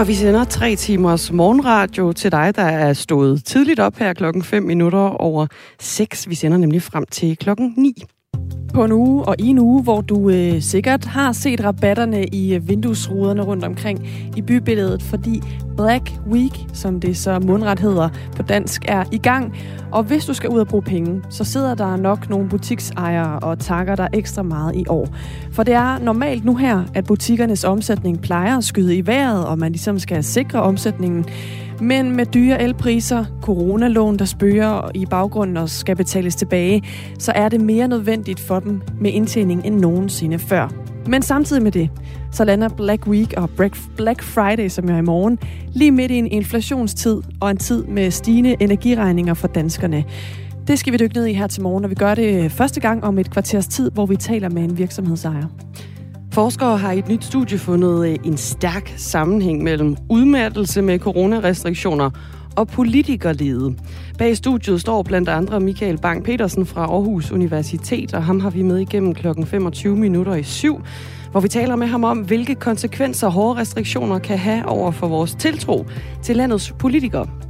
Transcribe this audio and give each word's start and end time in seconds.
Og 0.00 0.08
vi 0.08 0.14
sender 0.14 0.44
tre 0.44 0.76
timers 0.76 1.32
morgenradio 1.32 2.12
til 2.12 2.32
dig, 2.32 2.56
der 2.56 2.62
er 2.62 2.92
stået 2.92 3.44
tidligt 3.44 3.80
op 3.80 3.96
her 3.96 4.12
klokken 4.12 4.42
5 4.42 4.62
minutter 4.62 4.98
over 4.98 5.46
6. 5.80 6.28
Vi 6.28 6.34
sender 6.34 6.58
nemlig 6.58 6.82
frem 6.82 7.04
til 7.10 7.36
klokken 7.36 7.74
9 7.76 8.04
på 8.72 8.84
en 8.84 8.92
uge, 8.92 9.24
og 9.24 9.36
i 9.38 9.46
en 9.46 9.58
uge, 9.58 9.82
hvor 9.82 10.00
du 10.00 10.30
øh, 10.30 10.62
sikkert 10.62 11.04
har 11.04 11.32
set 11.32 11.64
rabatterne 11.64 12.26
i 12.26 12.54
øh, 12.54 12.68
vinduesruderne 12.68 13.42
rundt 13.42 13.64
omkring 13.64 14.08
i 14.36 14.42
bybilledet, 14.42 15.02
fordi 15.02 15.42
Black 15.76 16.12
Week, 16.30 16.66
som 16.72 17.00
det 17.00 17.16
så 17.16 17.38
mundret 17.38 17.80
hedder 17.80 18.08
på 18.36 18.42
dansk, 18.42 18.84
er 18.88 19.04
i 19.12 19.18
gang. 19.18 19.56
Og 19.92 20.02
hvis 20.02 20.24
du 20.24 20.34
skal 20.34 20.50
ud 20.50 20.58
og 20.58 20.68
bruge 20.68 20.82
penge, 20.82 21.22
så 21.30 21.44
sidder 21.44 21.74
der 21.74 21.96
nok 21.96 22.30
nogle 22.30 22.48
butiksejere 22.48 23.38
og 23.38 23.58
takker 23.58 23.96
dig 23.96 24.08
ekstra 24.12 24.42
meget 24.42 24.76
i 24.76 24.84
år. 24.88 25.08
For 25.52 25.62
det 25.62 25.74
er 25.74 25.98
normalt 25.98 26.44
nu 26.44 26.56
her, 26.56 26.84
at 26.94 27.04
butikkernes 27.04 27.64
omsætning 27.64 28.20
plejer 28.20 28.56
at 28.56 28.64
skyde 28.64 28.96
i 28.96 29.06
vejret, 29.06 29.46
og 29.46 29.58
man 29.58 29.72
ligesom 29.72 29.98
skal 29.98 30.24
sikre 30.24 30.62
omsætningen. 30.62 31.24
Men 31.80 32.16
med 32.16 32.26
dyre 32.26 32.62
elpriser, 32.62 33.24
coronalån, 33.42 34.16
der 34.16 34.24
spørger 34.24 34.90
i 34.94 35.06
baggrunden 35.06 35.56
og 35.56 35.68
skal 35.68 35.96
betales 35.96 36.36
tilbage, 36.36 36.82
så 37.18 37.32
er 37.34 37.48
det 37.48 37.60
mere 37.60 37.88
nødvendigt 37.88 38.40
for 38.40 38.60
dem 38.60 38.82
med 39.00 39.12
indtjening 39.12 39.66
end 39.66 39.80
nogensinde 39.80 40.38
før. 40.38 40.68
Men 41.06 41.22
samtidig 41.22 41.62
med 41.62 41.72
det, 41.72 41.90
så 42.32 42.44
lander 42.44 42.68
Black 42.68 43.06
Week 43.06 43.34
og 43.36 43.50
Black 43.96 44.22
Friday, 44.22 44.68
som 44.68 44.90
er 44.90 44.98
i 44.98 45.02
morgen, 45.02 45.38
lige 45.72 45.90
midt 45.90 46.10
i 46.10 46.14
en 46.14 46.26
inflationstid 46.26 47.22
og 47.40 47.50
en 47.50 47.56
tid 47.56 47.84
med 47.84 48.10
stigende 48.10 48.56
energiregninger 48.60 49.34
for 49.34 49.48
danskerne. 49.48 50.04
Det 50.66 50.78
skal 50.78 50.92
vi 50.92 50.98
dykke 50.98 51.14
ned 51.14 51.26
i 51.26 51.32
her 51.32 51.46
til 51.46 51.62
morgen, 51.62 51.84
og 51.84 51.90
vi 51.90 51.94
gør 51.94 52.14
det 52.14 52.52
første 52.52 52.80
gang 52.80 53.04
om 53.04 53.18
et 53.18 53.30
kvarters 53.30 53.66
tid, 53.66 53.90
hvor 53.90 54.06
vi 54.06 54.16
taler 54.16 54.48
med 54.48 54.62
en 54.62 54.78
virksomhedsejer. 54.78 55.46
Forskere 56.32 56.78
har 56.78 56.92
i 56.92 56.98
et 56.98 57.08
nyt 57.08 57.24
studie 57.24 57.58
fundet 57.58 58.08
øh, 58.08 58.16
en 58.24 58.36
stærk 58.36 58.94
sammenhæng 58.96 59.62
mellem 59.62 59.96
udmattelse 60.08 60.82
med 60.82 60.98
coronarestriktioner 60.98 62.10
og 62.56 62.68
politikerlede. 62.68 63.74
Bag 64.18 64.36
studiet 64.36 64.80
står 64.80 65.02
blandt 65.02 65.28
andre 65.28 65.60
Michael 65.60 65.98
Bang 65.98 66.24
Petersen 66.24 66.66
fra 66.66 66.80
Aarhus 66.80 67.32
Universitet, 67.32 68.14
og 68.14 68.24
ham 68.24 68.40
har 68.40 68.50
vi 68.50 68.62
med 68.62 68.78
igennem 68.78 69.14
klokken 69.14 69.46
25 69.46 69.96
minutter 69.96 70.34
i 70.34 70.42
syv, 70.42 70.80
hvor 71.30 71.40
vi 71.40 71.48
taler 71.48 71.76
med 71.76 71.86
ham 71.86 72.04
om, 72.04 72.18
hvilke 72.18 72.54
konsekvenser 72.54 73.28
hårde 73.28 73.60
restriktioner 73.60 74.18
kan 74.18 74.38
have 74.38 74.66
over 74.66 74.90
for 74.90 75.08
vores 75.08 75.34
tiltro 75.34 75.86
til 76.22 76.36
landets 76.36 76.74
politikere. 76.78 77.49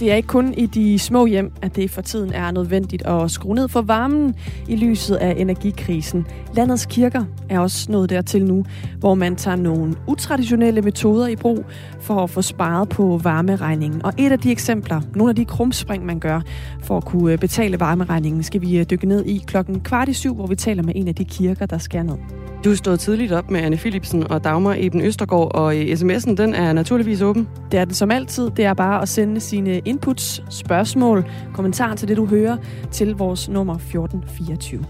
Det 0.00 0.12
er 0.12 0.16
ikke 0.16 0.26
kun 0.26 0.54
i 0.56 0.66
de 0.66 0.98
små 0.98 1.26
hjem, 1.26 1.52
at 1.62 1.76
det 1.76 1.90
for 1.90 2.02
tiden 2.02 2.32
er 2.32 2.50
nødvendigt 2.50 3.06
at 3.06 3.30
skrue 3.30 3.54
ned 3.54 3.68
for 3.68 3.82
varmen 3.82 4.34
i 4.68 4.76
lyset 4.76 5.16
af 5.16 5.34
energikrisen. 5.38 6.26
Landets 6.54 6.86
kirker 6.86 7.24
er 7.48 7.58
også 7.60 7.92
nået 7.92 8.10
dertil 8.10 8.44
nu, 8.44 8.64
hvor 8.98 9.14
man 9.14 9.36
tager 9.36 9.56
nogle 9.56 9.94
utraditionelle 10.06 10.82
metoder 10.82 11.26
i 11.26 11.36
brug 11.36 11.64
for 12.00 12.22
at 12.22 12.30
få 12.30 12.42
sparet 12.42 12.88
på 12.88 13.20
varmeregningen. 13.22 14.04
Og 14.04 14.12
et 14.18 14.32
af 14.32 14.38
de 14.38 14.50
eksempler, 14.50 15.00
nogle 15.14 15.30
af 15.30 15.36
de 15.36 15.44
krumspring, 15.44 16.06
man 16.06 16.18
gør 16.18 16.40
for 16.82 16.96
at 16.96 17.04
kunne 17.04 17.38
betale 17.38 17.80
varmeregningen, 17.80 18.42
skal 18.42 18.60
vi 18.60 18.84
dykke 18.84 19.06
ned 19.06 19.24
i 19.24 19.42
klokken 19.46 19.80
kvart 19.80 20.08
i 20.08 20.12
syv, 20.12 20.34
hvor 20.34 20.46
vi 20.46 20.56
taler 20.56 20.82
med 20.82 20.92
en 20.96 21.08
af 21.08 21.14
de 21.14 21.24
kirker, 21.24 21.66
der 21.66 21.78
skærer 21.78 22.02
ned. 22.02 22.16
Du 22.64 22.76
stod 22.76 22.96
tidligt 22.96 23.32
op 23.32 23.50
med 23.50 23.60
Anne 23.60 23.76
Philipsen 23.76 24.30
og 24.30 24.44
Dagmar 24.44 24.74
Eben 24.78 25.00
Østergaard, 25.00 25.54
og 25.54 25.74
sms'en 25.74 26.34
den 26.34 26.54
er 26.54 26.72
naturligvis 26.72 27.22
åben. 27.22 27.48
Det 27.72 27.80
er 27.80 27.84
den 27.84 27.94
som 27.94 28.10
altid. 28.10 28.50
Det 28.50 28.64
er 28.64 28.74
bare 28.74 29.02
at 29.02 29.08
sende 29.08 29.40
sine 29.40 29.85
inputs, 29.86 30.42
spørgsmål, 30.50 31.24
kommentarer 31.54 31.94
til 31.94 32.08
det, 32.08 32.16
du 32.16 32.26
hører, 32.26 32.56
til 32.92 33.14
vores 33.14 33.48
nummer 33.48 33.74
1424. 33.74 34.84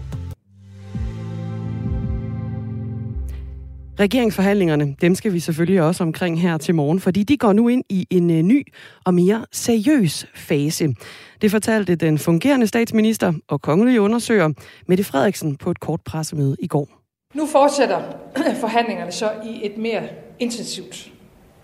Regeringsforhandlingerne, 3.99 4.95
dem 5.01 5.15
skal 5.15 5.33
vi 5.33 5.39
selvfølgelig 5.39 5.81
også 5.81 6.03
omkring 6.03 6.41
her 6.41 6.57
til 6.57 6.75
morgen, 6.75 6.99
fordi 6.99 7.23
de 7.23 7.37
går 7.37 7.53
nu 7.53 7.67
ind 7.67 7.83
i 7.89 8.07
en 8.09 8.29
øh, 8.29 8.41
ny 8.41 8.67
og 9.05 9.13
mere 9.13 9.45
seriøs 9.51 10.27
fase. 10.35 10.93
Det 11.41 11.51
fortalte 11.51 11.95
den 11.95 12.17
fungerende 12.17 12.67
statsminister 12.67 13.33
og 13.47 13.61
kongelige 13.61 14.01
undersøger 14.01 14.49
Mette 14.87 15.03
Frederiksen 15.03 15.55
på 15.55 15.71
et 15.71 15.79
kort 15.79 16.01
pressemøde 16.01 16.55
i 16.59 16.67
går. 16.67 16.89
Nu 17.33 17.45
fortsætter 17.45 18.01
forhandlingerne 18.61 19.11
så 19.11 19.31
i 19.45 19.65
et 19.65 19.77
mere 19.77 20.03
intensivt 20.39 21.11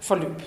forløb. 0.01 0.41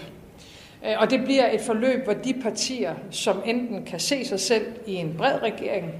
Øh, 0.86 0.92
og 0.98 1.10
det 1.10 1.24
bliver 1.24 1.52
et 1.52 1.60
forløb, 1.60 2.04
hvor 2.04 2.12
de 2.12 2.34
partier, 2.42 2.94
som 3.10 3.36
enten 3.44 3.84
kan 3.84 4.00
se 4.00 4.24
sig 4.24 4.40
selv 4.40 4.66
i 4.86 4.94
en 4.94 5.14
bred 5.18 5.42
regering, 5.42 5.92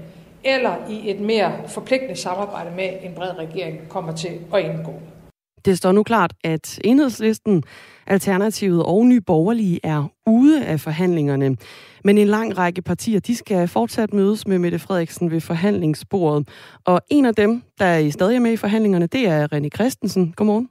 eller 0.43 0.75
i 0.89 1.09
et 1.09 1.19
mere 1.19 1.51
forpligtende 1.67 2.15
samarbejde 2.15 2.75
med 2.75 2.89
en 3.03 3.13
bred 3.15 3.37
regering, 3.37 3.89
kommer 3.89 4.15
til 4.15 4.39
at 4.53 4.65
indgå. 4.65 4.93
Det 5.65 5.77
står 5.77 5.91
nu 5.91 6.03
klart, 6.03 6.33
at 6.43 6.79
enhedslisten, 6.83 7.63
Alternativet 8.07 8.83
og 8.83 9.05
Nye 9.05 9.21
Borgerlige 9.21 9.79
er 9.83 10.11
ude 10.27 10.65
af 10.65 10.79
forhandlingerne. 10.79 11.57
Men 12.03 12.17
en 12.17 12.27
lang 12.27 12.57
række 12.57 12.81
partier, 12.81 13.19
de 13.19 13.35
skal 13.35 13.67
fortsat 13.67 14.13
mødes 14.13 14.47
med 14.47 14.59
Mette 14.59 14.79
Frederiksen 14.79 15.31
ved 15.31 15.41
forhandlingsbordet. 15.41 16.47
Og 16.85 17.01
en 17.09 17.25
af 17.25 17.35
dem, 17.35 17.61
der 17.79 17.85
er 17.85 18.09
stadig 18.11 18.41
med 18.41 18.51
i 18.51 18.57
forhandlingerne, 18.57 19.07
det 19.07 19.27
er 19.27 19.47
René 19.53 19.69
Christensen. 19.75 20.33
Godmorgen. 20.35 20.69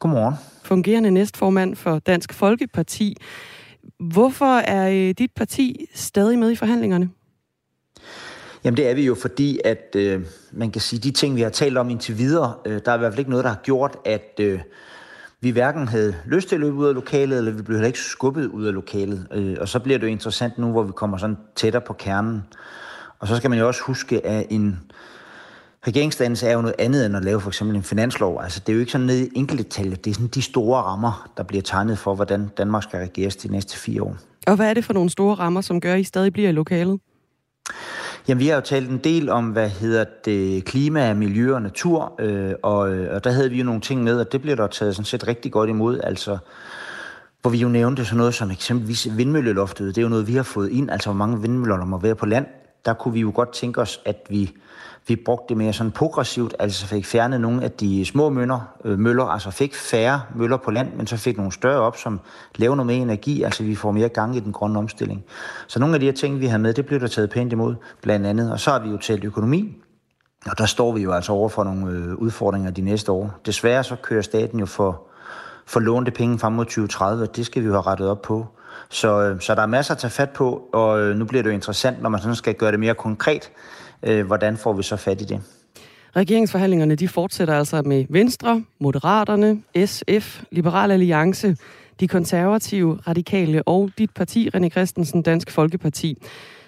Godmorgen. 0.00 0.34
Fungerende 0.62 1.10
næstformand 1.10 1.76
for 1.76 1.98
Dansk 1.98 2.32
Folkeparti. 2.32 3.16
Hvorfor 4.12 4.58
er 4.58 4.90
øh, 4.90 5.14
dit 5.18 5.30
parti 5.36 5.86
stadig 5.94 6.38
med 6.38 6.50
i 6.50 6.56
forhandlingerne? 6.56 7.10
Jamen 8.64 8.76
det 8.76 8.90
er 8.90 8.94
vi 8.94 9.06
jo, 9.06 9.14
fordi 9.14 9.60
at 9.64 9.96
øh, 9.96 10.22
man 10.52 10.70
kan 10.70 10.80
sige, 10.80 11.00
de 11.00 11.10
ting, 11.10 11.36
vi 11.36 11.40
har 11.40 11.50
talt 11.50 11.78
om 11.78 11.90
indtil 11.90 12.18
videre, 12.18 12.54
øh, 12.66 12.80
der 12.84 12.92
er 12.92 12.96
i 12.96 12.98
hvert 12.98 13.12
fald 13.12 13.18
ikke 13.18 13.30
noget, 13.30 13.44
der 13.44 13.50
har 13.50 13.60
gjort, 13.62 13.96
at 14.04 14.40
øh, 14.40 14.60
vi 15.40 15.50
hverken 15.50 15.88
havde 15.88 16.14
lyst 16.26 16.48
til 16.48 16.56
at 16.56 16.60
løbe 16.60 16.76
ud 16.76 16.88
af 16.88 16.94
lokalet, 16.94 17.38
eller 17.38 17.52
vi 17.52 17.62
blev 17.62 17.76
heller 17.76 17.86
ikke 17.86 17.98
skubbet 17.98 18.46
ud 18.46 18.66
af 18.66 18.74
lokalet. 18.74 19.26
Øh, 19.32 19.56
og 19.60 19.68
så 19.68 19.78
bliver 19.78 19.98
det 19.98 20.06
jo 20.06 20.10
interessant 20.10 20.58
nu, 20.58 20.70
hvor 20.70 20.82
vi 20.82 20.92
kommer 20.92 21.18
sådan 21.18 21.36
tættere 21.56 21.82
på 21.82 21.92
kernen. 21.92 22.42
Og 23.18 23.28
så 23.28 23.36
skal 23.36 23.50
man 23.50 23.58
jo 23.58 23.66
også 23.66 23.82
huske, 23.82 24.26
at 24.26 24.46
en 24.50 24.89
regeringsdannelse 25.86 26.46
er 26.46 26.52
jo 26.52 26.60
noget 26.60 26.74
andet 26.78 27.06
end 27.06 27.16
at 27.16 27.24
lave 27.24 27.40
for 27.40 27.50
eksempel 27.50 27.76
en 27.76 27.82
finanslov. 27.82 28.40
Altså 28.42 28.60
det 28.60 28.68
er 28.68 28.74
jo 28.74 28.80
ikke 28.80 28.92
sådan 28.92 29.06
nede 29.06 29.26
i 29.26 29.30
enkelte 29.34 29.62
tal, 29.62 29.90
det 29.90 30.06
er 30.06 30.14
sådan 30.14 30.28
de 30.28 30.42
store 30.42 30.82
rammer, 30.82 31.30
der 31.36 31.42
bliver 31.42 31.62
tegnet 31.62 31.98
for, 31.98 32.14
hvordan 32.14 32.48
Danmark 32.58 32.82
skal 32.82 32.98
regeres 33.00 33.36
de 33.36 33.48
næste 33.48 33.76
fire 33.76 34.02
år. 34.02 34.16
Og 34.46 34.56
hvad 34.56 34.70
er 34.70 34.74
det 34.74 34.84
for 34.84 34.92
nogle 34.92 35.10
store 35.10 35.34
rammer, 35.34 35.60
som 35.60 35.80
gør, 35.80 35.94
at 35.94 36.00
I 36.00 36.04
stadig 36.04 36.32
bliver 36.32 36.48
i 36.48 36.52
lokalet? 36.52 37.00
Jamen, 38.28 38.40
vi 38.40 38.48
har 38.48 38.54
jo 38.54 38.60
talt 38.60 38.90
en 38.90 38.98
del 38.98 39.28
om, 39.28 39.44
hvad 39.44 39.68
hedder 39.68 40.04
det, 40.24 40.64
klima, 40.64 41.14
miljø 41.14 41.54
og 41.54 41.62
natur, 41.62 42.12
øh, 42.18 42.52
og, 42.62 42.92
øh, 42.92 43.14
og 43.14 43.24
der 43.24 43.30
havde 43.30 43.50
vi 43.50 43.58
jo 43.58 43.64
nogle 43.64 43.80
ting 43.80 44.02
med, 44.02 44.20
og 44.20 44.32
det 44.32 44.42
bliver 44.42 44.56
der 44.56 44.66
taget 44.66 44.96
sådan 44.96 45.04
set 45.04 45.28
rigtig 45.28 45.52
godt 45.52 45.70
imod, 45.70 46.00
altså 46.04 46.38
hvor 47.40 47.50
vi 47.50 47.58
jo 47.58 47.68
nævnte 47.68 48.04
sådan 48.04 48.16
noget 48.16 48.34
som 48.34 48.50
eksempelvis 48.50 49.08
vindmølleloftet. 49.16 49.86
Det 49.86 49.98
er 49.98 50.02
jo 50.02 50.08
noget, 50.08 50.26
vi 50.26 50.34
har 50.34 50.42
fået 50.42 50.70
ind, 50.70 50.90
altså 50.90 51.08
hvor 51.08 51.16
mange 51.16 51.42
vindmøller 51.42 51.76
der 51.76 51.84
må 51.84 51.98
være 51.98 52.14
på 52.14 52.26
land. 52.26 52.46
Der 52.84 52.94
kunne 52.94 53.14
vi 53.14 53.20
jo 53.20 53.32
godt 53.34 53.52
tænke 53.52 53.80
os, 53.80 54.00
at 54.04 54.26
vi 54.28 54.54
vi 55.10 55.16
brugte 55.16 55.48
det 55.48 55.56
mere 55.56 55.72
sådan 55.72 55.92
progressivt, 55.92 56.54
altså 56.58 56.86
fik 56.86 57.06
fjernet 57.06 57.40
nogle 57.40 57.64
af 57.64 57.70
de 57.70 58.04
små 58.04 58.28
møller, 58.28 58.60
øh, 58.84 58.98
møller, 58.98 59.24
altså 59.24 59.50
fik 59.50 59.74
færre 59.74 60.22
møller 60.34 60.56
på 60.56 60.70
land, 60.70 60.94
men 60.94 61.06
så 61.06 61.16
fik 61.16 61.36
nogle 61.36 61.52
større 61.52 61.80
op, 61.80 61.96
som 61.96 62.20
laver 62.56 62.74
noget 62.74 62.86
mere 62.86 62.96
energi, 62.96 63.42
altså 63.42 63.62
vi 63.62 63.74
får 63.74 63.92
mere 63.92 64.08
gang 64.08 64.36
i 64.36 64.40
den 64.40 64.52
grønne 64.52 64.78
omstilling. 64.78 65.24
Så 65.66 65.80
nogle 65.80 65.94
af 65.94 66.00
de 66.00 66.06
her 66.06 66.12
ting, 66.12 66.40
vi 66.40 66.46
har 66.46 66.58
med, 66.58 66.74
det 66.74 66.86
blev 66.86 67.00
der 67.00 67.06
taget 67.06 67.30
pænt 67.30 67.52
imod, 67.52 67.74
blandt 68.02 68.26
andet. 68.26 68.52
Og 68.52 68.60
så 68.60 68.70
har 68.70 68.78
vi 68.78 68.88
jo 68.90 68.96
talt 68.96 69.24
økonomi, 69.24 69.76
og 70.46 70.58
der 70.58 70.66
står 70.66 70.92
vi 70.92 71.02
jo 71.02 71.12
altså 71.12 71.32
over 71.32 71.48
for 71.48 71.64
nogle 71.64 71.90
øh, 71.90 72.14
udfordringer 72.14 72.70
de 72.70 72.80
næste 72.80 73.12
år. 73.12 73.40
Desværre 73.46 73.84
så 73.84 73.96
kører 74.02 74.22
staten 74.22 74.60
jo 74.60 74.66
for, 74.66 75.02
for 75.66 75.80
lånte 75.80 76.10
penge 76.10 76.38
frem 76.38 76.52
mod 76.52 76.64
2030, 76.64 77.22
og 77.22 77.36
det 77.36 77.46
skal 77.46 77.62
vi 77.62 77.66
jo 77.66 77.72
have 77.72 77.82
rettet 77.82 78.08
op 78.08 78.22
på. 78.22 78.46
Så, 78.90 79.22
øh, 79.22 79.40
så 79.40 79.54
der 79.54 79.62
er 79.62 79.66
masser 79.66 79.94
at 79.94 79.98
tage 79.98 80.10
fat 80.10 80.30
på, 80.30 80.68
og 80.72 81.00
øh, 81.00 81.16
nu 81.16 81.24
bliver 81.24 81.42
det 81.42 81.50
jo 81.50 81.54
interessant, 81.54 82.02
når 82.02 82.08
man 82.08 82.20
sådan 82.20 82.36
skal 82.36 82.54
gøre 82.54 82.72
det 82.72 82.80
mere 82.80 82.94
konkret, 82.94 83.50
øh, 84.02 84.26
hvordan 84.26 84.56
får 84.56 84.72
vi 84.72 84.82
så 84.82 84.96
fat 84.96 85.20
i 85.20 85.24
det? 85.24 85.40
Regeringsforhandlingerne 86.16 86.94
de 86.94 87.08
fortsætter 87.08 87.54
altså 87.54 87.82
med 87.82 88.04
Venstre, 88.08 88.64
Moderaterne, 88.78 89.62
SF, 89.86 90.42
Liberal 90.50 90.90
Alliance, 90.90 91.56
de 92.00 92.08
konservative, 92.08 92.98
radikale 93.08 93.62
og 93.62 93.90
dit 93.98 94.10
parti, 94.10 94.50
René 94.56 94.68
Christensen, 94.68 95.22
Dansk 95.22 95.50
Folkeparti. 95.50 96.18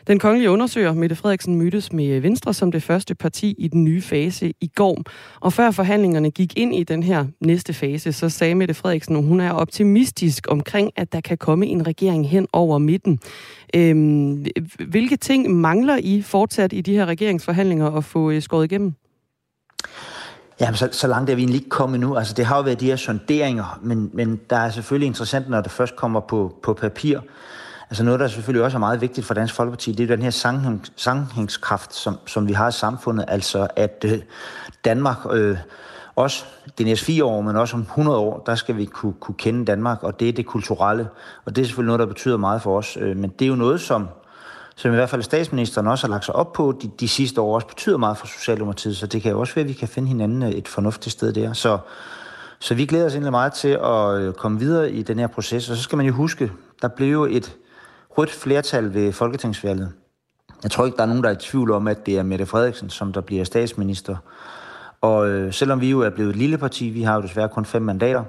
Den 0.06 0.18
kongelige 0.18 0.50
undersøger, 0.50 0.92
Mette 0.92 1.16
Frederiksen, 1.16 1.56
mødtes 1.56 1.92
med 1.92 2.20
Venstre 2.20 2.54
som 2.54 2.72
det 2.72 2.82
første 2.82 3.14
parti 3.14 3.54
i 3.58 3.68
den 3.68 3.84
nye 3.84 4.02
fase 4.02 4.52
i 4.60 4.70
går. 4.74 5.02
Og 5.40 5.52
før 5.52 5.70
forhandlingerne 5.70 6.30
gik 6.30 6.58
ind 6.58 6.74
i 6.74 6.84
den 6.84 7.02
her 7.02 7.26
næste 7.40 7.72
fase, 7.72 8.12
så 8.12 8.28
sagde 8.28 8.54
Mette 8.54 8.74
Frederiksen, 8.74 9.16
at 9.16 9.22
hun 9.22 9.40
er 9.40 9.52
optimistisk 9.52 10.46
omkring, 10.50 10.90
at 10.96 11.12
der 11.12 11.20
kan 11.20 11.38
komme 11.38 11.66
en 11.66 11.86
regering 11.86 12.28
hen 12.28 12.48
over 12.52 12.78
midten. 12.78 13.20
Øhm, 13.74 14.46
hvilke 14.88 15.16
ting 15.16 15.50
mangler 15.50 15.96
I 15.96 16.22
fortsat 16.22 16.72
i 16.72 16.80
de 16.80 16.92
her 16.92 17.06
regeringsforhandlinger 17.06 17.90
at 17.90 18.04
få 18.04 18.30
øh, 18.30 18.42
skåret 18.42 18.64
igennem? 18.64 18.94
Ja, 20.60 20.72
så, 20.72 20.88
så 20.92 21.06
langt 21.06 21.30
er 21.30 21.34
vi 21.34 21.42
egentlig 21.42 21.58
ikke 21.58 21.68
kommet 21.68 22.00
nu. 22.00 22.16
Altså, 22.16 22.34
det 22.34 22.44
har 22.44 22.56
jo 22.56 22.62
været 22.62 22.80
de 22.80 22.86
her 22.86 22.96
sonderinger, 22.96 23.80
men, 23.82 24.10
men 24.12 24.40
der 24.50 24.56
er 24.56 24.70
selvfølgelig 24.70 25.06
interessant, 25.06 25.48
når 25.48 25.60
det 25.60 25.72
først 25.72 25.96
kommer 25.96 26.20
på, 26.20 26.56
på 26.62 26.74
papir. 26.74 27.20
Altså 27.92 28.04
noget, 28.04 28.20
der 28.20 28.28
selvfølgelig 28.28 28.64
også 28.64 28.76
er 28.76 28.80
meget 28.80 29.00
vigtigt 29.00 29.26
for 29.26 29.34
Dansk 29.34 29.54
Folkeparti, 29.54 29.92
det 29.92 30.10
er 30.10 30.16
den 30.16 30.22
her 30.22 30.30
sammenhængskraft, 30.96 31.94
som, 31.94 32.18
som 32.26 32.48
vi 32.48 32.52
har 32.52 32.68
i 32.68 32.72
samfundet. 32.72 33.24
Altså 33.28 33.68
at 33.76 34.04
øh, 34.08 34.18
Danmark 34.84 35.16
øh, 35.32 35.56
også 36.16 36.44
de 36.78 36.84
næste 36.84 37.04
fire 37.04 37.24
år, 37.24 37.40
men 37.40 37.56
også 37.56 37.76
om 37.76 37.80
100 37.80 38.18
år, 38.18 38.42
der 38.46 38.54
skal 38.54 38.76
vi 38.76 38.84
kunne, 38.84 39.12
kunne 39.20 39.34
kende 39.34 39.64
Danmark, 39.64 40.02
og 40.02 40.20
det 40.20 40.28
er 40.28 40.32
det 40.32 40.46
kulturelle. 40.46 41.08
Og 41.44 41.56
det 41.56 41.62
er 41.62 41.66
selvfølgelig 41.66 41.86
noget, 41.86 41.98
der 41.98 42.06
betyder 42.06 42.36
meget 42.36 42.62
for 42.62 42.78
os. 42.78 42.98
Øh, 43.00 43.16
men 43.16 43.30
det 43.30 43.44
er 43.44 43.48
jo 43.48 43.54
noget, 43.54 43.80
som, 43.80 44.08
som 44.76 44.92
i 44.92 44.94
hvert 44.94 45.10
fald 45.10 45.22
statsministeren 45.22 45.86
også 45.86 46.06
har 46.06 46.12
lagt 46.12 46.24
sig 46.24 46.34
op 46.34 46.52
på 46.52 46.78
de, 46.82 46.90
de 47.00 47.08
sidste 47.08 47.40
år, 47.40 47.54
også 47.54 47.66
betyder 47.66 47.96
meget 47.96 48.18
for 48.18 48.26
Socialdemokratiet, 48.26 48.96
så 48.96 49.06
det 49.06 49.22
kan 49.22 49.30
jo 49.32 49.40
også 49.40 49.54
være, 49.54 49.62
at 49.62 49.68
vi 49.68 49.74
kan 49.74 49.88
finde 49.88 50.08
hinanden 50.08 50.42
øh, 50.42 50.50
et 50.50 50.68
fornuftigt 50.68 51.12
sted 51.12 51.32
der. 51.32 51.52
Så, 51.52 51.78
så 52.58 52.74
vi 52.74 52.86
glæder 52.86 53.06
os 53.06 53.12
egentlig 53.12 53.32
meget 53.32 53.52
til 53.52 53.78
at 53.84 54.14
øh, 54.14 54.32
komme 54.32 54.58
videre 54.58 54.90
i 54.90 55.02
den 55.02 55.18
her 55.18 55.26
proces, 55.26 55.70
og 55.70 55.76
så 55.76 55.82
skal 55.82 55.96
man 55.96 56.06
jo 56.06 56.12
huske, 56.12 56.52
der 56.82 56.88
blev 56.88 57.12
jo 57.12 57.24
et 57.24 57.56
rødt 58.18 58.30
flertal 58.30 58.94
ved 58.94 59.12
folketingsvalget. 59.12 59.92
Jeg 60.62 60.70
tror 60.70 60.84
ikke, 60.84 60.96
der 60.96 61.02
er 61.02 61.06
nogen, 61.06 61.22
der 61.22 61.28
er 61.28 61.34
i 61.34 61.36
tvivl 61.36 61.70
om, 61.70 61.88
at 61.88 62.06
det 62.06 62.18
er 62.18 62.22
Mette 62.22 62.46
Frederiksen, 62.46 62.90
som 62.90 63.12
der 63.12 63.20
bliver 63.20 63.44
statsminister. 63.44 64.16
Og 65.00 65.28
øh, 65.28 65.52
selvom 65.52 65.80
vi 65.80 65.90
jo 65.90 66.00
er 66.00 66.10
blevet 66.10 66.30
et 66.30 66.36
lille 66.36 66.58
parti, 66.58 66.88
vi 66.88 67.02
har 67.02 67.14
jo 67.14 67.22
desværre 67.22 67.48
kun 67.48 67.64
fem 67.64 67.82
mandater, 67.82 68.24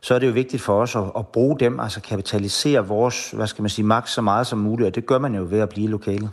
så 0.00 0.14
er 0.14 0.18
det 0.18 0.26
jo 0.26 0.32
vigtigt 0.32 0.62
for 0.62 0.82
os 0.82 0.96
at, 0.96 1.02
at 1.18 1.26
bruge 1.26 1.58
dem, 1.58 1.80
altså 1.80 2.00
kapitalisere 2.00 2.86
vores, 2.86 3.30
hvad 3.30 3.46
skal 3.46 3.62
man 3.62 3.68
sige, 3.68 3.86
magt 3.86 4.08
så 4.08 4.22
meget 4.22 4.46
som 4.46 4.58
muligt, 4.58 4.86
og 4.86 4.94
det 4.94 5.06
gør 5.06 5.18
man 5.18 5.34
jo 5.34 5.46
ved 5.50 5.60
at 5.60 5.68
blive 5.68 5.88
lokale. 5.88 6.30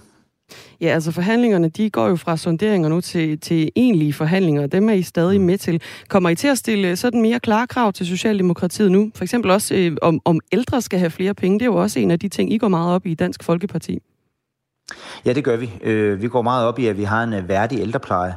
Ja, 0.82 0.88
altså 0.88 1.12
forhandlingerne, 1.12 1.70
de 1.70 1.90
går 1.90 2.08
jo 2.08 2.16
fra 2.16 2.38
sonderinger 2.38 2.90
nu 2.90 3.02
til, 3.02 3.40
til 3.40 3.72
egentlige 3.76 4.14
forhandlinger, 4.14 4.68
dem 4.68 4.90
er 4.90 4.94
I 4.94 5.02
stadig 5.02 5.42
med 5.42 5.58
til. 5.58 5.82
Kommer 6.10 6.30
I 6.30 6.36
til 6.36 6.48
at 6.48 6.58
stille 6.58 6.96
sådan 6.96 7.22
mere 7.22 7.40
klare 7.40 7.68
krav 7.68 7.94
til 7.94 8.06
Socialdemokratiet 8.06 8.92
nu? 8.92 9.12
For 9.16 9.24
eksempel 9.24 9.52
også, 9.52 9.76
øh, 9.76 9.98
om, 10.02 10.22
om 10.26 10.40
ældre 10.52 10.82
skal 10.82 11.00
have 11.00 11.10
flere 11.10 11.34
penge, 11.34 11.60
det 11.60 11.66
er 11.66 11.70
jo 11.70 11.76
også 11.76 12.00
en 12.00 12.12
af 12.12 12.20
de 12.20 12.28
ting, 12.28 12.54
I 12.54 12.58
går 12.58 12.68
meget 12.68 12.96
op 12.96 13.06
i 13.06 13.14
Dansk 13.14 13.44
Folkeparti. 13.44 14.00
Ja, 15.26 15.34
det 15.34 15.44
gør 15.44 15.58
vi. 15.58 15.74
Øh, 15.84 16.22
vi 16.22 16.28
går 16.28 16.42
meget 16.42 16.66
op 16.68 16.80
i, 16.80 16.88
at 16.88 16.98
vi 16.98 17.04
har 17.04 17.24
en 17.24 17.34
øh, 17.34 17.50
værdig 17.50 17.80
ældrepleje. 17.80 18.36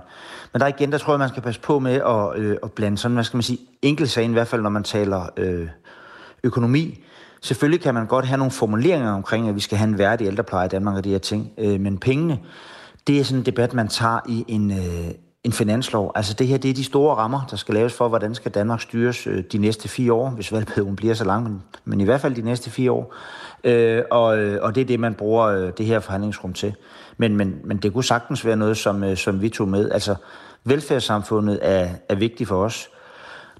Men 0.52 0.60
der 0.60 0.66
igen, 0.66 0.92
der 0.92 0.98
tror 0.98 1.12
jeg, 1.12 1.18
man 1.18 1.28
skal 1.28 1.42
passe 1.42 1.60
på 1.60 1.78
med 1.78 1.94
at, 1.94 2.42
øh, 2.42 2.56
at 2.62 2.72
blande 2.72 2.98
sådan, 2.98 3.14
hvad 3.14 3.24
skal 3.24 3.36
man 3.36 3.42
sige, 3.42 3.58
enkeltsagen, 3.82 4.30
i 4.30 4.32
hvert 4.32 4.48
fald 4.48 4.62
når 4.62 4.70
man 4.70 4.82
taler 4.82 5.28
øh, 5.36 5.68
økonomi. 6.44 7.00
Selvfølgelig 7.44 7.80
kan 7.80 7.94
man 7.94 8.06
godt 8.06 8.24
have 8.26 8.38
nogle 8.38 8.50
formuleringer 8.50 9.12
omkring, 9.12 9.48
at 9.48 9.54
vi 9.54 9.60
skal 9.60 9.78
have 9.78 9.88
en 9.88 9.98
værdig 9.98 10.26
ældrepleje 10.26 10.66
i 10.66 10.68
Danmark 10.68 10.96
og 10.96 11.04
de 11.04 11.10
her 11.10 11.18
ting. 11.18 11.52
Øh, 11.58 11.80
men 11.80 11.98
pengene, 11.98 12.38
det 13.06 13.20
er 13.20 13.24
sådan 13.24 13.38
en 13.38 13.46
debat, 13.46 13.74
man 13.74 13.88
tager 13.88 14.20
i 14.28 14.44
en, 14.48 14.70
øh, 14.70 15.10
en 15.44 15.52
finanslov. 15.52 16.12
Altså 16.14 16.34
det 16.34 16.46
her, 16.46 16.58
det 16.58 16.70
er 16.70 16.74
de 16.74 16.84
store 16.84 17.14
rammer, 17.14 17.46
der 17.50 17.56
skal 17.56 17.74
laves 17.74 17.92
for, 17.94 18.08
hvordan 18.08 18.34
skal 18.34 18.52
Danmark 18.52 18.80
styres 18.80 19.26
øh, 19.26 19.44
de 19.52 19.58
næste 19.58 19.88
fire 19.88 20.12
år, 20.12 20.30
hvis 20.30 20.52
valgperioden 20.52 20.96
bliver 20.96 21.14
så 21.14 21.24
lang, 21.24 21.42
men, 21.42 21.62
men 21.84 22.00
i 22.00 22.04
hvert 22.04 22.20
fald 22.20 22.34
de 22.34 22.42
næste 22.42 22.70
fire 22.70 22.92
år. 22.92 23.14
Øh, 23.64 24.02
og, 24.10 24.38
øh, 24.38 24.58
og 24.62 24.74
det 24.74 24.80
er 24.80 24.84
det, 24.84 25.00
man 25.00 25.14
bruger 25.14 25.46
øh, 25.46 25.72
det 25.78 25.86
her 25.86 26.00
forhandlingsrum 26.00 26.52
til. 26.52 26.74
Men, 27.16 27.36
men, 27.36 27.54
men 27.64 27.76
det 27.76 27.92
kunne 27.92 28.04
sagtens 28.04 28.46
være 28.46 28.56
noget, 28.56 28.76
som, 28.76 29.04
øh, 29.04 29.16
som 29.16 29.42
vi 29.42 29.48
tog 29.48 29.68
med. 29.68 29.90
Altså 29.90 30.14
velfærdssamfundet 30.64 31.58
er, 31.62 31.88
er 32.08 32.14
vigtigt 32.14 32.48
for 32.48 32.64
os. 32.64 32.88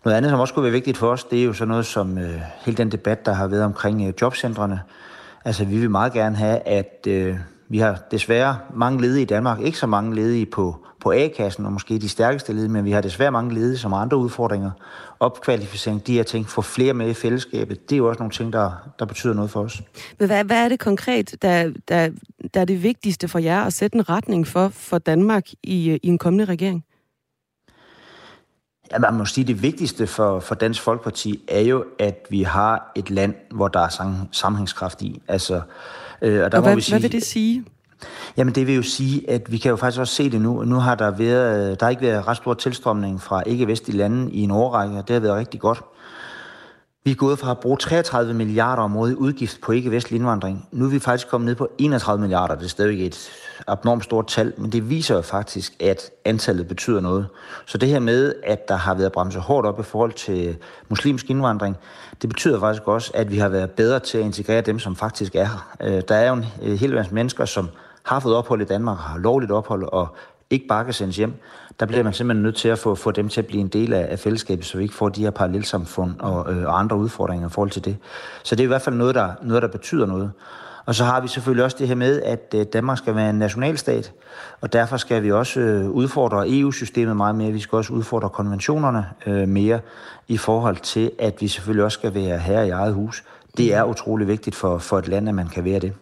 Noget 0.05 0.17
andet, 0.17 0.31
som 0.31 0.41
også 0.41 0.55
kunne 0.55 0.63
være 0.63 0.73
vigtigt 0.73 0.97
for 0.97 1.09
os, 1.09 1.25
det 1.25 1.41
er 1.41 1.45
jo 1.45 1.53
så 1.53 1.65
noget 1.65 1.87
som 1.87 2.19
øh, 2.19 2.41
hele 2.65 2.77
den 2.77 2.93
debat, 2.93 3.27
der 3.27 3.33
har 3.33 3.47
været 3.47 3.65
omkring 3.65 4.09
øh, 4.09 4.13
jobcentrene. 4.21 4.81
Altså 5.45 5.65
vi 5.65 5.79
vil 5.79 5.91
meget 5.91 6.13
gerne 6.13 6.37
have, 6.37 6.59
at 6.69 7.07
øh, 7.09 7.37
vi 7.69 7.79
har 7.79 7.99
desværre 8.11 8.59
mange 8.75 9.01
ledige 9.01 9.23
i 9.23 9.25
Danmark, 9.25 9.61
ikke 9.61 9.79
så 9.79 9.87
mange 9.87 10.15
ledige 10.15 10.47
på, 10.47 10.77
på 11.01 11.13
A-kassen, 11.13 11.67
og 11.67 11.73
måske 11.73 11.99
de 11.99 12.09
stærkeste 12.09 12.53
ledige, 12.53 12.69
men 12.69 12.85
vi 12.85 12.91
har 12.91 13.01
desværre 13.01 13.31
mange 13.31 13.55
ledige, 13.55 13.79
som 13.79 13.93
har 13.93 13.99
andre 13.99 14.17
udfordringer. 14.17 14.71
Opkvalificering, 15.21 16.07
de 16.07 16.13
her 16.13 16.23
ting, 16.23 16.49
få 16.49 16.63
flere 16.63 16.95
med 16.95 17.11
i 17.11 17.15
fællesskabet, 17.15 17.91
det 17.91 17.97
er 17.97 17.99
jo 17.99 18.09
også 18.09 18.19
nogle 18.19 18.33
ting, 18.33 18.53
der, 18.53 18.71
der 18.99 19.05
betyder 19.05 19.35
noget 19.35 19.51
for 19.51 19.61
os. 19.61 19.83
Men 20.19 20.29
hvad, 20.29 20.45
hvad 20.45 20.65
er 20.65 20.69
det 20.69 20.81
konkret, 20.81 21.37
der, 21.43 21.73
der, 21.89 22.09
der 22.55 22.61
er 22.61 22.65
det 22.65 22.83
vigtigste 22.83 23.29
for 23.29 23.39
jer 23.39 23.65
at 23.65 23.73
sætte 23.73 23.97
en 23.97 24.09
retning 24.09 24.47
for, 24.47 24.69
for 24.69 24.99
Danmark 24.99 25.45
i, 25.63 25.91
øh, 25.91 25.99
i 26.03 26.09
en 26.09 26.19
kommende 26.19 26.45
regering? 26.45 26.85
Ja, 28.93 28.99
man 28.99 29.15
må 29.15 29.25
sige, 29.25 29.43
at 29.43 29.49
det 29.49 29.63
vigtigste 29.63 30.07
for, 30.07 30.41
for 30.41 30.55
Dansk 30.55 30.83
Folkeparti 30.83 31.45
er 31.49 31.61
jo, 31.61 31.85
at 31.99 32.27
vi 32.31 32.43
har 32.43 32.93
et 32.95 33.11
land, 33.11 33.35
hvor 33.51 33.69
der 33.69 33.81
er 33.81 34.17
sammenhængskraft 34.33 35.03
i. 35.03 35.23
Altså, 35.29 35.61
øh, 36.23 36.45
og 36.45 36.53
der 36.53 36.59
og 36.59 36.63
må 36.63 36.69
hvad, 36.69 36.77
vi 36.77 36.81
sige, 36.81 36.93
hvad 36.95 37.01
vil 37.01 37.13
det 37.13 37.23
sige? 37.23 37.65
Jamen 38.37 38.55
det 38.55 38.67
vil 38.67 38.75
jo 38.75 38.83
sige, 38.83 39.31
at 39.31 39.53
vi 39.53 39.59
kan 39.59 39.71
jo 39.71 39.77
faktisk 39.77 40.01
også 40.01 40.15
se 40.15 40.31
det 40.31 40.41
nu. 40.41 40.65
Nu 40.65 40.77
har 40.77 40.95
der 40.95 41.11
været, 41.11 41.81
der 41.81 41.87
har 41.87 41.91
ikke 41.91 42.03
været 42.03 42.29
ret 42.29 42.37
stor 42.37 42.55
tilstrømning 42.55 43.23
fra 43.23 43.43
ikke-vestlige 43.47 43.97
lande 43.97 44.33
i 44.33 44.41
en 44.41 44.51
årrække, 44.51 44.97
og 44.97 45.09
det 45.09 45.15
har 45.15 45.21
været 45.21 45.37
rigtig 45.37 45.61
godt. 45.61 45.83
Vi 47.07 47.11
er 47.11 47.15
gået 47.15 47.39
fra 47.39 47.51
at 47.51 47.59
bruge 47.59 47.77
33 47.77 48.35
milliarder 48.35 48.83
om 48.83 48.97
året 48.97 49.11
i 49.11 49.15
udgift 49.15 49.61
på 49.61 49.73
ikke-vestlig 49.73 50.17
indvandring. 50.17 50.69
Nu 50.73 50.85
er 50.85 50.89
vi 50.89 50.99
faktisk 50.99 51.29
kommet 51.29 51.47
ned 51.47 51.55
på 51.55 51.69
31 51.79 52.21
milliarder. 52.21 52.55
Det 52.55 52.65
er 52.65 52.69
stadigvæk 52.69 53.07
et 53.07 53.31
abnormt 53.67 54.05
stort 54.05 54.27
tal, 54.27 54.53
men 54.57 54.73
det 54.73 54.91
viser 54.91 55.15
jo 55.15 55.21
faktisk, 55.21 55.73
at 55.81 56.11
antallet 56.25 56.69
betyder 56.69 57.01
noget. 57.01 57.27
Så 57.67 57.79
det 57.79 57.89
her 57.89 58.01
med, 58.01 58.35
at 58.43 58.69
der 58.69 58.77
har 58.77 58.95
været 58.95 59.13
bremset 59.13 59.43
hårdt 59.43 59.67
op 59.67 59.81
i 59.81 59.83
forhold 59.83 60.13
til 60.13 60.57
muslimsk 60.89 61.31
indvandring, 61.31 61.77
det 62.23 62.31
betyder 62.31 62.61
faktisk 62.61 62.89
også, 62.89 63.11
at 63.15 63.31
vi 63.31 63.39
har 63.39 63.49
været 63.49 63.71
bedre 63.71 64.01
til 64.01 64.19
at 64.19 64.25
integrere 64.25 64.61
dem, 64.61 64.79
som 64.79 64.97
faktisk 64.97 65.35
er 65.35 65.45
her. 65.45 65.77
Øh, 65.81 66.03
der 66.09 66.15
er 66.15 66.29
jo 66.29 66.35
en 66.35 66.45
øh, 66.63 66.79
hel 66.79 66.95
masse 66.95 67.15
mennesker, 67.15 67.45
som 67.45 67.69
har 68.03 68.21
fået 68.21 68.37
ophold 68.37 68.61
i 68.61 68.65
Danmark, 68.65 68.99
har 68.99 69.19
lovligt 69.19 69.53
ophold 69.53 69.83
og 69.93 70.17
ikke 70.51 70.67
bare 70.67 70.85
kan 70.85 70.95
sendes 70.95 71.17
hjem, 71.17 71.35
der 71.81 71.87
bliver 71.87 72.03
man 72.03 72.13
simpelthen 72.13 72.43
nødt 72.43 72.57
til 72.57 72.69
at 72.69 72.79
få, 72.79 72.95
få 72.95 73.11
dem 73.11 73.29
til 73.29 73.41
at 73.41 73.47
blive 73.47 73.61
en 73.61 73.69
del 73.69 73.93
af, 73.93 74.07
af 74.11 74.19
fællesskabet, 74.19 74.65
så 74.65 74.77
vi 74.77 74.83
ikke 74.83 74.95
får 74.95 75.09
de 75.09 75.23
her 75.23 75.31
parallelsamfund 75.31 76.21
og, 76.21 76.53
øh, 76.53 76.67
og 76.67 76.79
andre 76.79 76.97
udfordringer 76.97 77.49
i 77.49 77.51
forhold 77.51 77.71
til 77.71 77.85
det. 77.85 77.97
Så 78.43 78.55
det 78.55 78.61
er 78.63 78.65
i 78.65 78.67
hvert 78.67 78.83
fald 78.83 78.95
noget, 78.95 79.15
der, 79.15 79.33
noget, 79.43 79.63
der 79.63 79.69
betyder 79.69 80.07
noget. 80.07 80.33
Og 80.87 80.95
så 80.95 81.05
har 81.05 81.21
vi 81.21 81.29
selvfølgelig 81.29 81.65
også 81.65 81.77
det 81.81 81.89
her 81.89 81.95
med, 81.95 82.23
at 82.23 82.55
øh, 82.55 82.67
Danmark 82.73 82.99
skal 82.99 83.17
være 83.17 83.31
en 83.31 83.39
nationalstat, 83.39 84.13
og 84.61 84.73
derfor 84.73 84.97
skal 84.97 85.23
vi 85.23 85.33
også 85.33 85.61
øh, 85.61 85.91
udfordre 85.91 86.45
EU-systemet 86.49 87.17
meget 87.17 87.35
mere. 87.35 87.53
Vi 87.53 87.61
skal 87.61 87.77
også 87.77 87.93
udfordre 87.93 88.29
konventionerne 88.29 89.07
øh, 89.27 89.49
mere 89.49 89.81
i 90.29 90.37
forhold 90.37 90.77
til, 90.77 91.11
at 91.19 91.35
vi 91.41 91.49
selvfølgelig 91.49 91.85
også 91.85 91.99
skal 91.99 92.15
være 92.15 92.39
her 92.39 92.63
i 92.63 92.71
eget 92.71 92.95
hus. 92.95 93.25
Det 93.57 93.75
er 93.75 93.85
utrolig 93.85 94.29
vigtigt 94.29 94.57
for, 94.57 94.79
for 94.79 94.99
et 94.99 95.09
land, 95.09 95.29
at 95.29 95.35
man 95.35 95.49
kan 95.49 95.65
være 95.65 95.79
det. 95.79 95.93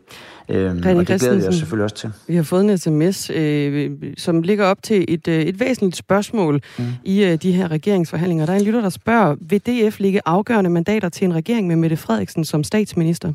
Øhm, 0.48 0.82
og 0.86 1.08
det 1.08 1.20
glæder 1.20 1.48
os 1.48 1.54
selvfølgelig 1.54 1.84
også 1.84 1.96
til. 1.96 2.12
Vi 2.26 2.36
har 2.36 2.42
fået 2.42 2.64
en 2.64 2.78
sms, 2.78 3.30
øh, 3.30 3.90
som 4.18 4.42
ligger 4.42 4.64
op 4.64 4.82
til 4.82 5.04
et, 5.08 5.28
øh, 5.28 5.40
et 5.40 5.60
væsentligt 5.60 5.96
spørgsmål 5.96 6.60
mm. 6.78 6.84
i 7.04 7.24
øh, 7.24 7.34
de 7.34 7.52
her 7.52 7.70
regeringsforhandlinger. 7.70 8.46
Der 8.46 8.52
er 8.52 8.56
en 8.56 8.64
lytter, 8.64 8.80
der 8.80 8.88
spørger, 8.88 9.36
vil 9.40 9.60
DF 9.60 10.00
ligge 10.00 10.20
afgørende 10.24 10.70
mandater 10.70 11.08
til 11.08 11.24
en 11.24 11.34
regering 11.34 11.66
med 11.66 11.76
Mette 11.76 11.96
Frederiksen 11.96 12.44
som 12.44 12.64
statsminister? 12.64 13.32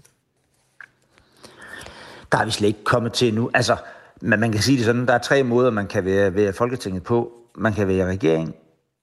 Der 2.32 2.38
er 2.38 2.46
vi 2.46 2.52
slet 2.52 2.68
ikke 2.68 2.84
kommet 2.84 3.14
til 3.14 3.34
nu. 3.34 3.50
Altså, 3.54 3.76
man, 4.22 4.40
man 4.40 4.52
kan 4.52 4.62
sige 4.62 4.78
det 4.78 4.86
sådan, 4.86 5.06
der 5.06 5.14
er 5.14 5.18
tre 5.18 5.44
måder, 5.44 5.72
man 5.72 5.88
kan 5.88 6.06
være, 6.06 6.36
være 6.36 6.54
Folketinget 6.54 7.04
på. 7.04 7.32
Man 7.56 7.74
kan 7.74 7.88
være 7.88 8.06
regering, 8.06 8.56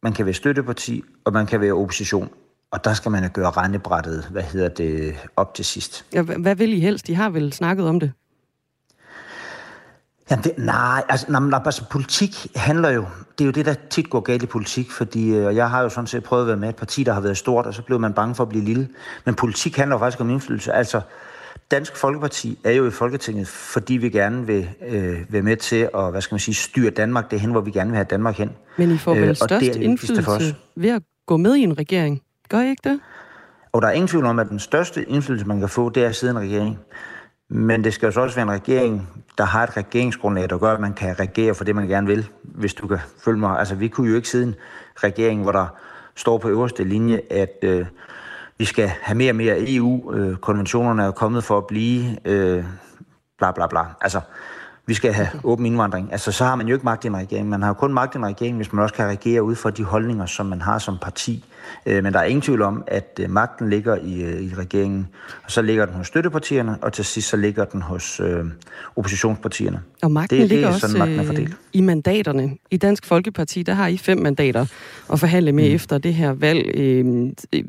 man 0.03 0.13
kan 0.13 0.27
være 0.27 0.35
støtteparti, 0.35 1.03
og 1.25 1.33
man 1.33 1.47
kan 1.47 1.61
være 1.61 1.73
opposition. 1.73 2.29
Og 2.75 2.85
der 2.85 2.95
skal 2.95 3.11
man 3.11 3.31
gøre 3.31 3.51
regnebrættet, 3.51 4.29
hvad 4.31 4.43
hedder 4.43 4.69
det, 4.69 5.15
op 5.37 5.55
til 5.55 5.65
sidst. 5.65 6.05
Ja, 6.13 6.23
hvad 6.23 6.55
vil 6.55 6.73
I 6.73 6.81
helst? 6.81 7.07
De 7.07 7.15
har 7.15 7.31
vel 7.31 7.53
snakket 7.53 7.89
om 7.89 8.01
det? 8.01 8.13
Ja, 10.31 10.37
det, 10.45 10.53
nej, 10.59 11.03
altså, 11.09 11.27
nej, 11.29 11.41
nej, 11.41 11.61
altså 11.65 11.85
politik 11.91 12.47
handler 12.57 12.91
jo, 12.91 13.05
det 13.39 13.45
er 13.45 13.47
jo 13.47 13.51
det, 13.51 13.67
der 13.67 13.75
tit 13.91 14.11
går 14.11 14.21
galt 14.21 14.43
i 14.43 14.47
politik, 14.47 14.91
fordi 14.91 15.35
øh, 15.35 15.57
jeg 15.57 15.71
har 15.71 15.83
jo 15.83 15.89
sådan 15.89 16.07
set 16.07 16.25
prøvet 16.25 16.43
at 16.43 16.49
være 16.49 16.57
med 16.57 16.69
et 16.69 16.77
parti, 16.77 17.03
der 17.03 17.13
har 17.13 17.21
været 17.21 17.37
stort, 17.37 17.67
og 17.67 17.75
så 17.75 17.83
blev 17.83 18.01
man 18.01 18.13
bange 18.13 18.35
for 18.35 18.43
at 18.43 18.49
blive 18.49 18.65
lille. 18.65 18.89
Men 19.25 19.35
politik 19.35 19.77
handler 19.77 19.97
jo 19.97 19.99
faktisk 19.99 20.21
om 20.21 20.31
indflydelse. 20.31 20.73
Altså, 20.73 21.01
Dansk 21.71 21.97
Folkeparti 21.97 22.59
er 22.65 22.73
jo 22.73 22.87
i 22.87 22.91
Folketinget, 22.91 23.49
fordi 23.49 23.95
vi 23.95 24.09
gerne 24.09 24.47
vil 24.47 24.69
øh, 24.89 25.21
være 25.29 25.43
med 25.43 25.57
til 25.57 25.89
at, 25.95 26.11
hvad 26.11 26.21
skal 26.21 26.35
man 26.35 26.41
sige, 26.41 26.55
styre 26.55 26.91
Danmark 26.91 27.31
det 27.31 27.41
hen, 27.41 27.51
hvor 27.51 27.61
vi 27.61 27.71
gerne 27.71 27.91
vil 27.91 27.97
have 27.97 28.07
Danmark 28.11 28.37
hen. 28.37 28.51
Men 28.79 28.91
I 28.91 28.99
får 28.99 29.15
vel 29.15 29.29
øh, 29.29 29.37
størst 29.37 29.77
indflydelse 29.77 30.57
ved 30.77 30.91
at 30.91 31.03
gå 31.27 31.37
med 31.37 31.55
i 31.55 31.61
en 31.61 31.79
regering? 31.79 32.21
Gør 32.49 32.61
I 32.61 32.69
ikke 32.71 32.91
det? 32.91 33.01
Og 33.73 33.83
der 33.83 33.89
er 33.89 33.93
ingen 33.93 34.09
tvivl 34.09 34.25
om, 34.25 34.39
at 34.39 34.49
den 34.49 34.59
største 34.59 35.09
indflydelse, 35.09 35.47
man 35.47 35.61
kan 35.61 35.69
få, 35.69 35.91
det 35.91 36.05
er 36.05 36.09
at 36.09 36.17
sidde 36.17 36.31
en 36.31 36.39
regering. 36.39 36.79
Men 37.49 37.85
det 37.85 37.95
skal 37.95 38.07
jo 38.07 38.13
så 38.13 38.21
også 38.21 38.35
være 38.35 38.43
en 38.43 38.51
regering, 38.51 39.09
der 39.39 39.45
har 39.45 39.63
et 39.63 39.77
regeringsgrundlag, 39.77 40.51
der 40.51 40.59
gør, 40.59 40.73
at 40.73 40.81
man 40.81 40.95
kan 40.95 41.21
regere 41.21 41.55
for 41.55 41.65
det, 41.65 41.75
man 41.75 41.89
gerne 41.89 42.07
vil, 42.07 42.29
hvis 42.43 42.75
du 42.75 42.87
kan 42.87 42.99
følge 43.25 43.39
mig. 43.39 43.59
Altså, 43.59 43.75
vi 43.75 43.89
kunne 43.89 44.11
jo 44.11 44.17
ikke 44.17 44.29
sidde 44.29 44.47
en 44.47 44.55
regering, 44.97 45.43
hvor 45.43 45.53
der 45.53 45.67
står 46.15 46.39
på 46.39 46.49
øverste 46.49 46.85
linje, 46.85 47.21
at 47.31 47.59
øh, 47.63 47.87
vi 48.59 48.65
skal 48.65 48.89
have 49.03 49.17
mere 49.17 49.31
og 49.31 49.37
mere 49.37 49.75
EU. 49.75 50.15
Øh, 50.15 50.37
konventionerne 50.37 51.03
er 51.03 51.11
kommet 51.11 51.45
for 51.45 51.59
at 51.59 51.67
blive 51.67 52.29
øh, 52.29 52.65
bla 53.39 53.53
bla 53.53 53.67
bla. 53.67 53.85
Altså, 54.01 54.21
vi 54.87 54.95
skal 54.95 55.13
have 55.13 55.29
åben 55.45 55.67
indvandring. 55.67 56.13
Altså, 56.13 56.33
så 56.33 56.45
har 56.45 56.57
man 56.57 56.69
jo 56.69 56.75
ikke 56.75 56.85
magt 56.85 57.05
i 57.05 57.07
en 57.07 57.17
regering. 57.17 57.49
Man 57.49 57.63
har 57.63 57.69
jo 57.69 57.75
kun 57.75 57.95
magt 57.95 58.15
i 58.15 58.19
en 58.19 58.27
regering, 58.27 58.57
hvis 58.57 58.73
man 58.73 58.83
også 58.83 58.95
kan 58.95 59.07
regere 59.07 59.43
ud 59.43 59.55
fra 59.55 59.71
de 59.71 59.85
holdninger, 59.85 60.27
som 60.27 60.47
man 60.47 60.63
har 60.63 60.79
som 60.79 60.99
parti. 60.99 61.45
Øh, 61.87 62.03
men 62.05 62.13
der 62.13 62.19
er 62.19 62.25
ingen 62.25 62.43
tvivl 62.43 62.63
om, 62.63 62.85
at 62.87 63.21
øh, 63.23 63.31
magten 63.31 63.71
ligger 63.71 63.97
i, 63.97 64.23
øh, 64.23 64.43
i 64.43 64.55
regeringen, 64.55 65.09
og 65.45 65.51
så 65.51 65.63
ligger 65.63 65.87
den 65.87 65.95
hos 65.95 66.07
støttepartierne, 66.07 66.79
og 66.83 66.93
til 66.93 67.05
sidst 67.05 67.29
så 67.29 67.37
ligger 67.37 67.65
den 67.65 67.83
hos 67.83 68.21
øh, 68.21 68.45
oppositionspartierne. 68.97 69.81
Og 70.03 70.13
magten 70.13 70.41
det, 70.41 70.49
ligger 70.49 70.67
det 70.67 70.71
er 70.71 70.75
også 70.75 70.81
sådan, 70.81 70.99
magten 70.99 71.21
er 71.21 71.25
fordelt. 71.25 71.57
i 71.73 71.81
mandaterne. 71.81 72.57
I 72.71 72.77
Dansk 72.77 73.07
Folkeparti, 73.07 73.63
der 73.63 73.75
har 73.75 73.87
I 73.87 73.97
fem 73.97 74.19
mandater 74.19 74.67
at 75.13 75.21
forhandle 75.21 75.53
med 75.53 75.69
mm. 75.69 75.75
efter 75.75 75.99
det 75.99 76.15
her 76.15 76.33
valg. 76.33 76.71
Øh, 76.75 77.31
øh, 77.53 77.65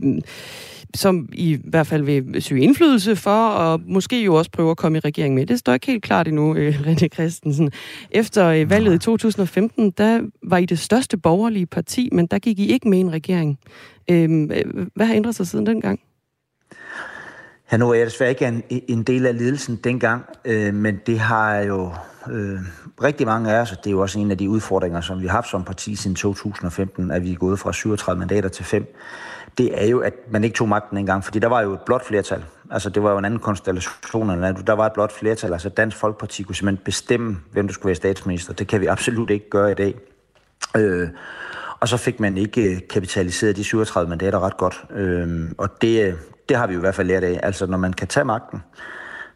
som 0.96 1.30
i 1.34 1.60
hvert 1.64 1.88
fald 1.88 2.04
vil 2.04 2.42
søge 2.44 2.62
indflydelse 2.62 3.16
for, 3.16 3.48
og 3.48 3.82
måske 3.88 4.24
jo 4.24 4.36
også 4.36 4.52
prøve 4.52 4.72
at 4.72 4.78
komme 4.78 4.98
i 4.98 5.00
regering 5.00 5.36
med. 5.36 5.46
Det 5.46 5.60
står 5.60 5.74
ikke 5.74 5.88
helt 5.88 6.04
klart 6.04 6.28
endnu, 6.28 6.56
øh, 6.56 6.82
René 6.88 7.08
Christensen. 7.08 7.72
Efter 8.12 8.48
øh, 8.48 8.70
valget 8.70 8.96
i 8.96 8.98
2015, 8.98 9.92
der 9.92 10.22
var 10.44 10.58
I 10.58 10.66
det 10.66 10.80
største 10.80 11.18
borgerlige 11.18 11.66
parti, 11.66 12.10
men 12.12 12.26
der 12.26 12.40
gik 12.40 12.60
I 12.60 12.72
ikke 12.72 12.90
med 12.90 12.98
i 12.98 13.02
en 13.02 13.12
regering. 13.12 13.60
Øhm, 14.12 14.52
øh, 14.52 14.88
hvad 14.96 15.06
har 15.06 15.16
ændret 15.16 15.36
sig 15.36 15.48
siden 15.48 15.66
dengang? 15.66 16.00
Ja, 17.72 17.78
nu 17.78 17.90
er 17.90 17.94
jeg 17.94 18.06
desværre 18.06 18.30
ikke 18.30 18.48
en, 18.48 18.64
en 18.70 19.04
del 19.04 19.26
af 19.26 19.38
ledelsen 19.38 19.76
dengang, 19.76 20.26
øh, 20.46 20.74
men 20.74 21.00
det 21.06 21.20
har 21.20 21.58
jo 21.58 21.92
øh, 22.32 22.60
rigtig 23.04 23.28
mange 23.28 23.52
af 23.52 23.62
os, 23.62 23.72
og 23.72 23.78
det 23.78 23.88
er 23.88 23.92
jo 23.92 24.02
også 24.02 24.20
en 24.20 24.32
af 24.32 24.38
de 24.38 24.50
udfordringer, 24.50 25.02
som 25.02 25.22
vi 25.22 25.28
har 25.28 25.34
haft 25.34 25.50
som 25.50 25.64
parti 25.64 25.96
siden 25.96 26.16
2015, 26.16 27.12
at 27.12 27.24
vi 27.24 27.32
er 27.32 27.36
gået 27.36 27.60
fra 27.60 27.74
37 27.74 28.20
mandater 28.20 28.50
til 28.50 28.66
5 28.66 28.96
det 29.58 29.84
er 29.84 29.88
jo, 29.88 30.00
at 30.00 30.14
man 30.32 30.44
ikke 30.44 30.56
tog 30.56 30.70
magten 30.70 30.98
engang, 30.98 31.24
fordi 31.24 31.40
der 31.40 31.48
var 31.48 31.62
jo 31.62 31.74
et 31.74 31.80
blot 31.86 32.06
flertal. 32.06 32.44
Altså, 32.72 32.90
det 32.90 33.04
var 33.04 33.12
jo 33.12 33.18
en 33.18 33.26
anden 33.26 33.40
konstellation, 33.40 34.30
eller 34.30 34.52
der 34.52 34.74
var 34.74 34.86
et 34.86 34.94
blot 34.94 35.12
flertal. 35.12 35.54
Altså, 35.54 35.70
Dansk 35.70 35.98
Folkeparti 35.98 36.44
kunne 36.44 36.56
simpelthen 36.56 36.84
bestemme, 36.86 37.38
hvem 37.52 37.68
du 37.68 37.74
skulle 37.74 37.88
være 37.88 37.96
statsminister. 37.96 38.54
Det 38.54 38.68
kan 38.68 38.82
vi 38.82 38.86
absolut 38.86 39.30
ikke 39.30 39.50
gøre 39.50 39.72
i 39.72 39.76
dag. 39.76 39.96
Øh, 40.78 41.10
og 41.80 41.88
så 41.88 41.98
fik 41.98 42.20
man 42.20 42.38
ikke 42.38 42.76
øh, 42.76 42.82
kapitaliseret 42.90 43.56
de 43.56 43.64
37 43.64 44.10
mandater 44.10 44.40
ret 44.40 44.58
godt. 44.58 44.84
Øh, 44.96 45.52
og 45.58 45.82
det, 45.82 46.08
øh, 46.08 46.14
det 46.50 46.58
har 46.58 46.68
vi 46.68 46.74
jo 46.74 46.80
i 46.80 46.82
hvert 46.82 46.96
fald 46.96 47.08
lært 47.08 47.24
af. 47.24 47.40
Altså, 47.44 47.66
når 47.66 47.78
man 47.78 47.94
kan 47.94 48.08
tage 48.08 48.26
magten, 48.26 48.64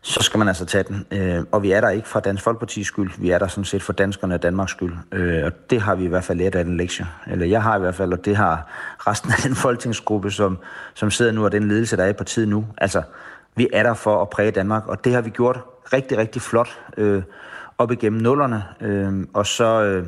så 0.01 0.23
skal 0.23 0.37
man 0.37 0.47
altså 0.47 0.65
tage 0.65 0.83
den. 0.83 1.05
Øh, 1.11 1.43
og 1.51 1.63
vi 1.63 1.71
er 1.71 1.81
der 1.81 1.89
ikke 1.89 2.07
for 2.07 2.19
Dansk 2.19 2.47
Folkeparti's 2.47 2.83
skyld, 2.83 3.11
vi 3.17 3.29
er 3.29 3.39
der 3.39 3.47
sådan 3.47 3.65
set 3.65 3.83
for 3.83 3.93
danskerne 3.93 4.33
og 4.33 4.43
Danmarks 4.43 4.71
skyld. 4.71 4.93
Øh, 5.11 5.45
og 5.45 5.51
det 5.69 5.81
har 5.81 5.95
vi 5.95 6.03
i 6.03 6.07
hvert 6.07 6.23
fald 6.23 6.37
lært 6.37 6.55
af 6.55 6.65
den 6.65 6.77
lektie. 6.77 7.07
Eller 7.27 7.45
jeg 7.45 7.63
har 7.63 7.77
i 7.77 7.79
hvert 7.79 7.95
fald, 7.95 8.13
og 8.13 8.25
det 8.25 8.35
har 8.35 8.67
resten 9.07 9.31
af 9.31 9.37
den 9.43 9.55
folketingsgruppe, 9.55 10.31
som, 10.31 10.57
som 10.93 11.11
sidder 11.11 11.31
nu, 11.31 11.45
og 11.45 11.51
den 11.51 11.67
ledelse, 11.67 11.97
der 11.97 12.03
er 12.03 12.09
i 12.09 12.13
partiet 12.13 12.47
nu. 12.47 12.65
Altså, 12.77 13.01
vi 13.55 13.67
er 13.73 13.83
der 13.83 13.93
for 13.93 14.21
at 14.21 14.29
præge 14.29 14.51
Danmark, 14.51 14.87
og 14.87 15.05
det 15.05 15.13
har 15.13 15.21
vi 15.21 15.29
gjort 15.29 15.59
rigtig, 15.93 16.17
rigtig 16.17 16.41
flot 16.41 16.79
øh, 16.97 17.23
op 17.77 17.91
igennem 17.91 18.21
nullerne. 18.21 18.63
Øh, 18.81 19.25
og 19.33 19.45
så... 19.45 19.83
Øh, 19.83 20.05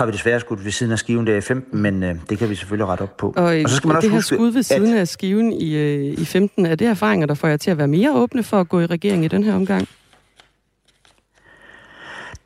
har 0.00 0.06
vi 0.06 0.12
desværre 0.12 0.40
skudt 0.40 0.64
ved 0.64 0.72
siden 0.72 0.92
af 0.92 0.98
skiven 0.98 1.26
der 1.26 1.36
i 1.36 1.40
15, 1.40 1.82
men 1.82 2.02
øh, 2.02 2.14
det 2.30 2.38
kan 2.38 2.50
vi 2.50 2.54
selvfølgelig 2.54 2.86
rette 2.86 3.02
op 3.02 3.16
på. 3.16 3.34
Og, 3.36 3.44
og 3.44 3.68
så 3.68 3.76
skal 3.76 3.88
man 3.88 3.96
også 3.96 4.06
det 4.06 4.10
her 4.10 4.18
huske, 4.18 4.34
skud 4.34 4.50
ved 4.50 4.62
siden 4.62 4.94
at... 4.94 5.00
af 5.00 5.08
skiven 5.08 5.52
i, 5.52 5.76
øh, 5.76 6.18
i 6.18 6.24
15, 6.24 6.66
er 6.66 6.74
det 6.74 6.86
erfaringer, 6.86 7.26
der 7.26 7.34
får 7.34 7.48
jer 7.48 7.56
til 7.56 7.70
at 7.70 7.78
være 7.78 7.88
mere 7.88 8.14
åbne 8.14 8.42
for 8.42 8.60
at 8.60 8.68
gå 8.68 8.80
i 8.80 8.86
regering 8.86 9.24
i 9.24 9.28
den 9.28 9.44
her 9.44 9.54
omgang? 9.54 9.88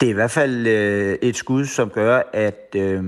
Det 0.00 0.06
er 0.06 0.10
i 0.10 0.14
hvert 0.14 0.30
fald 0.30 0.66
øh, 0.66 1.18
et 1.22 1.36
skud, 1.36 1.66
som 1.66 1.90
gør, 1.90 2.22
at, 2.32 2.74
øh, 2.76 3.04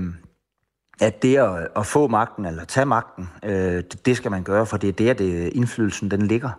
at 1.01 1.23
det 1.23 1.37
at, 1.37 1.67
at 1.75 1.85
få 1.85 2.07
magten, 2.07 2.45
eller 2.45 2.65
tage 2.65 2.85
magten, 2.85 3.29
øh, 3.43 3.51
det, 3.51 4.05
det 4.05 4.17
skal 4.17 4.31
man 4.31 4.43
gøre, 4.43 4.65
for 4.65 4.77
det 4.77 4.87
er 4.87 4.93
der, 4.93 5.13
det, 5.13 5.53
indflydelsen 5.53 6.11
den 6.11 6.27
ligger. 6.27 6.49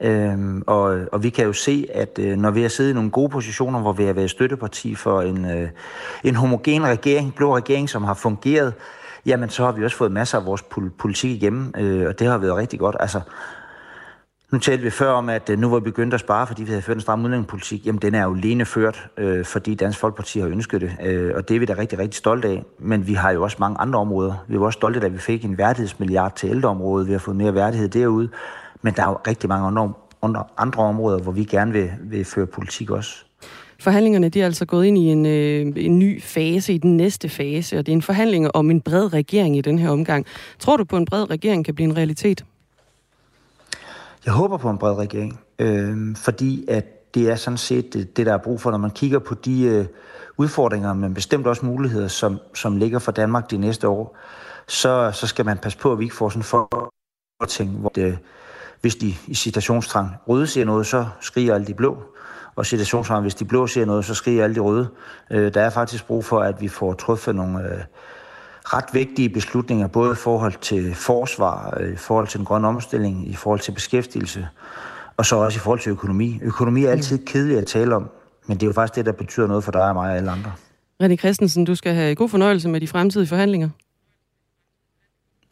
Øhm, 0.00 0.62
og, 0.66 0.98
og 1.12 1.22
vi 1.22 1.30
kan 1.30 1.44
jo 1.44 1.52
se, 1.52 1.86
at 1.94 2.18
øh, 2.18 2.36
når 2.36 2.50
vi 2.50 2.62
har 2.62 2.68
siddet 2.68 2.90
i 2.90 2.94
nogle 2.94 3.10
gode 3.10 3.28
positioner, 3.28 3.80
hvor 3.80 3.92
vi 3.92 4.04
har 4.04 4.12
været 4.12 4.30
støtteparti 4.30 4.94
for 4.94 5.22
en, 5.22 5.44
øh, 5.44 5.68
en 6.24 6.34
homogen 6.34 6.86
regering, 6.86 7.34
blå 7.34 7.56
regering, 7.56 7.88
som 7.88 8.04
har 8.04 8.14
fungeret, 8.14 8.74
jamen 9.26 9.48
så 9.48 9.64
har 9.64 9.72
vi 9.72 9.84
også 9.84 9.96
fået 9.96 10.12
masser 10.12 10.38
af 10.38 10.46
vores 10.46 10.62
politik 10.98 11.30
igennem, 11.30 11.74
øh, 11.78 12.08
og 12.08 12.18
det 12.18 12.26
har 12.26 12.38
været 12.38 12.56
rigtig 12.56 12.78
godt. 12.78 12.96
Altså, 13.00 13.20
nu 14.52 14.58
talte 14.58 14.82
vi 14.82 14.90
før 14.90 15.10
om, 15.10 15.28
at 15.28 15.50
øh, 15.50 15.58
nu 15.58 15.70
var 15.70 15.78
vi 15.78 15.84
begyndt 15.84 16.14
at 16.14 16.20
spare, 16.20 16.46
fordi 16.46 16.62
vi 16.62 16.68
havde 16.68 16.82
ført 16.82 16.96
en 16.96 17.00
stram 17.00 17.24
udlændingepolitik. 17.24 17.86
Jamen, 17.86 18.02
den 18.02 18.14
er 18.14 18.24
jo 18.24 18.34
alene 18.34 18.64
ført, 18.64 19.08
øh, 19.16 19.44
fordi 19.44 19.74
Dansk 19.74 19.98
Folkeparti 19.98 20.40
har 20.40 20.48
ønsket 20.48 20.80
det, 20.80 20.92
øh, 21.04 21.32
og 21.36 21.48
det 21.48 21.54
er 21.54 21.60
vi 21.60 21.66
da 21.66 21.74
rigtig, 21.78 21.98
rigtig 21.98 22.18
stolte 22.18 22.48
af. 22.48 22.64
Men 22.78 23.06
vi 23.06 23.14
har 23.14 23.30
jo 23.30 23.42
også 23.42 23.56
mange 23.60 23.80
andre 23.80 23.98
områder. 23.98 24.44
Vi 24.48 24.60
var 24.60 24.66
også 24.66 24.76
stolte, 24.76 25.00
da 25.00 25.08
vi 25.08 25.18
fik 25.18 25.44
en 25.44 25.58
værdighedsmilliard 25.58 26.36
til 26.36 26.50
ældreområdet. 26.50 27.06
Vi 27.06 27.12
har 27.12 27.18
fået 27.18 27.36
mere 27.36 27.54
værdighed 27.54 27.88
derude. 27.88 28.28
Men 28.84 28.94
der 28.94 29.02
er 29.02 29.08
jo 29.08 29.18
rigtig 29.26 29.48
mange 29.48 29.66
andre, 30.22 30.44
andre 30.58 30.82
områder, 30.82 31.18
hvor 31.18 31.32
vi 31.32 31.44
gerne 31.44 31.72
vil, 31.72 31.90
vil 32.00 32.24
føre 32.24 32.46
politik 32.46 32.90
også. 32.90 33.24
Forhandlingerne 33.80 34.28
de 34.28 34.40
er 34.40 34.44
altså 34.44 34.64
gået 34.64 34.84
ind 34.84 34.98
i 34.98 35.06
en, 35.06 35.26
øh, 35.26 35.72
en 35.76 35.98
ny 35.98 36.22
fase, 36.22 36.74
i 36.74 36.78
den 36.78 36.96
næste 36.96 37.28
fase, 37.28 37.78
og 37.78 37.86
det 37.86 37.92
er 37.92 37.96
en 37.96 38.02
forhandling 38.02 38.56
om 38.56 38.70
en 38.70 38.80
bred 38.80 39.12
regering 39.12 39.56
i 39.56 39.60
den 39.60 39.78
her 39.78 39.90
omgang. 39.90 40.26
Tror 40.58 40.76
du 40.76 40.84
på, 40.84 40.96
at 40.96 41.00
en 41.00 41.06
bred 41.06 41.30
regering 41.30 41.64
kan 41.64 41.74
blive 41.74 41.88
en 41.88 41.96
realitet? 41.96 42.44
Jeg 44.24 44.32
håber 44.32 44.56
på 44.56 44.70
en 44.70 44.78
bred 44.78 44.94
regering, 44.94 45.40
øh, 45.58 46.16
fordi 46.16 46.64
at 46.68 47.14
det 47.14 47.30
er 47.30 47.36
sådan 47.36 47.58
set 47.58 47.92
det, 47.92 48.16
det, 48.16 48.26
der 48.26 48.32
er 48.32 48.38
brug 48.38 48.60
for, 48.60 48.70
når 48.70 48.78
man 48.78 48.90
kigger 48.90 49.18
på 49.18 49.34
de 49.34 49.62
øh, 49.62 49.86
udfordringer, 50.36 50.94
men 50.94 51.14
bestemt 51.14 51.46
også 51.46 51.66
muligheder, 51.66 52.08
som, 52.08 52.38
som 52.54 52.76
ligger 52.76 52.98
for 52.98 53.12
Danmark 53.12 53.50
de 53.50 53.56
næste 53.56 53.88
år, 53.88 54.16
så, 54.68 55.10
så 55.14 55.26
skal 55.26 55.44
man 55.44 55.58
passe 55.58 55.78
på, 55.78 55.92
at 55.92 55.98
vi 55.98 56.04
ikke 56.04 56.16
får 56.16 56.28
sådan 56.28 56.42
for 56.42 56.90
ting, 57.48 57.70
hvor 57.70 57.88
det, 57.88 58.18
hvis 58.84 58.96
de 58.96 59.14
i 59.26 59.34
citationstrang 59.34 60.10
røde 60.28 60.46
siger 60.46 60.66
noget, 60.66 60.86
så 60.86 61.06
skriger 61.20 61.54
alle 61.54 61.66
de 61.66 61.74
blå. 61.74 62.02
Og 62.56 62.66
citationstrang, 62.66 63.22
hvis 63.22 63.34
de 63.34 63.44
blå 63.44 63.66
siger 63.66 63.86
noget, 63.86 64.04
så 64.04 64.14
skriger 64.14 64.44
alle 64.44 64.54
de 64.54 64.60
røde. 64.60 64.88
Øh, 65.30 65.54
der 65.54 65.60
er 65.60 65.70
faktisk 65.70 66.06
brug 66.06 66.24
for, 66.24 66.40
at 66.40 66.60
vi 66.60 66.68
får 66.68 66.92
truffet 66.92 67.34
nogle 67.34 67.58
øh, 67.58 67.78
ret 68.64 68.84
vigtige 68.92 69.28
beslutninger, 69.28 69.86
både 69.86 70.12
i 70.12 70.14
forhold 70.14 70.52
til 70.60 70.94
forsvar, 70.94 71.76
øh, 71.80 71.92
i 71.92 71.96
forhold 71.96 72.26
til 72.28 72.38
den 72.38 72.46
grønne 72.46 72.68
omstilling, 72.68 73.28
i 73.28 73.34
forhold 73.34 73.60
til 73.60 73.72
beskæftigelse, 73.72 74.48
og 75.16 75.26
så 75.26 75.36
også 75.36 75.56
i 75.56 75.60
forhold 75.60 75.80
til 75.80 75.90
økonomi. 75.90 76.40
Økonomi 76.42 76.84
er 76.84 76.90
altid 76.90 77.18
kedeligt 77.26 77.58
at 77.58 77.66
tale 77.66 77.96
om, 77.96 78.10
men 78.46 78.56
det 78.56 78.62
er 78.62 78.66
jo 78.66 78.72
faktisk 78.72 78.96
det, 78.96 79.06
der 79.06 79.12
betyder 79.12 79.46
noget 79.46 79.64
for 79.64 79.72
dig 79.72 79.88
og 79.88 79.94
mig 79.94 80.10
og 80.10 80.16
alle 80.16 80.30
andre. 80.30 80.52
René 81.02 81.16
Christensen, 81.16 81.64
du 81.64 81.74
skal 81.74 81.94
have 81.94 82.14
god 82.14 82.28
fornøjelse 82.28 82.68
med 82.68 82.80
de 82.80 82.88
fremtidige 82.88 83.28
forhandlinger. 83.28 83.68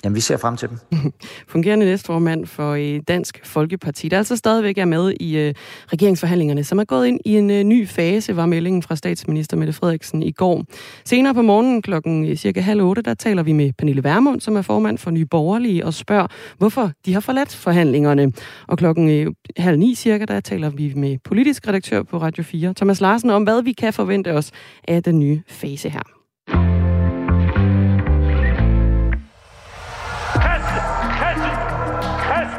Jamen, 0.04 0.16
vi 0.16 0.20
ser 0.20 0.36
frem 0.36 0.56
til 0.56 0.68
dem. 0.68 0.78
Fungerende 1.48 1.86
næstformand 1.86 2.46
for 2.46 2.72
øh, 2.72 3.00
Dansk 3.08 3.40
Folkeparti, 3.44 4.08
der 4.08 4.18
altså 4.18 4.36
stadigvæk 4.36 4.78
er 4.78 4.84
med 4.84 5.14
i 5.20 5.38
øh, 5.38 5.54
regeringsforhandlingerne, 5.86 6.64
som 6.64 6.78
er 6.78 6.84
gået 6.84 7.06
ind 7.06 7.20
i 7.24 7.36
en 7.36 7.50
øh, 7.50 7.62
ny 7.62 7.88
fase, 7.88 8.36
var 8.36 8.46
meldingen 8.46 8.82
fra 8.82 8.96
statsminister 8.96 9.56
Mette 9.56 9.72
Frederiksen 9.72 10.22
i 10.22 10.32
går. 10.32 10.64
Senere 11.04 11.34
på 11.34 11.42
morgenen 11.42 11.82
klokken 11.82 12.36
cirka 12.36 12.60
halv 12.60 12.82
otte, 12.82 13.02
der 13.02 13.14
taler 13.14 13.42
vi 13.42 13.52
med 13.52 13.72
Pernille 13.78 14.04
Vermund, 14.04 14.40
som 14.40 14.56
er 14.56 14.62
formand 14.62 14.98
for 14.98 15.10
Nye 15.10 15.26
Borgerlige, 15.26 15.86
og 15.86 15.94
spørger, 15.94 16.26
hvorfor 16.58 16.90
de 17.06 17.12
har 17.12 17.20
forladt 17.20 17.54
forhandlingerne. 17.54 18.32
Og 18.68 18.78
klokken 18.78 19.34
halv 19.56 19.78
ni 19.78 19.94
cirka, 19.94 20.24
der 20.24 20.40
taler 20.40 20.70
vi 20.70 20.92
med 20.96 21.18
politisk 21.24 21.68
redaktør 21.68 22.02
på 22.02 22.18
Radio 22.18 22.42
4, 22.42 22.74
Thomas 22.74 23.00
Larsen, 23.00 23.30
om 23.30 23.42
hvad 23.42 23.62
vi 23.62 23.72
kan 23.72 23.92
forvente 23.92 24.32
os 24.32 24.50
af 24.88 25.02
den 25.02 25.18
nye 25.18 25.42
fase 25.48 25.88
her. 25.88 26.81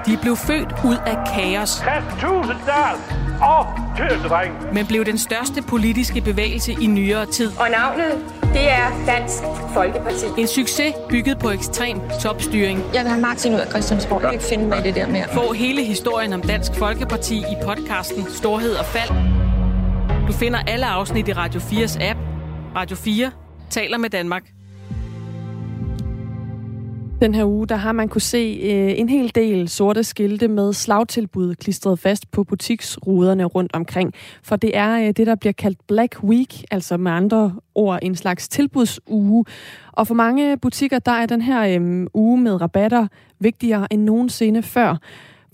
De 0.05 0.17
blev 0.22 0.36
født 0.38 0.74
ud 0.86 0.98
af 1.05 1.17
kaos. 1.36 1.83
Men 4.74 4.88
blev 4.88 5.05
den 5.05 5.17
største 5.17 5.62
politiske 5.62 6.22
bevægelse 6.22 6.72
i 6.81 6.88
nyere 6.88 7.25
tid. 7.25 7.51
Og 7.60 7.67
navnet, 7.69 8.25
det 8.41 8.72
er 8.72 9.05
Dansk 9.05 9.43
Folkeparti. 9.74 10.25
En 10.38 10.48
succes 10.48 10.93
bygget 11.10 11.39
på 11.39 11.50
ekstrem 11.50 12.01
topstyring. 12.22 12.79
Jeg 12.93 13.01
vil 13.03 13.10
have 13.10 13.22
Martin 13.22 13.53
ud 13.53 13.60
af 13.60 13.67
Christiansborg. 13.67 14.22
Jeg 14.22 14.29
kan 14.29 14.33
ikke 14.33 14.45
finde 14.45 14.67
mig 14.67 14.79
i 14.79 14.81
det 14.83 14.95
der 14.95 15.07
mere. 15.07 15.25
Få 15.33 15.53
hele 15.53 15.83
historien 15.83 16.33
om 16.33 16.41
Dansk 16.41 16.72
Folkeparti 16.75 17.38
i 17.38 17.55
podcasten 17.63 18.25
Storhed 18.29 18.75
og 18.75 18.86
Fald. 18.86 19.10
Du 20.27 20.33
finder 20.33 20.60
alle 20.67 20.86
afsnit 20.86 21.27
i 21.27 21.33
Radio 21.33 21.60
4's 21.60 22.03
app. 22.03 22.19
Radio 22.75 22.98
4 22.98 23.31
taler 23.69 23.98
med 23.98 24.10
Danmark. 24.10 24.52
Den 27.22 27.36
her 27.36 27.46
uge, 27.46 27.67
der 27.67 27.75
har 27.75 27.91
man 27.91 28.10
kunne 28.10 28.22
se 28.22 28.60
øh, 28.63 29.00
en 29.00 29.10
hel 29.10 29.32
del 29.36 29.70
sorte 29.70 30.03
skilte 30.03 30.48
med 30.48 30.74
slagtilbud 30.74 31.55
klistret 31.55 32.00
fast 32.00 32.32
på 32.32 32.43
butiksruderne 32.43 33.43
rundt 33.43 33.75
omkring. 33.75 34.13
For 34.43 34.55
det 34.55 34.77
er 34.77 35.00
øh, 35.00 35.08
det, 35.08 35.27
der 35.27 35.36
bliver 35.36 35.53
kaldt 35.53 35.88
Black 35.88 36.24
Week, 36.24 36.63
altså 36.72 36.98
med 36.98 37.12
andre 37.12 37.55
ord 37.75 38.00
en 38.01 38.15
slags 38.15 38.50
tilbudsuge. 38.50 39.46
Og 39.91 40.08
for 40.08 40.13
mange 40.13 40.58
butikker, 40.58 41.00
der 41.00 41.12
er 41.12 41.25
den 41.25 41.41
her 41.41 41.79
øh, 41.79 42.08
uge 42.13 42.41
med 42.41 42.62
rabatter 42.62 43.08
vigtigere 43.39 43.93
end 43.93 44.03
nogensinde 44.03 44.63
før. 44.63 44.98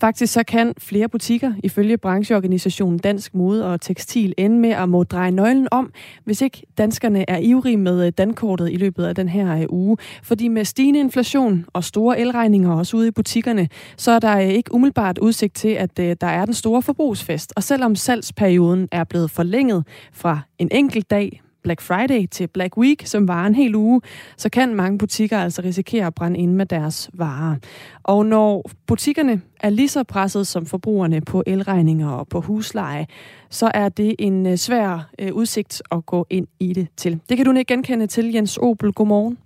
Faktisk 0.00 0.32
så 0.32 0.42
kan 0.42 0.74
flere 0.78 1.08
butikker, 1.08 1.52
ifølge 1.64 1.98
brancheorganisationen 1.98 2.98
Dansk 2.98 3.34
Mode 3.34 3.72
og 3.72 3.80
Tekstil, 3.80 4.34
ende 4.38 4.58
med 4.58 4.70
at 4.70 4.88
må 4.88 5.04
dreje 5.04 5.30
nøglen 5.30 5.68
om, 5.70 5.92
hvis 6.24 6.40
ikke 6.42 6.62
danskerne 6.78 7.30
er 7.30 7.38
ivrige 7.38 7.76
med 7.76 8.06
øh, 8.06 8.12
dankortet 8.18 8.72
i 8.72 8.76
løbet 8.76 9.04
af 9.04 9.14
den 9.14 9.28
her 9.28 9.56
øh, 9.56 9.66
uge. 9.68 9.96
Fordi 10.22 10.48
med 10.48 10.64
stigende 10.64 11.00
inflation 11.00 11.64
og 11.72 11.84
store 11.84 12.20
elregninger 12.20 12.72
også 12.72 12.96
ude 12.96 13.08
i 13.08 13.10
butikkerne, 13.10 13.68
så 13.96 14.10
er 14.10 14.18
der 14.18 14.36
øh, 14.36 14.48
ikke 14.48 14.74
umiddelbart 14.74 15.18
udsigt 15.18 15.54
til, 15.54 15.68
at 15.68 15.96
der 15.96 16.16
er 16.26 16.44
den 16.44 16.54
store 16.54 16.82
forbrugsfest. 16.82 17.52
Og 17.56 17.62
selvom 17.62 17.96
salgsperioden 17.96 18.88
er 18.92 19.04
blevet 19.04 19.30
forlænget 19.30 19.86
fra 20.12 20.40
en 20.58 20.68
enkelt 20.72 21.10
dag 21.10 21.42
Black 21.62 21.80
Friday 21.80 22.26
til 22.30 22.48
Black 22.48 22.76
Week, 22.76 23.06
som 23.06 23.28
varer 23.28 23.46
en 23.46 23.54
hel 23.54 23.74
uge, 23.74 24.00
så 24.36 24.48
kan 24.48 24.74
mange 24.74 24.98
butikker 24.98 25.38
altså 25.38 25.62
risikere 25.62 26.06
at 26.06 26.14
brænde 26.14 26.38
ind 26.38 26.54
med 26.54 26.66
deres 26.66 27.10
varer. 27.12 27.56
Og 28.02 28.26
når 28.26 28.70
butikkerne 28.86 29.42
er 29.60 29.70
lige 29.70 29.88
så 29.88 30.04
presset 30.04 30.46
som 30.46 30.66
forbrugerne 30.66 31.20
på 31.20 31.42
elregninger 31.46 32.10
og 32.10 32.28
på 32.28 32.40
husleje, 32.40 33.06
så 33.50 33.70
er 33.74 33.88
det 33.88 34.16
en 34.18 34.46
øh, 34.46 34.56
svær 34.56 35.10
øh, 35.18 35.34
udsigt 35.34 35.82
at 35.90 36.06
gå 36.06 36.26
ind 36.30 36.46
i 36.60 36.72
det 36.72 36.88
til. 36.96 37.20
Det 37.28 37.36
kan 37.36 37.46
du 37.46 37.52
ikke 37.52 37.74
genkende 37.74 38.06
til, 38.06 38.32
Jens 38.32 38.56
Opel. 38.56 38.92
Godmorgen. 38.92 39.38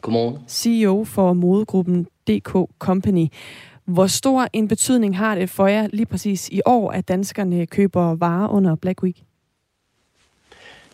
Godmorgen. 0.00 0.38
CEO 0.48 1.04
for 1.04 1.32
modegruppen 1.32 2.06
DK 2.28 2.52
Company. 2.78 3.26
Hvor 3.84 4.06
stor 4.06 4.48
en 4.52 4.68
betydning 4.68 5.18
har 5.18 5.34
det 5.34 5.50
for 5.50 5.66
jer 5.66 5.88
lige 5.92 6.06
præcis 6.06 6.48
i 6.48 6.60
år, 6.66 6.90
at 6.90 7.08
danskerne 7.08 7.66
køber 7.66 8.14
varer 8.14 8.48
under 8.48 8.74
Black 8.76 9.02
Week? 9.02 9.24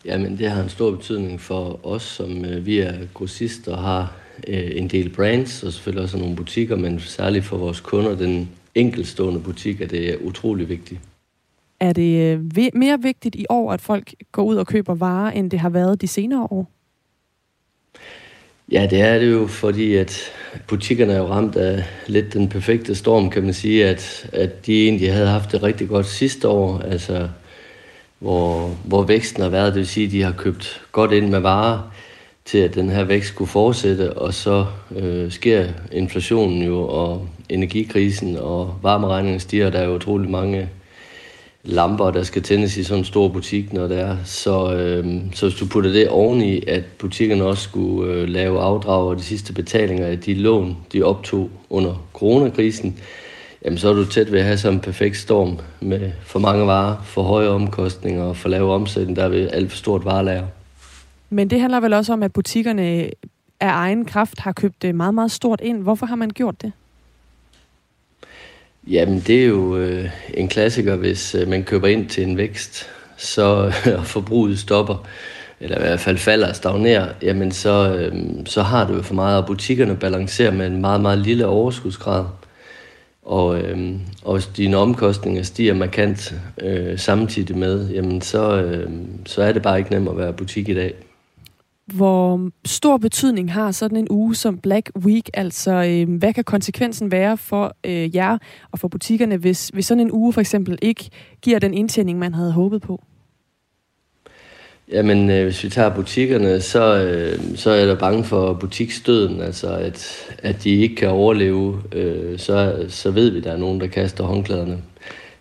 Jamen, 0.05 0.37
det 0.37 0.49
har 0.49 0.63
en 0.63 0.69
stor 0.69 0.91
betydning 0.91 1.41
for 1.41 1.79
os, 1.83 2.03
som 2.03 2.45
øh, 2.45 2.65
vi 2.65 2.79
er 2.79 2.93
grossister 3.13 3.71
og 3.71 3.83
har 3.83 4.13
øh, 4.47 4.71
en 4.73 4.87
del 4.87 5.09
brands, 5.09 5.63
og 5.63 5.73
selvfølgelig 5.73 6.03
også 6.03 6.17
nogle 6.17 6.35
butikker, 6.35 6.75
men 6.75 6.99
særligt 6.99 7.45
for 7.45 7.57
vores 7.57 7.79
kunder, 7.79 8.15
den 8.15 8.49
enkeltstående 8.75 9.39
butik, 9.39 9.81
er 9.81 9.87
det 9.87 10.17
utrolig 10.21 10.69
vigtigt. 10.69 10.99
Er 11.79 11.93
det 11.93 12.33
øh, 12.33 12.71
mere 12.73 13.01
vigtigt 13.01 13.35
i 13.35 13.45
år, 13.49 13.71
at 13.71 13.81
folk 13.81 14.13
går 14.31 14.43
ud 14.43 14.55
og 14.55 14.67
køber 14.67 14.95
varer, 14.95 15.31
end 15.31 15.51
det 15.51 15.59
har 15.59 15.69
været 15.69 16.01
de 16.01 16.07
senere 16.07 16.47
år? 16.51 16.71
Ja, 18.71 18.87
det 18.89 19.01
er 19.01 19.19
det 19.19 19.31
jo, 19.31 19.47
fordi 19.47 19.95
at 19.95 20.31
butikkerne 20.67 21.13
er 21.13 21.17
jo 21.17 21.27
ramt 21.27 21.55
af 21.55 21.83
lidt 22.07 22.33
den 22.33 22.49
perfekte 22.49 22.95
storm, 22.95 23.29
kan 23.29 23.43
man 23.43 23.53
sige, 23.53 23.87
at, 23.87 24.29
at 24.33 24.65
de 24.65 24.83
egentlig 24.83 25.13
havde 25.13 25.27
haft 25.27 25.51
det 25.51 25.63
rigtig 25.63 25.87
godt 25.87 26.05
sidste 26.05 26.47
år, 26.47 26.79
altså 26.79 27.29
hvor, 28.21 28.75
hvor 28.85 29.03
væksten 29.03 29.43
har 29.43 29.49
været, 29.49 29.73
det 29.73 29.79
vil 29.79 29.87
sige, 29.87 30.05
at 30.05 30.11
de 30.11 30.21
har 30.21 30.31
købt 30.31 30.81
godt 30.91 31.11
ind 31.11 31.29
med 31.29 31.39
varer 31.39 31.91
til, 32.45 32.57
at 32.57 32.75
den 32.75 32.89
her 32.89 33.03
vækst 33.03 33.35
kunne 33.35 33.47
fortsætte, 33.47 34.13
og 34.13 34.33
så 34.33 34.65
øh, 34.95 35.31
sker 35.31 35.67
inflationen 35.91 36.63
jo, 36.63 36.87
og 36.87 37.27
energikrisen 37.49 38.37
og 38.37 38.75
varmeregningen 38.81 39.39
stiger, 39.39 39.69
der 39.69 39.79
er 39.79 39.85
jo 39.85 39.95
utrolig 39.95 40.29
mange 40.29 40.69
lamper, 41.63 42.11
der 42.11 42.23
skal 42.23 42.41
tændes 42.41 42.77
i 42.77 42.83
sådan 42.83 42.99
en 42.99 43.05
stor 43.05 43.27
butik, 43.27 43.73
når 43.73 43.87
det 43.87 43.99
er. 43.99 44.17
Så, 44.25 44.73
øh, 44.73 45.21
så 45.33 45.49
hvis 45.49 45.59
du 45.59 45.65
putter 45.67 45.91
det 45.91 46.09
oveni, 46.09 46.63
at 46.67 46.83
butikkerne 46.97 47.43
også 47.43 47.63
skulle 47.63 48.13
øh, 48.13 48.29
lave 48.29 48.59
afdrag 48.59 49.07
og 49.07 49.17
de 49.17 49.23
sidste 49.23 49.53
betalinger 49.53 50.07
af 50.07 50.19
de 50.19 50.33
lån, 50.33 50.77
de 50.93 51.03
optog 51.03 51.49
under 51.69 52.07
coronakrisen, 52.13 52.99
jamen 53.65 53.77
så 53.77 53.89
er 53.89 53.93
du 53.93 54.05
tæt 54.05 54.31
ved 54.31 54.39
at 54.39 54.45
have 54.45 54.57
sådan 54.57 54.77
en 54.77 54.81
perfekt 54.81 55.17
storm 55.17 55.59
med 55.79 56.11
for 56.23 56.39
mange 56.39 56.67
varer, 56.67 57.03
for 57.03 57.23
høje 57.23 57.47
omkostninger 57.47 58.23
og 58.23 58.37
for 58.37 58.49
lave 58.49 58.73
omsætning, 58.73 59.15
der 59.15 59.23
er 59.23 59.29
ved 59.29 59.49
alt 59.53 59.71
for 59.71 59.77
stort 59.77 60.05
varelager. 60.05 60.47
Men 61.29 61.49
det 61.49 61.61
handler 61.61 61.79
vel 61.79 61.93
også 61.93 62.13
om, 62.13 62.23
at 62.23 62.33
butikkerne 62.33 63.11
af 63.59 63.69
egen 63.69 64.05
kraft 64.05 64.39
har 64.39 64.51
købt 64.51 64.81
det 64.81 64.95
meget, 64.95 65.13
meget 65.13 65.31
stort 65.31 65.61
ind. 65.63 65.81
Hvorfor 65.81 66.05
har 66.05 66.15
man 66.15 66.29
gjort 66.29 66.61
det? 66.61 66.71
Jamen, 68.87 69.19
det 69.19 69.41
er 69.41 69.45
jo 69.45 69.77
øh, 69.77 70.09
en 70.33 70.47
klassiker, 70.47 70.95
hvis 70.95 71.35
øh, 71.35 71.47
man 71.47 71.63
køber 71.63 71.87
ind 71.87 72.09
til 72.09 72.23
en 72.23 72.37
vækst, 72.37 72.89
så 73.17 73.65
øh, 73.87 74.03
forbruget 74.03 74.59
stopper, 74.59 75.07
eller 75.59 75.77
i 75.77 75.81
hvert 75.81 75.99
fald 75.99 76.17
falder 76.17 76.49
og 76.49 76.55
stagnerer, 76.55 77.13
jamen 77.21 77.51
så, 77.51 77.95
øh, 77.95 78.15
så 78.45 78.61
har 78.61 78.87
du 78.87 78.95
jo 78.95 79.01
for 79.01 79.13
meget, 79.13 79.37
og 79.37 79.47
butikkerne 79.47 79.95
balancerer 79.95 80.51
med 80.51 80.67
en 80.67 80.81
meget, 80.81 81.01
meget 81.01 81.19
lille 81.19 81.45
overskudsgrad. 81.45 82.25
Og, 83.31 83.61
øh, 83.61 83.91
og 84.25 84.33
hvis 84.33 84.47
dine 84.47 84.77
omkostninger 84.77 85.43
stiger 85.43 85.73
markant 85.73 86.33
øh, 86.61 86.99
samtidig 86.99 87.57
med, 87.57 87.89
jamen 87.89 88.21
så, 88.21 88.61
øh, 88.61 88.91
så 89.25 89.41
er 89.41 89.51
det 89.51 89.61
bare 89.61 89.79
ikke 89.79 89.91
nemt 89.91 90.09
at 90.09 90.17
være 90.17 90.33
butik 90.33 90.69
i 90.69 90.73
dag. 90.73 90.93
Hvor 91.93 92.49
stor 92.65 92.97
betydning 92.97 93.53
har 93.53 93.71
sådan 93.71 93.97
en 93.97 94.07
uge 94.09 94.35
som 94.35 94.57
Black 94.57 94.91
Week? 94.95 95.29
Altså, 95.33 95.71
øh, 95.71 96.17
hvad 96.17 96.33
kan 96.33 96.43
konsekvensen 96.43 97.11
være 97.11 97.37
for 97.37 97.75
øh, 97.83 98.15
jer 98.15 98.37
og 98.71 98.79
for 98.79 98.87
butikkerne, 98.87 99.37
hvis, 99.37 99.69
hvis 99.73 99.85
sådan 99.85 100.01
en 100.01 100.11
uge 100.11 100.33
for 100.33 100.41
eksempel 100.41 100.77
ikke 100.81 101.09
giver 101.41 101.59
den 101.59 101.73
indtjening, 101.73 102.19
man 102.19 102.33
havde 102.33 102.51
håbet 102.51 102.81
på? 102.81 103.03
Jamen, 104.91 105.29
øh, 105.29 105.43
hvis 105.43 105.63
vi 105.63 105.69
tager 105.69 105.95
butikkerne, 105.95 106.61
så, 106.61 107.03
øh, 107.03 107.57
så 107.57 107.71
er 107.71 107.85
der 107.85 107.95
bange 107.95 108.23
for 108.23 108.53
butiksdøden, 108.53 109.41
altså 109.41 109.75
at, 109.75 110.27
at 110.37 110.63
de 110.63 110.69
ikke 110.69 110.95
kan 110.95 111.09
overleve. 111.09 111.81
Øh, 111.91 112.39
så, 112.39 112.85
så 112.89 113.11
ved 113.11 113.29
vi, 113.29 113.37
at 113.37 113.43
der 113.43 113.51
er 113.51 113.57
nogen, 113.57 113.81
der 113.81 113.87
kaster 113.87 114.23
håndklæderne. 114.23 114.81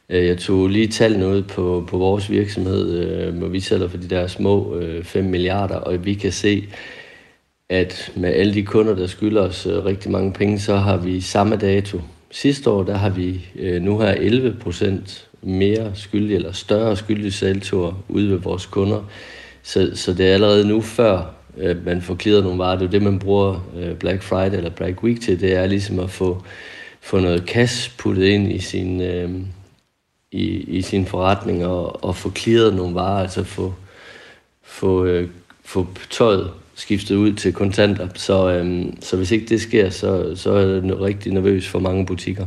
Øh, 0.08 0.26
jeg 0.26 0.38
tog 0.38 0.68
lige 0.68 0.88
tallene 0.88 1.28
ud 1.28 1.42
på, 1.42 1.86
på 1.88 1.98
vores 1.98 2.30
virksomhed, 2.30 2.98
øh, 2.98 3.38
hvor 3.38 3.48
vi 3.48 3.60
sælger 3.60 3.88
for 3.88 3.96
de 3.96 4.08
der 4.08 4.26
små 4.26 4.76
øh, 4.76 5.04
5 5.04 5.24
milliarder, 5.24 5.76
og 5.76 6.04
vi 6.04 6.14
kan 6.14 6.32
se, 6.32 6.64
at 7.68 8.12
med 8.16 8.34
alle 8.34 8.54
de 8.54 8.62
kunder, 8.62 8.94
der 8.94 9.06
skylder 9.06 9.42
os 9.42 9.66
øh, 9.66 9.84
rigtig 9.84 10.10
mange 10.10 10.32
penge, 10.32 10.58
så 10.58 10.76
har 10.76 10.96
vi 10.96 11.20
samme 11.20 11.56
dato. 11.56 12.00
Sidste 12.30 12.70
år, 12.70 12.82
der 12.82 12.96
har 12.96 13.10
vi 13.10 13.46
øh, 13.58 13.82
nu 13.82 13.98
her 13.98 14.10
11 14.10 14.56
procent 14.60 15.28
mere 15.42 15.92
skyldige, 15.94 16.36
eller 16.36 16.52
større 16.52 16.96
skyldige 16.96 17.32
salgture 17.32 17.94
ude 18.08 18.30
ved 18.30 18.38
vores 18.38 18.66
kunder. 18.66 19.04
Så, 19.62 19.90
så 19.94 20.12
det 20.12 20.28
er 20.28 20.34
allerede 20.34 20.68
nu 20.68 20.80
før, 20.80 21.34
øh, 21.56 21.84
man 21.84 22.02
får 22.02 22.14
klidret 22.14 22.44
nogle 22.44 22.58
varer. 22.58 22.78
Det 22.78 22.86
er 22.86 22.90
det, 22.90 23.02
man 23.02 23.18
bruger 23.18 23.70
øh, 23.76 23.94
Black 23.94 24.22
Friday 24.22 24.56
eller 24.56 24.70
Black 24.70 25.02
Week 25.02 25.20
til. 25.20 25.40
Det 25.40 25.56
er 25.56 25.66
ligesom 25.66 25.98
at 25.98 26.10
få, 26.10 26.42
få 27.00 27.20
noget 27.20 27.44
cash 27.46 27.96
puttet 27.98 28.24
ind 28.24 28.52
i 28.52 28.58
sin, 28.58 29.00
øh, 29.00 29.30
i, 30.32 30.46
i 30.48 30.82
sin 30.82 31.06
forretning 31.06 31.66
og, 31.66 32.04
og 32.04 32.16
få 32.16 32.30
klidret 32.30 32.74
nogle 32.74 32.94
varer, 32.94 33.22
altså 33.22 33.44
få, 33.44 33.74
få, 34.62 35.04
øh, 35.04 35.28
få 35.64 35.86
tøjet 36.10 36.50
skiftet 36.74 37.16
ud 37.16 37.32
til 37.32 37.52
kontanter. 37.52 38.08
Så, 38.14 38.50
øh, 38.50 38.86
så 39.00 39.16
hvis 39.16 39.30
ikke 39.30 39.46
det 39.46 39.60
sker, 39.60 39.90
så, 39.90 40.36
så 40.36 40.52
er 40.52 40.64
det 40.64 41.00
rigtig 41.00 41.32
nervøs 41.32 41.68
for 41.68 41.78
mange 41.78 42.06
butikker. 42.06 42.46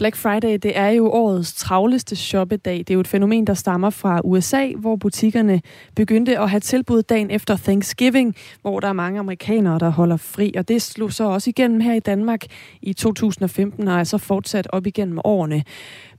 Black 0.00 0.16
Friday, 0.16 0.58
det 0.62 0.78
er 0.78 0.88
jo 0.88 1.10
årets 1.10 1.54
travleste 1.54 2.16
shoppedag. 2.16 2.78
Det 2.78 2.90
er 2.90 2.94
jo 2.94 3.00
et 3.00 3.08
fænomen, 3.08 3.46
der 3.46 3.54
stammer 3.54 3.90
fra 3.90 4.20
USA, 4.24 4.72
hvor 4.76 4.96
butikkerne 4.96 5.62
begyndte 5.96 6.38
at 6.38 6.50
have 6.50 6.60
tilbud 6.60 7.02
dagen 7.02 7.30
efter 7.30 7.56
Thanksgiving, 7.56 8.36
hvor 8.62 8.80
der 8.80 8.88
er 8.88 8.92
mange 8.92 9.20
amerikanere, 9.20 9.78
der 9.78 9.88
holder 9.88 10.16
fri. 10.16 10.52
Og 10.56 10.68
det 10.68 10.82
slog 10.82 11.12
så 11.12 11.24
også 11.24 11.50
igennem 11.50 11.80
her 11.80 11.94
i 11.94 12.00
Danmark 12.00 12.40
i 12.82 12.92
2015, 12.92 13.88
og 13.88 13.98
er 13.98 14.04
så 14.04 14.18
fortsat 14.18 14.66
op 14.70 14.86
igennem 14.86 15.18
årene. 15.24 15.64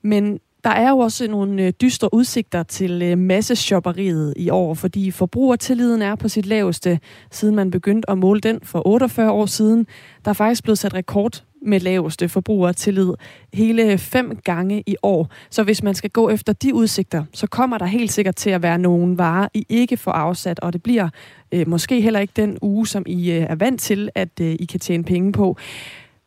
Men 0.02 0.40
der 0.64 0.70
er 0.70 0.90
jo 0.90 0.98
også 0.98 1.28
nogle 1.28 1.64
øh, 1.64 1.74
dystre 1.82 2.14
udsigter 2.14 2.64
til 2.64 3.02
øh, 3.02 3.18
masseshopperiet 3.18 4.34
i 4.38 4.50
år, 4.50 4.74
fordi 4.74 5.12
forbrugertilliden 5.12 6.02
er 6.02 6.16
på 6.16 6.28
sit 6.28 6.46
laveste, 6.46 7.00
siden 7.32 7.56
man 7.56 7.72
begyndte 7.72 8.10
at 8.10 8.18
måle 8.18 8.40
den 8.40 8.60
for 8.64 8.88
48 8.88 9.32
år 9.32 9.46
siden. 9.46 9.88
Der 10.26 10.30
er 10.30 10.34
faktisk 10.34 10.64
blevet 10.64 10.80
sat 10.80 10.94
rekord 10.94 11.44
med 11.62 11.80
laveste 11.80 12.30
forbrugertillid 12.30 13.10
hele 13.54 13.98
fem 13.98 14.38
gange 14.44 14.84
i 14.86 14.96
år. 15.04 15.30
Så 15.50 15.64
hvis 15.64 15.84
man 15.84 15.96
skal 15.96 16.10
gå 16.10 16.30
efter 16.30 16.54
de 16.54 16.74
udsigter, 16.74 17.24
så 17.34 17.48
kommer 17.48 17.78
der 17.78 17.86
helt 17.86 18.12
sikkert 18.12 18.36
til 18.36 18.50
at 18.50 18.62
være 18.62 18.78
nogle 18.78 19.18
varer, 19.18 19.48
I 19.54 19.66
ikke 19.70 19.98
får 19.98 20.12
afsat, 20.12 20.60
og 20.60 20.74
det 20.74 20.84
bliver 20.84 21.10
øh, 21.52 21.68
måske 21.68 22.02
heller 22.02 22.20
ikke 22.20 22.34
den 22.36 22.58
uge, 22.62 22.88
som 22.88 23.04
I 23.08 23.32
øh, 23.32 23.42
er 23.42 23.56
vant 23.56 23.82
til, 23.82 24.10
at 24.16 24.30
øh, 24.42 24.56
I 24.60 24.66
kan 24.66 24.80
tjene 24.80 25.04
penge 25.04 25.32
på. 25.32 25.58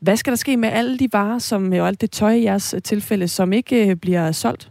Hvad 0.01 0.17
skal 0.17 0.31
der 0.31 0.37
ske 0.37 0.57
med 0.57 0.69
alle 0.69 0.99
de 0.99 1.09
varer, 1.13 1.39
som, 1.39 1.73
øh, 1.73 1.83
og 1.83 1.89
alt 1.89 2.01
det 2.01 2.11
tøj 2.11 2.33
i 2.33 2.45
jeres 2.45 2.75
øh, 2.75 2.83
tilfælde, 2.83 3.29
som 3.29 3.53
ikke 3.53 3.89
øh, 3.91 3.97
bliver 3.97 4.33
solgt? 4.33 4.71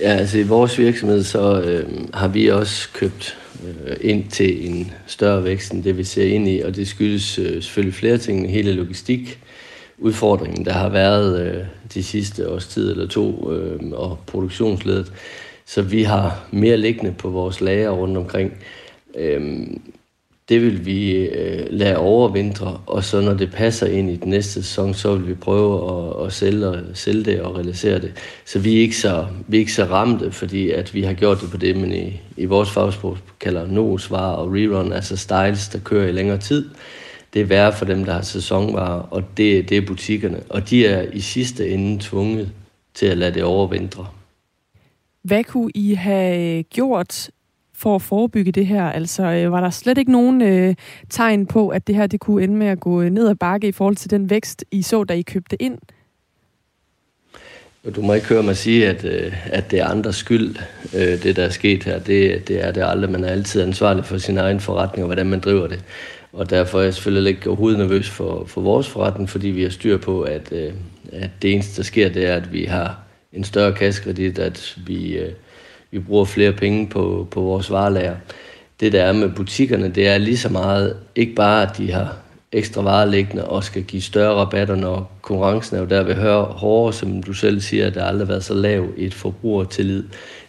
Ja, 0.00 0.08
altså 0.08 0.38
i 0.38 0.42
vores 0.42 0.78
virksomhed, 0.78 1.22
så 1.22 1.60
øh, 1.60 2.08
har 2.14 2.28
vi 2.28 2.48
også 2.48 2.88
købt 2.92 3.38
øh, 3.66 3.96
ind 4.00 4.30
til 4.30 4.70
en 4.70 4.92
større 5.06 5.44
vækst, 5.44 5.72
end 5.72 5.84
det 5.84 5.98
vi 5.98 6.04
ser 6.04 6.24
ind 6.24 6.48
i, 6.48 6.60
og 6.60 6.76
det 6.76 6.88
skyldes 6.88 7.38
øh, 7.38 7.62
selvfølgelig 7.62 7.94
flere 7.94 8.18
ting. 8.18 8.50
Hele 8.50 8.72
logistik, 8.72 9.40
udfordringen, 9.98 10.64
der 10.64 10.72
har 10.72 10.88
været 10.88 11.46
øh, 11.46 11.64
de 11.94 12.02
sidste 12.02 12.50
års 12.50 12.66
tid 12.66 12.90
eller 12.90 13.08
to, 13.08 13.52
øh, 13.52 13.80
og 13.92 14.18
produktionsledet. 14.26 15.12
Så 15.66 15.82
vi 15.82 16.02
har 16.02 16.46
mere 16.50 16.76
liggende 16.76 17.14
på 17.18 17.30
vores 17.30 17.60
lager 17.60 17.90
rundt 17.90 18.16
omkring. 18.16 18.52
Øh, 19.16 19.66
det 20.48 20.62
vil 20.62 20.86
vi 20.86 21.12
øh, 21.12 21.66
lade 21.70 21.96
overvintre, 21.96 22.80
og 22.86 23.04
så 23.04 23.20
når 23.20 23.34
det 23.34 23.52
passer 23.52 23.86
ind 23.86 24.10
i 24.10 24.16
den 24.16 24.30
næste 24.30 24.52
sæson, 24.52 24.94
så 24.94 25.16
vil 25.16 25.28
vi 25.28 25.34
prøve 25.34 25.74
at, 25.90 26.26
at 26.26 26.32
sælge, 26.32 26.72
sælge 26.94 27.24
det 27.24 27.40
og 27.40 27.56
realisere 27.56 28.00
det. 28.00 28.12
Så 28.44 28.58
vi 28.58 28.76
er 28.76 28.80
ikke 28.80 28.96
så, 28.96 29.26
vi 29.48 29.56
er 29.56 29.60
ikke 29.60 29.72
så 29.72 29.84
ramte, 29.84 30.32
fordi 30.32 30.70
at 30.70 30.94
vi 30.94 31.02
har 31.02 31.12
gjort 31.12 31.40
det 31.40 31.50
på 31.50 31.56
det, 31.56 31.76
men 31.76 31.92
i, 31.92 32.20
i 32.36 32.44
vores 32.44 32.70
fagsprog 32.70 33.18
kalder 33.40 33.66
no-svar 33.66 34.32
og 34.32 34.52
rerun, 34.52 34.92
altså 34.92 35.16
styles, 35.16 35.68
der 35.68 35.78
kører 35.78 36.08
i 36.08 36.12
længere 36.12 36.38
tid. 36.38 36.70
Det 37.34 37.42
er 37.42 37.46
værre 37.46 37.72
for 37.72 37.84
dem, 37.84 38.04
der 38.04 38.12
har 38.12 38.22
sæsonvarer, 38.22 39.00
og 39.00 39.22
det, 39.36 39.68
det 39.68 39.76
er 39.76 39.86
butikkerne. 39.86 40.42
Og 40.48 40.70
de 40.70 40.86
er 40.86 41.02
i 41.12 41.20
sidste 41.20 41.68
ende 41.68 41.98
tvunget 42.02 42.52
til 42.94 43.06
at 43.06 43.18
lade 43.18 43.34
det 43.34 43.42
overvintre. 43.42 44.06
Hvad 45.22 45.44
kunne 45.44 45.70
I 45.74 45.94
have 45.94 46.58
øh, 46.58 46.64
gjort 46.70 47.30
for 47.84 47.94
at 47.94 48.02
forebygge 48.02 48.52
det 48.52 48.66
her? 48.66 48.84
Altså, 48.84 49.22
øh, 49.22 49.52
var 49.52 49.60
der 49.60 49.70
slet 49.70 49.98
ikke 49.98 50.12
nogen 50.12 50.42
øh, 50.42 50.74
tegn 51.10 51.46
på, 51.46 51.68
at 51.68 51.86
det 51.86 51.94
her 51.94 52.06
det 52.06 52.20
kunne 52.20 52.44
ende 52.44 52.56
med 52.56 52.66
at 52.66 52.80
gå 52.80 53.02
øh, 53.02 53.10
ned 53.10 53.28
ad 53.28 53.34
bakke 53.34 53.68
i 53.68 53.72
forhold 53.72 53.96
til 53.96 54.10
den 54.10 54.30
vækst, 54.30 54.64
I 54.70 54.82
så, 54.82 55.04
da 55.04 55.14
I 55.14 55.22
købte 55.22 55.62
ind? 55.62 55.78
Du 57.96 58.02
må 58.02 58.14
ikke 58.14 58.26
høre 58.26 58.42
mig 58.42 58.56
sige, 58.56 58.88
at, 58.88 59.04
øh, 59.04 59.32
at 59.52 59.70
det 59.70 59.80
er 59.80 59.86
andres 59.86 60.16
skyld, 60.16 60.56
øh, 60.94 61.22
det 61.22 61.36
der 61.36 61.44
er 61.44 61.48
sket 61.48 61.84
her. 61.84 61.98
Det, 61.98 62.48
det 62.48 62.64
er 62.64 62.72
det 62.72 62.82
aldrig. 62.84 63.10
Man 63.10 63.24
er 63.24 63.28
altid 63.28 63.62
ansvarlig 63.62 64.04
for 64.04 64.18
sin 64.18 64.38
egen 64.38 64.60
forretning 64.60 65.04
og 65.04 65.06
hvordan 65.06 65.26
man 65.26 65.40
driver 65.40 65.66
det. 65.66 65.84
Og 66.32 66.50
derfor 66.50 66.78
er 66.78 66.82
jeg 66.82 66.94
selvfølgelig 66.94 67.30
ikke 67.30 67.48
overhovedet 67.48 67.78
nervøs 67.78 68.10
for, 68.10 68.44
for 68.46 68.60
vores 68.60 68.88
forretning, 68.88 69.30
fordi 69.30 69.48
vi 69.48 69.62
har 69.62 69.70
styr 69.70 69.96
på, 69.96 70.22
at, 70.22 70.52
at 71.12 71.30
det 71.42 71.52
eneste, 71.52 71.76
der 71.76 71.82
sker, 71.82 72.08
det 72.08 72.26
er, 72.26 72.36
at 72.36 72.52
vi 72.52 72.64
har 72.64 72.98
en 73.32 73.44
større 73.44 73.72
kassekredit, 73.72 74.38
at 74.38 74.76
vi, 74.86 75.20
vi 75.94 75.98
bruger 75.98 76.24
flere 76.24 76.52
penge 76.52 76.86
på, 76.86 77.26
på 77.30 77.40
vores 77.40 77.70
varelager. 77.70 78.16
Det 78.80 78.92
der 78.92 79.02
er 79.02 79.12
med 79.12 79.28
butikkerne, 79.28 79.88
det 79.88 80.08
er 80.08 80.18
lige 80.18 80.38
så 80.38 80.48
meget, 80.48 80.96
ikke 81.14 81.34
bare 81.34 81.62
at 81.62 81.78
de 81.78 81.92
har 81.92 82.16
ekstra 82.52 82.82
vareliggende 82.82 83.44
og 83.44 83.64
skal 83.64 83.82
give 83.82 84.02
større 84.02 84.34
rabatter, 84.34 84.76
når 84.76 85.12
konkurrencen 85.22 85.76
er 85.76 85.80
jo 85.80 85.86
der 85.86 86.02
ved 86.02 86.14
høre 86.14 86.44
hårdere, 86.44 86.92
som 86.92 87.22
du 87.22 87.32
selv 87.32 87.60
siger, 87.60 87.86
at 87.86 87.94
der 87.94 88.04
aldrig 88.04 88.26
har 88.26 88.32
været 88.32 88.44
så 88.44 88.54
lav 88.54 88.86
i 88.96 89.04
et 89.04 89.14
forbrugertillid, 89.14 90.04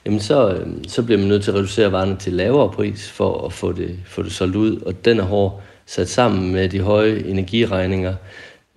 jamen 0.06 0.20
så, 0.20 0.50
øhm, 0.50 0.88
så 0.88 1.04
bliver 1.04 1.20
man 1.20 1.28
nødt 1.28 1.44
til 1.44 1.52
at 1.52 1.58
reducere 1.58 1.92
varerne 1.92 2.18
til 2.18 2.34
lavere 2.34 2.72
pris 2.72 3.12
for 3.12 3.46
at 3.46 3.54
få 3.54 3.72
det, 3.72 4.00
få 4.06 4.24
det 4.24 4.32
solgt 4.32 4.56
ud. 4.56 4.82
Og 4.82 5.06
den 5.06 5.20
er 5.20 5.24
hård 5.24 5.62
sat 5.86 6.10
sammen 6.10 6.54
med 6.54 6.70
de 6.70 6.82
høje 6.82 7.24
energiregninger, 7.26 8.16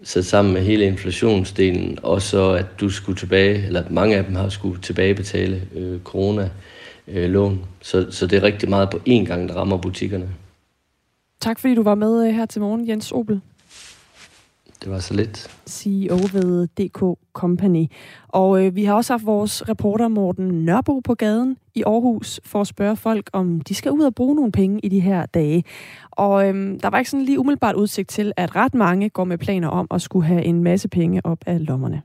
sat 0.02 0.26
sammen 0.26 0.54
med 0.54 0.62
hele 0.62 0.84
inflationsdelen, 0.84 1.98
og 2.02 2.22
så 2.22 2.50
at 2.50 2.66
du 2.80 2.90
skulle 2.90 3.18
tilbage, 3.18 3.66
eller 3.66 3.84
mange 3.90 4.16
af 4.16 4.24
dem 4.24 4.34
har 4.34 4.48
skulle 4.48 4.80
tilbagebetale 4.80 5.62
øh, 5.74 6.00
corona-lån. 6.00 7.64
Så, 7.82 8.06
så 8.10 8.26
det 8.26 8.38
er 8.38 8.42
rigtig 8.42 8.68
meget 8.68 8.90
på 8.90 8.96
én 8.96 9.24
gang, 9.24 9.48
der 9.48 9.54
rammer 9.54 9.76
butikkerne. 9.76 10.28
Tak 11.40 11.58
fordi 11.58 11.74
du 11.74 11.82
var 11.82 11.94
med 11.94 12.26
øh, 12.26 12.34
her 12.34 12.46
til 12.46 12.60
morgen, 12.60 12.88
Jens 12.88 13.12
Opel. 13.12 13.40
Det 14.82 14.90
var 14.90 14.98
så 14.98 15.14
lidt. 15.14 15.50
CEO 15.68 16.18
ved 16.32 16.66
DK 16.66 17.18
Company. 17.32 17.86
Og 18.28 18.64
øh, 18.64 18.76
vi 18.76 18.84
har 18.84 18.94
også 18.94 19.12
haft 19.12 19.26
vores 19.26 19.68
reporter 19.68 20.08
Morten 20.08 20.64
Nørbo 20.64 21.00
på 21.00 21.14
gaden 21.14 21.56
i 21.78 21.82
Aarhus 21.86 22.40
for 22.44 22.60
at 22.60 22.66
spørge 22.66 22.96
folk, 22.96 23.30
om 23.32 23.60
de 23.60 23.74
skal 23.74 23.92
ud 23.92 24.02
og 24.02 24.14
bruge 24.14 24.36
nogle 24.36 24.52
penge 24.52 24.80
i 24.82 24.88
de 24.88 25.00
her 25.00 25.26
dage. 25.26 25.64
Og 26.10 26.48
øh, 26.48 26.80
der 26.82 26.88
var 26.88 26.98
ikke 26.98 27.10
sådan 27.10 27.24
lige 27.24 27.38
umiddelbart 27.38 27.74
udsigt 27.74 28.08
til, 28.08 28.32
at 28.36 28.56
ret 28.56 28.74
mange 28.74 29.08
går 29.08 29.24
med 29.24 29.38
planer 29.38 29.68
om 29.68 29.86
at 29.90 30.02
skulle 30.02 30.26
have 30.26 30.44
en 30.44 30.62
masse 30.62 30.88
penge 30.88 31.20
op 31.24 31.38
af 31.46 31.66
lommerne. 31.66 32.02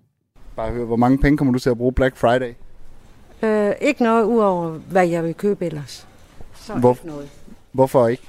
Bare 0.55 0.71
høre, 0.71 0.85
hvor 0.85 0.95
mange 0.95 1.17
penge 1.17 1.37
kommer 1.37 1.53
du 1.53 1.59
til 1.59 1.69
at 1.69 1.77
bruge 1.77 1.93
Black 1.93 2.17
Friday? 2.17 2.53
Øh, 3.41 3.71
ikke 3.81 4.03
noget 4.03 4.23
udover, 4.23 4.69
hvad 4.69 5.07
jeg 5.07 5.23
vil 5.23 5.33
købe 5.33 5.65
ellers. 5.65 6.07
Så 6.55 6.73
Hvor, 6.73 6.91
ikke 6.91 7.07
noget. 7.07 7.29
Hvorfor 7.71 8.07
ikke? 8.07 8.23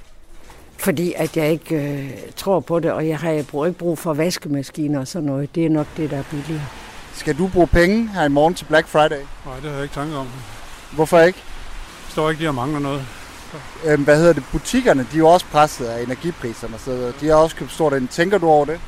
Fordi 0.77 1.13
at 1.17 1.37
jeg 1.37 1.51
ikke 1.51 1.75
øh, 1.75 2.11
tror 2.35 2.59
på 2.59 2.79
det, 2.79 2.91
og 2.91 3.07
jeg 3.07 3.19
har 3.19 3.29
ikke 3.29 3.73
brug 3.77 3.97
for 3.97 4.13
vaskemaskiner 4.13 4.99
og 4.99 5.07
sådan 5.07 5.25
noget. 5.25 5.55
Det 5.55 5.65
er 5.65 5.69
nok 5.69 5.87
det, 5.97 6.09
der 6.11 6.17
er 6.17 6.23
billigere. 6.31 6.65
Skal 7.13 7.37
du 7.37 7.47
bruge 7.53 7.67
penge 7.67 8.07
her 8.07 8.25
i 8.25 8.29
morgen 8.29 8.53
til 8.53 8.65
Black 8.65 8.87
Friday? 8.87 9.21
Nej, 9.45 9.55
det 9.55 9.63
har 9.63 9.71
jeg 9.71 9.83
ikke 9.83 9.95
tanke 9.95 10.15
om. 10.15 10.27
Hvorfor 10.91 11.19
ikke? 11.19 11.39
Jeg 12.05 12.11
står 12.11 12.29
ikke, 12.29 12.39
de 12.39 12.45
har 12.45 12.51
mangler 12.51 12.79
noget. 12.79 13.05
Øhm, 13.85 14.03
hvad 14.03 14.17
hedder 14.17 14.33
det? 14.33 14.43
Butikkerne, 14.51 15.07
de 15.11 15.15
er 15.15 15.19
jo 15.19 15.27
også 15.27 15.45
presset 15.51 15.85
af 15.85 16.03
energipriserne, 16.03 16.77
så 16.77 17.13
de 17.21 17.27
har 17.27 17.35
også 17.35 17.55
købt 17.55 17.71
stort 17.71 17.93
ind. 17.93 18.07
Tænker 18.07 18.37
du 18.37 18.47
over 18.47 18.65
det? 18.65 18.79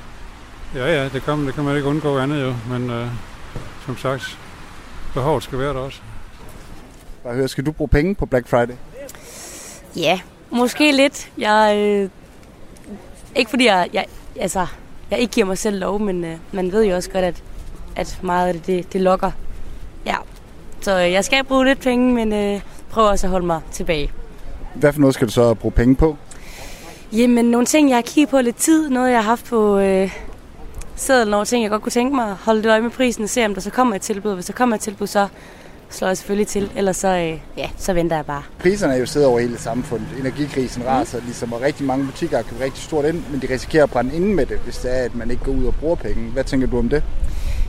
Ja, 0.76 0.86
ja, 0.86 1.10
det 1.10 1.24
kan, 1.24 1.48
det 1.48 1.54
kan 1.54 1.64
man 1.64 1.76
ikke 1.76 1.88
undgå 1.88 2.20
andet 2.20 2.42
jo, 2.42 2.56
men 2.70 2.90
øh, 2.90 3.08
som 3.86 3.98
sagt, 3.98 4.40
behovet 5.14 5.44
skal 5.44 5.60
være 5.60 5.74
der 5.74 5.80
også. 5.80 6.00
Bare 7.24 7.34
høre, 7.34 7.48
skal 7.48 7.66
du 7.66 7.72
bruge 7.72 7.88
penge 7.88 8.16
på 8.16 8.26
Black 8.26 8.48
Friday? 8.48 8.76
Ja, 9.96 10.20
Måske 10.50 10.92
lidt. 10.92 11.32
Jeg, 11.38 11.78
øh, 11.78 12.10
ikke 13.36 13.50
fordi 13.50 13.66
jeg, 13.66 13.90
jeg, 13.94 14.06
altså, 14.40 14.68
jeg 15.12 15.20
ikke 15.20 15.34
giver 15.34 15.48
mig 15.48 15.58
selv 15.58 15.80
lov, 15.80 16.00
men 16.00 16.24
øh, 16.24 16.38
man 16.52 16.72
ved 16.72 16.86
jo 16.86 16.96
også 16.96 17.10
godt, 17.10 17.26
at, 17.26 17.44
at 17.96 18.20
meget 18.22 18.48
af 18.48 18.54
det, 18.54 18.68
det, 18.68 18.94
det 18.94 19.02
lokker. 19.02 19.32
Ja. 20.06 20.16
Så 20.82 21.00
øh, 21.00 21.12
jeg 21.12 21.26
skal 21.26 21.44
bruge 21.44 21.66
lidt 21.66 21.80
penge, 21.80 22.14
men 22.14 22.34
øh, 22.34 22.62
prøver 22.90 23.10
også 23.10 23.28
at 23.28 23.32
holde 23.32 23.46
mig 23.46 23.62
tilbage. 23.72 24.12
Hvad 24.76 24.94
for 24.94 25.00
noget 25.00 25.14
skal 25.14 25.28
du 25.28 25.32
så 25.32 25.54
bruge 25.54 25.72
penge 25.72 25.96
på? 25.96 26.18
Jamen, 27.14 27.46
nogle 27.46 27.66
ting, 27.66 27.90
jeg 27.90 27.98
har 27.98 28.02
kigget 28.02 28.30
på 28.30 28.42
lidt 28.42 28.56
tid. 28.56 28.90
Noget, 28.90 29.12
jeg 29.12 29.18
har 29.18 29.30
haft 29.30 29.46
på 29.46 29.78
øh, 29.78 30.12
sædlen. 30.96 31.32
Nogle 31.32 31.46
ting, 31.46 31.64
jeg 31.64 31.72
godt 31.72 31.82
kunne 31.82 31.92
tænke 31.92 32.16
mig 32.16 32.34
holde 32.34 32.64
det 32.64 32.70
øje 32.70 32.82
med 32.82 32.90
prisen 32.90 33.24
og 33.24 33.30
se, 33.30 33.46
om 33.46 33.54
der 33.54 33.62
så 33.62 33.70
kommer 33.70 33.96
et 33.96 34.02
tilbud. 34.02 34.34
Hvis 34.34 34.46
der 34.46 34.54
kommer 34.54 34.76
et 34.76 34.82
tilbud, 34.82 35.08
så 35.08 35.28
slår 35.90 36.08
jeg 36.08 36.18
selvfølgelig 36.18 36.48
til, 36.48 36.72
ellers 36.76 36.98
så, 36.98 37.08
øh, 37.08 37.40
ja, 37.58 37.70
så 37.78 37.94
venter 37.94 38.16
jeg 38.16 38.26
bare. 38.26 38.44
Priserne 38.60 38.94
er 38.94 38.98
jo 38.98 39.06
siddet 39.06 39.28
over 39.30 39.40
hele 39.40 39.58
samfundet. 39.58 40.08
Energikrisen 40.20 40.82
mm. 40.82 40.88
raser 40.88 41.22
ligesom, 41.26 41.54
og 41.54 41.62
rigtig 41.62 41.86
mange 41.86 42.06
butikker 42.06 42.42
købt 42.42 42.62
rigtig 42.62 42.84
stort 42.84 43.06
ind, 43.06 43.24
men 43.32 43.42
de 43.42 43.54
risikerer 43.54 43.84
at 43.84 43.90
brænde 43.90 44.16
inde 44.16 44.36
med 44.36 44.46
det, 44.46 44.60
hvis 44.64 44.78
det 44.78 45.00
er, 45.00 45.04
at 45.04 45.16
man 45.16 45.32
ikke 45.32 45.44
går 45.44 45.52
ud 45.52 45.66
og 45.66 45.76
bruger 45.76 45.96
penge. 45.96 46.30
Hvad 46.32 46.44
tænker 46.44 46.68
du 46.68 46.80
om 46.80 46.90
det? 46.90 47.04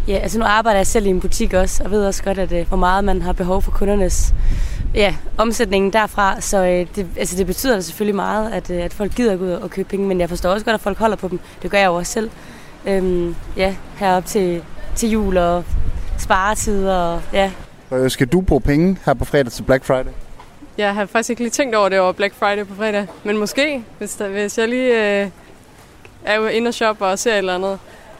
Ja, 0.08 0.16
altså 0.16 0.38
nu 0.38 0.44
arbejder 0.44 0.78
jeg 0.78 0.86
selv 0.86 1.06
i 1.06 1.08
en 1.08 1.20
butik 1.20 1.54
også, 1.54 1.84
og 1.84 1.90
ved 1.90 2.06
også 2.06 2.22
godt, 2.22 2.38
at, 2.38 2.52
øh, 2.52 2.68
hvor 2.68 2.76
meget 2.76 3.04
man 3.04 3.22
har 3.22 3.32
behov 3.32 3.62
for 3.62 3.70
kundernes 3.70 4.34
ja, 4.94 5.14
omsætningen 5.38 5.92
derfra. 5.92 6.40
Så 6.40 6.64
øh, 6.64 6.86
det, 6.96 7.06
altså, 7.16 7.36
det 7.36 7.46
betyder 7.46 7.80
selvfølgelig 7.80 8.14
meget, 8.14 8.52
at, 8.52 8.70
øh, 8.70 8.84
at 8.84 8.94
folk 8.94 9.14
gider 9.14 9.36
gå 9.36 9.44
ud 9.44 9.50
og 9.50 9.70
købe 9.70 9.88
penge, 9.88 10.06
men 10.08 10.20
jeg 10.20 10.28
forstår 10.28 10.50
også 10.50 10.64
godt, 10.64 10.74
at 10.74 10.80
folk 10.80 10.98
holder 10.98 11.16
på 11.16 11.28
dem. 11.28 11.40
Det 11.62 11.70
gør 11.70 11.78
jeg 11.78 11.86
jo 11.86 11.94
også 11.94 12.12
selv. 12.12 12.30
Øhm, 12.86 13.34
ja, 13.56 13.74
herop 13.96 14.26
til, 14.26 14.62
til 14.96 15.10
jul 15.10 15.36
og 15.36 15.64
sparetider 16.18 16.94
og 16.94 17.22
ja, 17.32 17.50
skal 18.08 18.26
du 18.26 18.40
bruge 18.40 18.60
penge 18.60 18.98
her 19.06 19.14
på 19.14 19.24
fredag 19.24 19.52
til 19.52 19.62
Black 19.62 19.84
Friday? 19.84 20.10
Jeg 20.78 20.94
har 20.94 21.06
faktisk 21.06 21.30
ikke 21.30 21.42
lige 21.42 21.50
tænkt 21.50 21.74
over 21.74 21.88
det 21.88 22.00
over 22.00 22.12
Black 22.12 22.34
Friday 22.34 22.66
på 22.66 22.74
fredag. 22.74 23.06
Men 23.24 23.36
måske, 23.36 23.84
hvis, 23.98 24.14
der, 24.14 24.28
hvis 24.28 24.58
jeg 24.58 24.68
lige 24.68 25.22
øh, 25.22 25.30
er 26.24 26.48
inde 26.48 26.68
og 26.68 26.74
shopper 26.74 27.06
og 27.06 27.18
ser 27.18 27.32
et 27.32 27.38
eller 27.38 27.54
andet, 27.54 27.78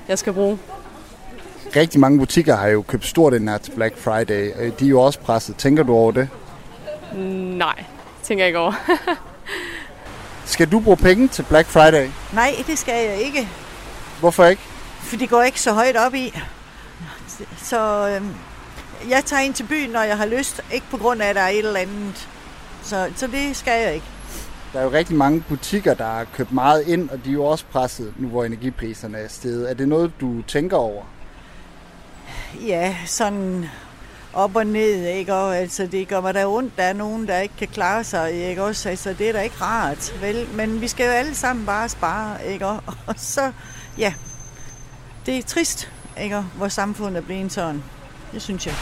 jeg 0.09 0.19
skal 0.19 0.33
bruge. 0.33 0.59
Rigtig 1.77 2.01
mange 2.01 2.19
butikker 2.19 2.57
har 2.57 2.69
jo 2.69 2.83
købt 2.83 3.07
stort 3.07 3.35
ind 3.35 3.49
her 3.49 3.59
til 3.59 3.71
Black 3.71 3.99
Friday. 3.99 4.53
Øh, 4.59 4.73
de 4.79 4.85
er 4.85 4.89
jo 4.89 5.01
også 5.01 5.21
presset. 5.21 5.57
Tænker 5.57 5.83
du 5.83 5.95
over 5.95 6.13
det? 6.13 6.29
Nej, 7.59 7.85
tænker 8.23 8.45
jeg 8.45 8.49
ikke 8.49 8.59
over. 8.59 8.73
skal 10.45 10.73
du 10.73 10.81
bruge 10.81 10.97
penge 10.97 11.29
til 11.29 11.43
Black 11.43 11.69
Friday? 11.69 12.09
Nej, 12.33 12.55
det 12.67 12.79
skal 12.79 13.07
jeg 13.09 13.17
ikke. 13.21 13.49
Hvorfor 14.21 14.45
ikke? 14.45 14.63
For 15.01 15.17
det 15.17 15.31
går 15.31 15.43
ikke 15.43 15.61
så 15.61 15.73
højt 15.73 15.97
op 15.97 16.15
i. 16.15 16.39
Så 17.59 18.09
øhm, 18.09 18.35
jeg 19.09 19.25
tager 19.25 19.43
ind 19.43 19.55
til 19.55 19.65
byen, 19.65 19.91
når 19.91 20.03
jeg 20.03 20.17
har 20.17 20.27
lyst. 20.27 20.61
Ikke 20.73 20.87
på 20.91 20.97
grund 20.97 21.23
af, 21.23 21.27
at 21.27 21.37
der 21.37 21.43
er 21.43 21.49
et 21.49 21.59
eller 21.59 21.81
andet. 21.81 22.29
Så, 22.83 23.11
så 23.17 23.27
det 23.27 23.57
skal 23.57 23.83
jeg 23.83 23.95
ikke. 23.95 24.07
Der 24.73 24.81
er 24.81 24.85
jo 24.85 24.91
rigtig 24.91 25.17
mange 25.17 25.45
butikker, 25.49 25.95
der 25.95 26.05
har 26.05 26.25
købt 26.35 26.53
meget 26.53 26.89
ind, 26.89 27.11
og 27.11 27.25
de 27.25 27.29
er 27.29 27.35
jo 27.35 27.45
også 27.45 27.65
presset 27.73 28.15
nu, 28.17 28.29
hvor 28.29 28.45
energipriserne 28.45 29.19
er 29.19 29.29
steget. 29.29 29.71
Er 29.71 29.75
det 29.75 29.89
noget, 29.89 30.13
du 30.21 30.43
tænker 30.43 30.77
over? 30.77 31.03
Ja, 32.67 32.97
sådan 33.07 33.65
op 34.33 34.57
og 34.57 34.67
ned, 34.67 35.07
ikke? 35.07 35.35
Og, 35.35 35.57
altså, 35.57 35.87
det 35.87 36.09
gør 36.09 36.21
mig 36.21 36.35
da 36.35 36.47
ondt, 36.47 36.77
der 36.77 36.83
er 36.83 36.93
nogen, 36.93 37.27
der 37.27 37.39
ikke 37.39 37.55
kan 37.59 37.69
klare 37.69 38.05
sig, 38.05 38.33
ikke? 38.33 38.63
Også, 38.63 38.89
altså, 38.89 39.15
det 39.19 39.29
er 39.29 39.33
da 39.33 39.41
ikke 39.41 39.57
rart, 39.61 40.15
vel? 40.21 40.47
Men 40.55 40.81
vi 40.81 40.89
skal 40.89 41.07
jo 41.07 41.13
alle 41.13 41.35
sammen 41.35 41.67
bare 41.67 41.89
spare, 41.89 42.47
ikke? 42.47 42.67
Og, 42.67 42.83
og 43.07 43.15
så, 43.17 43.53
ja, 43.99 44.15
det 45.27 45.39
er 45.39 45.43
trist, 45.43 45.93
ikke? 46.23 46.41
Hvor 46.41 46.69
samfundet 46.69 47.17
er 47.17 47.27
blevet 47.27 47.53
sådan. 47.53 47.83
Det 48.33 48.43
synes 48.43 48.67
jeg. 48.67 48.75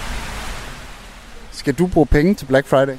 Skal 1.53 1.75
du 1.75 1.87
bruge 1.87 2.07
penge 2.07 2.35
til 2.35 2.47
Black 2.47 2.67
Friday? 2.67 2.97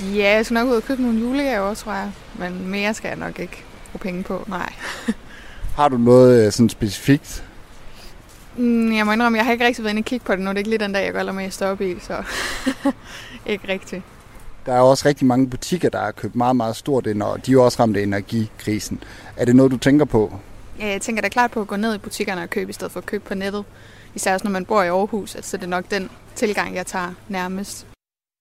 Ja, 0.00 0.34
jeg 0.34 0.44
skal 0.44 0.54
nok 0.54 0.68
ud 0.68 0.74
og 0.74 0.82
købe 0.82 1.02
nogle 1.02 1.20
julegaver, 1.20 1.74
tror 1.74 1.92
jeg. 1.92 2.10
Men 2.38 2.68
mere 2.68 2.94
skal 2.94 3.08
jeg 3.08 3.16
nok 3.16 3.38
ikke 3.38 3.64
bruge 3.90 4.00
penge 4.00 4.22
på, 4.22 4.44
nej. 4.48 4.72
har 5.76 5.88
du 5.88 5.96
noget 5.96 6.46
øh, 6.46 6.52
sådan 6.52 6.68
specifikt? 6.68 7.44
Mm, 8.56 8.92
jeg 8.92 9.06
må 9.06 9.12
indrømme, 9.12 9.38
jeg 9.38 9.44
har 9.44 9.52
ikke 9.52 9.66
rigtig 9.66 9.84
været 9.84 9.92
inde 9.92 10.00
og 10.00 10.04
kigge 10.04 10.26
på 10.26 10.32
det 10.32 10.40
nu. 10.40 10.50
Det 10.50 10.54
er 10.54 10.58
ikke 10.58 10.70
lige 10.70 10.78
den 10.78 10.92
dag, 10.92 11.04
jeg 11.04 11.12
går 11.12 11.18
allermest 11.18 11.62
op 11.62 11.80
i, 11.80 11.96
så 12.00 12.22
ikke 13.46 13.68
rigtigt. 13.68 14.02
Der 14.66 14.72
er 14.72 14.80
også 14.80 15.08
rigtig 15.08 15.26
mange 15.26 15.50
butikker, 15.50 15.88
der 15.88 16.00
har 16.00 16.10
købt 16.10 16.36
meget, 16.36 16.56
meget 16.56 16.76
stort 16.76 17.06
ind, 17.06 17.22
og 17.22 17.46
de 17.46 17.52
er 17.52 17.58
også 17.58 17.82
ramt 17.82 17.96
af 17.96 18.02
energikrisen. 18.02 19.02
Er 19.36 19.44
det 19.44 19.56
noget, 19.56 19.72
du 19.72 19.76
tænker 19.76 20.04
på? 20.04 20.32
Ja, 20.78 20.86
jeg 20.86 21.00
tænker 21.00 21.22
da 21.22 21.28
klart 21.28 21.50
på 21.50 21.60
at 21.60 21.66
gå 21.66 21.76
ned 21.76 21.94
i 21.94 21.98
butikkerne 21.98 22.42
og 22.42 22.50
købe, 22.50 22.70
i 22.70 22.72
stedet 22.72 22.92
for 22.92 23.00
at 23.00 23.06
købe 23.06 23.24
på 23.28 23.34
nettet 23.34 23.64
især 24.14 24.34
også 24.34 24.44
når 24.44 24.50
man 24.50 24.64
bor 24.64 24.82
i 24.82 24.88
Aarhus, 24.88 25.36
så 25.40 25.56
det 25.56 25.64
er 25.64 25.68
nok 25.68 25.84
den 25.90 26.10
tilgang, 26.34 26.74
jeg 26.74 26.86
tager 26.86 27.14
nærmest. 27.28 27.86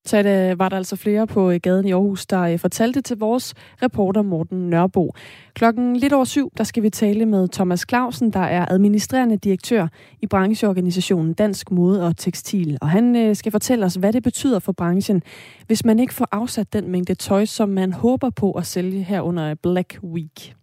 Så 0.05 0.23
det, 0.23 0.59
var 0.59 0.69
der 0.69 0.77
altså 0.77 0.95
flere 0.95 1.27
på 1.27 1.51
øh, 1.51 1.59
gaden 1.63 1.87
i 1.87 1.91
Aarhus, 1.91 2.25
der 2.25 2.41
øh, 2.41 2.59
fortalte 2.59 3.01
til 3.01 3.17
vores 3.17 3.53
reporter 3.83 4.21
Morten 4.21 4.69
Nørbo. 4.69 5.13
Klokken 5.53 5.95
lidt 5.95 6.13
over 6.13 6.23
syv, 6.23 6.51
der 6.57 6.63
skal 6.63 6.83
vi 6.83 6.89
tale 6.89 7.25
med 7.25 7.47
Thomas 7.47 7.85
Clausen, 7.89 8.33
der 8.33 8.39
er 8.39 8.65
administrerende 8.69 9.37
direktør 9.37 9.87
i 10.21 10.27
brancheorganisationen 10.27 11.33
Dansk 11.33 11.71
Mode 11.71 12.05
og 12.05 12.17
Tekstil. 12.17 12.77
Og 12.81 12.89
han 12.89 13.15
øh, 13.15 13.35
skal 13.35 13.51
fortælle 13.51 13.85
os, 13.85 13.95
hvad 13.95 14.13
det 14.13 14.23
betyder 14.23 14.59
for 14.59 14.71
branchen, 14.71 15.23
hvis 15.67 15.85
man 15.85 15.99
ikke 15.99 16.13
får 16.13 16.27
afsat 16.31 16.73
den 16.73 16.91
mængde 16.91 17.15
tøj, 17.15 17.45
som 17.45 17.69
man 17.69 17.93
håber 17.93 18.29
på 18.29 18.51
at 18.51 18.65
sælge 18.65 19.03
her 19.03 19.21
under 19.21 19.55
Black 19.55 19.99
Week. 20.03 20.55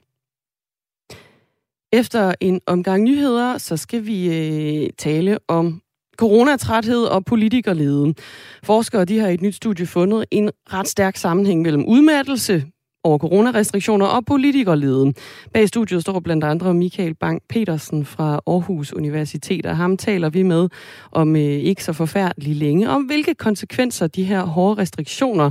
Efter 1.92 2.34
en 2.40 2.60
omgang 2.66 3.02
nyheder, 3.02 3.58
så 3.58 3.76
skal 3.76 4.06
vi 4.06 4.26
øh, 4.26 4.90
tale 4.98 5.38
om 5.48 5.82
coronatræthed 6.16 7.04
og 7.04 7.24
politikerlede. 7.24 8.14
Forskere 8.62 9.04
de 9.04 9.18
har 9.18 9.28
i 9.28 9.34
et 9.34 9.42
nyt 9.42 9.54
studie 9.54 9.86
fundet 9.86 10.24
en 10.30 10.50
ret 10.72 10.88
stærk 10.88 11.16
sammenhæng 11.16 11.62
mellem 11.62 11.84
udmattelse 11.84 12.64
over 13.04 13.18
coronarestriktioner 13.18 14.06
og 14.06 14.24
politikerlede. 14.24 15.12
Bag 15.54 15.68
studiet 15.68 16.02
står 16.02 16.20
blandt 16.20 16.44
andre 16.44 16.74
Michael 16.74 17.14
Bang 17.14 17.42
Petersen 17.48 18.04
fra 18.04 18.40
Aarhus 18.46 18.92
Universitet, 18.92 19.66
og 19.66 19.76
ham 19.76 19.96
taler 19.96 20.30
vi 20.30 20.42
med 20.42 20.68
om 21.12 21.36
øh, 21.36 21.42
ikke 21.42 21.84
så 21.84 21.92
forfærdeligt 21.92 22.58
længe, 22.58 22.90
om 22.90 23.02
hvilke 23.02 23.34
konsekvenser 23.34 24.06
de 24.06 24.24
her 24.24 24.44
hårde 24.44 24.80
restriktioner 24.80 25.50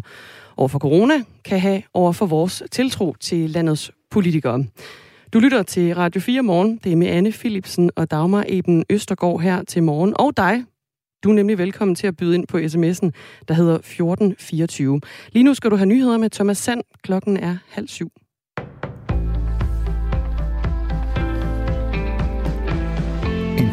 over 0.57 0.67
for 0.67 0.79
corona 0.79 1.13
kan 1.45 1.59
have 1.59 1.81
over 1.93 2.11
for 2.11 2.25
vores 2.25 2.63
tiltro 2.71 3.15
til 3.19 3.49
landets 3.49 3.91
politikere. 4.11 4.65
Du 5.35 5.39
lytter 5.39 5.63
til 5.63 5.95
Radio 5.95 6.21
4 6.21 6.41
morgen. 6.41 6.79
Det 6.83 6.91
er 6.91 6.95
med 6.95 7.07
Anne 7.07 7.31
Philipsen 7.31 7.91
og 7.95 8.11
Dagmar 8.11 8.45
Eben 8.47 8.83
Østergaard 8.89 9.41
her 9.41 9.63
til 9.63 9.83
morgen. 9.83 10.13
Og 10.19 10.37
dig, 10.37 10.63
du 11.23 11.29
er 11.29 11.33
nemlig 11.33 11.57
velkommen 11.57 11.95
til 11.95 12.07
at 12.07 12.17
byde 12.17 12.35
ind 12.35 12.47
på 12.47 12.57
sms'en, 12.57 13.11
der 13.47 13.53
hedder 13.53 13.75
1424. 13.75 15.01
Lige 15.31 15.43
nu 15.43 15.53
skal 15.53 15.71
du 15.71 15.75
have 15.75 15.85
nyheder 15.85 16.17
med 16.17 16.29
Thomas 16.29 16.57
Sand. 16.57 16.81
Klokken 17.03 17.37
er 17.37 17.57
halv 17.69 17.87
syv. 17.87 18.11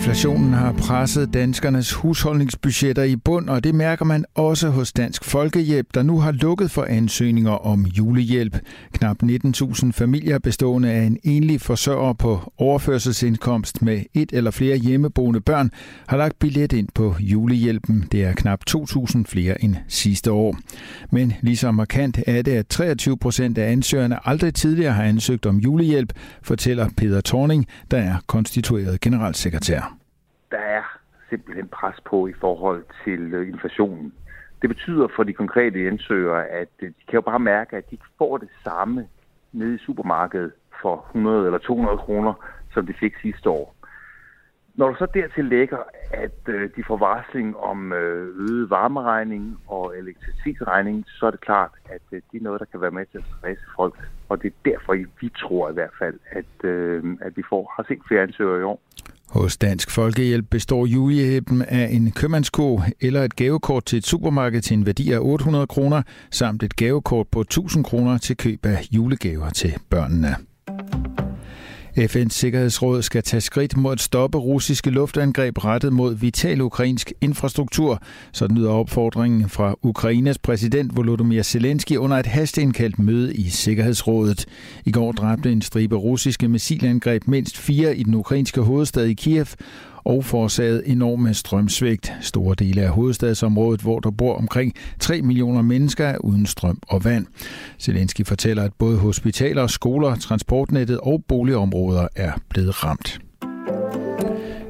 Inflationen 0.03 0.53
har 0.53 0.73
presset 0.73 1.35
danskernes 1.35 1.93
husholdningsbudgetter 1.93 3.03
i 3.03 3.17
bund, 3.17 3.49
og 3.49 3.65
det 3.65 3.75
mærker 3.75 4.05
man 4.05 4.25
også 4.35 4.69
hos 4.69 4.93
Dansk 4.93 5.25
Folkehjælp, 5.25 5.87
der 5.95 6.03
nu 6.03 6.21
har 6.21 6.33
lukket 6.33 6.71
for 6.71 6.85
ansøgninger 6.85 7.51
om 7.51 7.87
julehjælp. 7.87 8.59
Knap 8.93 9.23
19.000 9.23 9.93
familier 9.93 10.38
bestående 10.38 10.91
af 10.91 11.03
en 11.03 11.19
enlig 11.23 11.61
forsørger 11.61 12.12
på 12.12 12.53
overførselsindkomst 12.59 13.83
med 13.83 14.03
et 14.15 14.31
eller 14.33 14.51
flere 14.51 14.77
hjemmeboende 14.77 15.41
børn 15.41 15.71
har 16.07 16.17
lagt 16.17 16.38
billet 16.38 16.73
ind 16.73 16.88
på 16.95 17.15
julehjælpen. 17.21 18.09
Det 18.12 18.25
er 18.25 18.33
knap 18.33 18.61
2.000 18.71 19.23
flere 19.27 19.65
end 19.65 19.77
sidste 19.88 20.33
år. 20.33 20.57
Men 21.11 21.33
ligesom 21.41 21.75
markant 21.75 22.19
er 22.27 22.43
det, 22.43 22.53
at 22.53 22.67
23 22.67 23.19
procent 23.19 23.59
af 23.59 23.73
ansøgerne 23.73 24.29
aldrig 24.29 24.55
tidligere 24.55 24.93
har 24.93 25.05
ansøgt 25.05 25.47
om 25.47 25.59
julehjælp, 25.59 26.12
fortæller 26.43 26.88
Peter 26.97 27.21
Torning, 27.21 27.67
der 27.91 27.99
er 27.99 28.17
konstitueret 28.27 29.01
generalsekretær 29.01 29.92
der 30.53 30.59
er 30.59 30.83
simpelthen 31.33 31.69
pres 31.69 32.01
på 32.05 32.27
i 32.27 32.33
forhold 32.33 32.85
til 33.05 33.35
øh, 33.35 33.49
inflationen. 33.49 34.15
Det 34.62 34.69
betyder 34.69 35.09
for 35.17 35.23
de 35.23 35.33
konkrete 35.33 35.88
ansøgere, 35.88 36.47
at 36.49 36.69
øh, 36.83 36.88
de 36.88 37.05
kan 37.09 37.15
jo 37.15 37.21
bare 37.21 37.38
mærke, 37.38 37.77
at 37.77 37.91
de 37.91 37.99
får 38.19 38.38
det 38.38 38.49
samme 38.65 39.09
nede 39.53 39.75
i 39.75 39.79
supermarkedet 39.79 40.53
for 40.83 41.07
100 41.09 41.47
eller 41.47 41.59
200 41.59 41.99
kroner, 41.99 42.35
som 42.75 42.87
de 42.87 42.95
fik 43.01 43.15
sidste 43.23 43.51
år. 43.51 43.75
Når 44.75 44.88
du 44.88 44.95
så 44.99 45.07
dertil 45.15 45.45
lægger, 45.45 45.79
at 46.11 46.41
øh, 46.49 46.71
de 46.77 46.85
får 46.87 46.97
varsling 46.97 47.57
om 47.57 47.93
øget 47.93 48.71
varmeregning 48.71 49.61
og 49.67 49.99
elektricitetsregning, 49.99 51.05
så 51.09 51.27
er 51.27 51.31
det 51.31 51.41
klart, 51.41 51.71
at 51.85 52.01
det 52.11 52.23
er 52.35 52.45
noget, 52.45 52.61
der 52.61 52.67
kan 52.67 52.81
være 52.81 52.91
med 52.91 53.07
til 53.07 53.19
at 53.19 53.25
stresse 53.38 53.65
folk. 53.77 53.95
Og 54.29 54.43
det 54.43 54.49
er 54.49 54.71
derfor, 54.71 54.95
vi 55.21 55.29
tror 55.29 55.71
i 55.71 55.73
hvert 55.73 55.97
fald, 55.99 56.19
at, 56.31 56.71
at 57.21 57.37
vi 57.37 57.43
får, 57.49 57.73
har 57.77 57.85
set 57.88 58.03
flere 58.09 58.23
ansøgere 58.23 58.61
i 58.61 58.62
år. 58.62 58.81
Hos 59.33 59.57
Dansk 59.57 59.90
Folkehjælp 59.90 60.47
består 60.51 60.87
julehjælpen 60.87 61.62
af 61.62 61.88
en 61.92 62.12
købmandsko 62.12 62.81
eller 63.01 63.25
et 63.25 63.37
gavekort 63.37 63.85
til 63.85 63.97
et 63.97 64.07
supermarked 64.07 64.62
til 64.62 64.75
en 64.75 64.87
værdi 64.87 65.12
af 65.12 65.18
800 65.21 65.66
kroner, 65.66 66.03
samt 66.31 66.62
et 66.62 66.77
gavekort 66.77 67.27
på 67.33 67.40
1000 67.40 67.85
kroner 67.85 68.18
til 68.18 68.37
køb 68.37 68.66
af 68.66 68.87
julegaver 68.92 69.51
til 69.51 69.75
børnene. 69.90 70.37
FN's 71.99 72.35
Sikkerhedsråd 72.35 73.03
skal 73.03 73.23
tage 73.23 73.41
skridt 73.41 73.77
mod 73.77 73.93
at 73.93 74.01
stoppe 74.01 74.39
russiske 74.39 74.91
luftangreb 74.91 75.65
rettet 75.65 75.93
mod 75.93 76.15
vital 76.15 76.61
ukrainsk 76.61 77.13
infrastruktur. 77.21 78.03
Sådan 78.33 78.57
lyder 78.57 78.71
opfordringen 78.71 79.49
fra 79.49 79.75
Ukraines 79.83 80.39
præsident 80.39 80.97
Volodymyr 80.97 81.43
Zelensky 81.43 81.97
under 81.97 82.17
et 82.17 82.27
hasteindkaldt 82.27 82.99
møde 82.99 83.35
i 83.35 83.49
Sikkerhedsrådet. 83.49 84.47
I 84.85 84.91
går 84.91 85.13
dræbte 85.13 85.53
en 85.53 85.63
stribe 85.63 85.97
russiske 85.97 86.49
missilangreb 86.49 87.27
mindst 87.27 87.59
fire 87.59 87.97
i 87.97 88.03
den 88.03 88.15
ukrainske 88.15 88.61
hovedstad 88.61 89.05
i 89.05 89.15
Kiev, 89.15 89.47
og 90.05 90.25
forårsaget 90.25 90.83
enorme 90.87 91.35
strømsvigt. 91.35 92.12
Store 92.21 92.55
dele 92.59 92.83
af 92.83 92.88
hovedstadsområdet, 92.88 93.81
hvor 93.81 94.01
der 94.01 94.11
bor 94.11 94.37
omkring 94.37 94.75
3 95.01 95.23
millioner 95.23 95.62
mennesker, 95.62 96.07
er 96.07 96.19
uden 96.19 96.47
strøm 96.47 96.79
og 96.88 97.05
vand. 97.05 97.27
Zelensky 97.79 98.27
fortæller, 98.27 98.62
at 98.62 98.73
både 98.79 98.99
hospitaler, 98.99 99.67
skoler, 99.67 100.15
transportnettet 100.15 100.99
og 100.99 101.25
boligområder 101.29 102.09
er 102.17 102.33
blevet 102.49 102.85
ramt. 102.85 103.21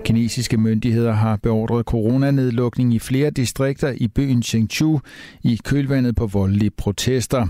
Kinesiske 0.04 0.56
myndigheder 0.56 1.12
har 1.12 1.36
beordret 1.36 1.84
coronanedlukning 1.84 2.94
i 2.94 2.98
flere 2.98 3.30
distrikter 3.30 3.94
i 3.96 4.08
byen 4.08 4.42
Chengdu 4.42 5.00
i 5.42 5.60
kølvandet 5.64 6.16
på 6.16 6.26
voldelige 6.26 6.70
protester. 6.70 7.46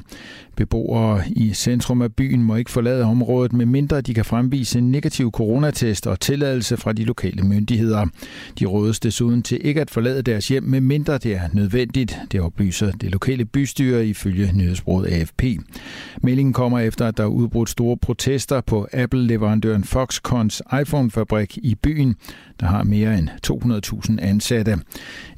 Beboere 0.57 1.23
i 1.29 1.53
centrum 1.55 2.03
af 2.03 2.15
byen 2.15 2.43
må 2.43 2.57
ikke 2.57 2.71
forlade 2.71 3.05
området, 3.05 3.53
medmindre 3.53 4.01
de 4.01 4.15
kan 4.15 4.25
fremvise 4.25 4.79
en 4.79 4.91
negativ 4.91 5.31
coronatest 5.31 6.07
og 6.07 6.21
tilladelse 6.21 6.77
fra 6.77 6.93
de 6.93 7.05
lokale 7.05 7.43
myndigheder. 7.43 8.07
De 8.59 8.67
rådes 8.67 9.01
desuden 9.01 9.43
til 9.43 9.61
ikke 9.67 9.81
at 9.81 9.91
forlade 9.91 10.23
deres 10.23 10.49
hjem, 10.49 10.63
medmindre 10.63 11.19
det 11.19 11.33
er 11.33 11.49
nødvendigt. 11.53 12.19
Det 12.33 12.41
oplyser 12.41 12.93
det 12.93 13.11
lokale 13.11 13.45
bystyre 13.45 14.07
ifølge 14.07 14.53
nyhedsbruget 14.55 15.07
AFP. 15.07 15.43
Meldingen 16.23 16.53
kommer 16.53 16.79
efter, 16.79 17.07
at 17.07 17.17
der 17.17 17.23
er 17.23 17.29
udbrudt 17.29 17.71
store 17.71 17.97
protester 17.97 18.61
på 18.61 18.89
Apple-leverandøren 18.93 19.85
Foxconns 19.85 20.63
iPhone-fabrik 20.81 21.59
i 21.63 21.75
byen, 21.75 22.17
der 22.61 22.67
har 22.67 22.83
mere 22.83 23.19
end 23.19 23.29
200.000 23.47 24.21
ansatte. 24.21 24.79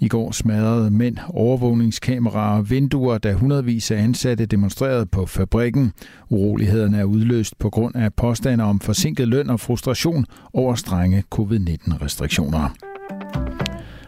I 0.00 0.08
går 0.08 0.32
smadrede 0.32 0.90
mænd 0.90 1.16
overvågningskameraer 1.28 2.58
og 2.58 2.70
vinduer, 2.70 3.18
da 3.18 3.32
hundredvis 3.32 3.90
af 3.90 3.96
ansatte 3.96 4.46
demonstrerede 4.46 5.03
på 5.04 5.26
fabrikken. 5.26 5.92
Urolighederne 6.30 6.98
er 6.98 7.04
udløst 7.04 7.58
på 7.58 7.70
grund 7.70 7.96
af 7.96 8.14
påstande 8.14 8.64
om 8.64 8.80
forsinket 8.80 9.28
løn 9.28 9.50
og 9.50 9.60
frustration 9.60 10.26
over 10.52 10.74
strenge 10.74 11.24
covid-19-restriktioner. 11.30 12.70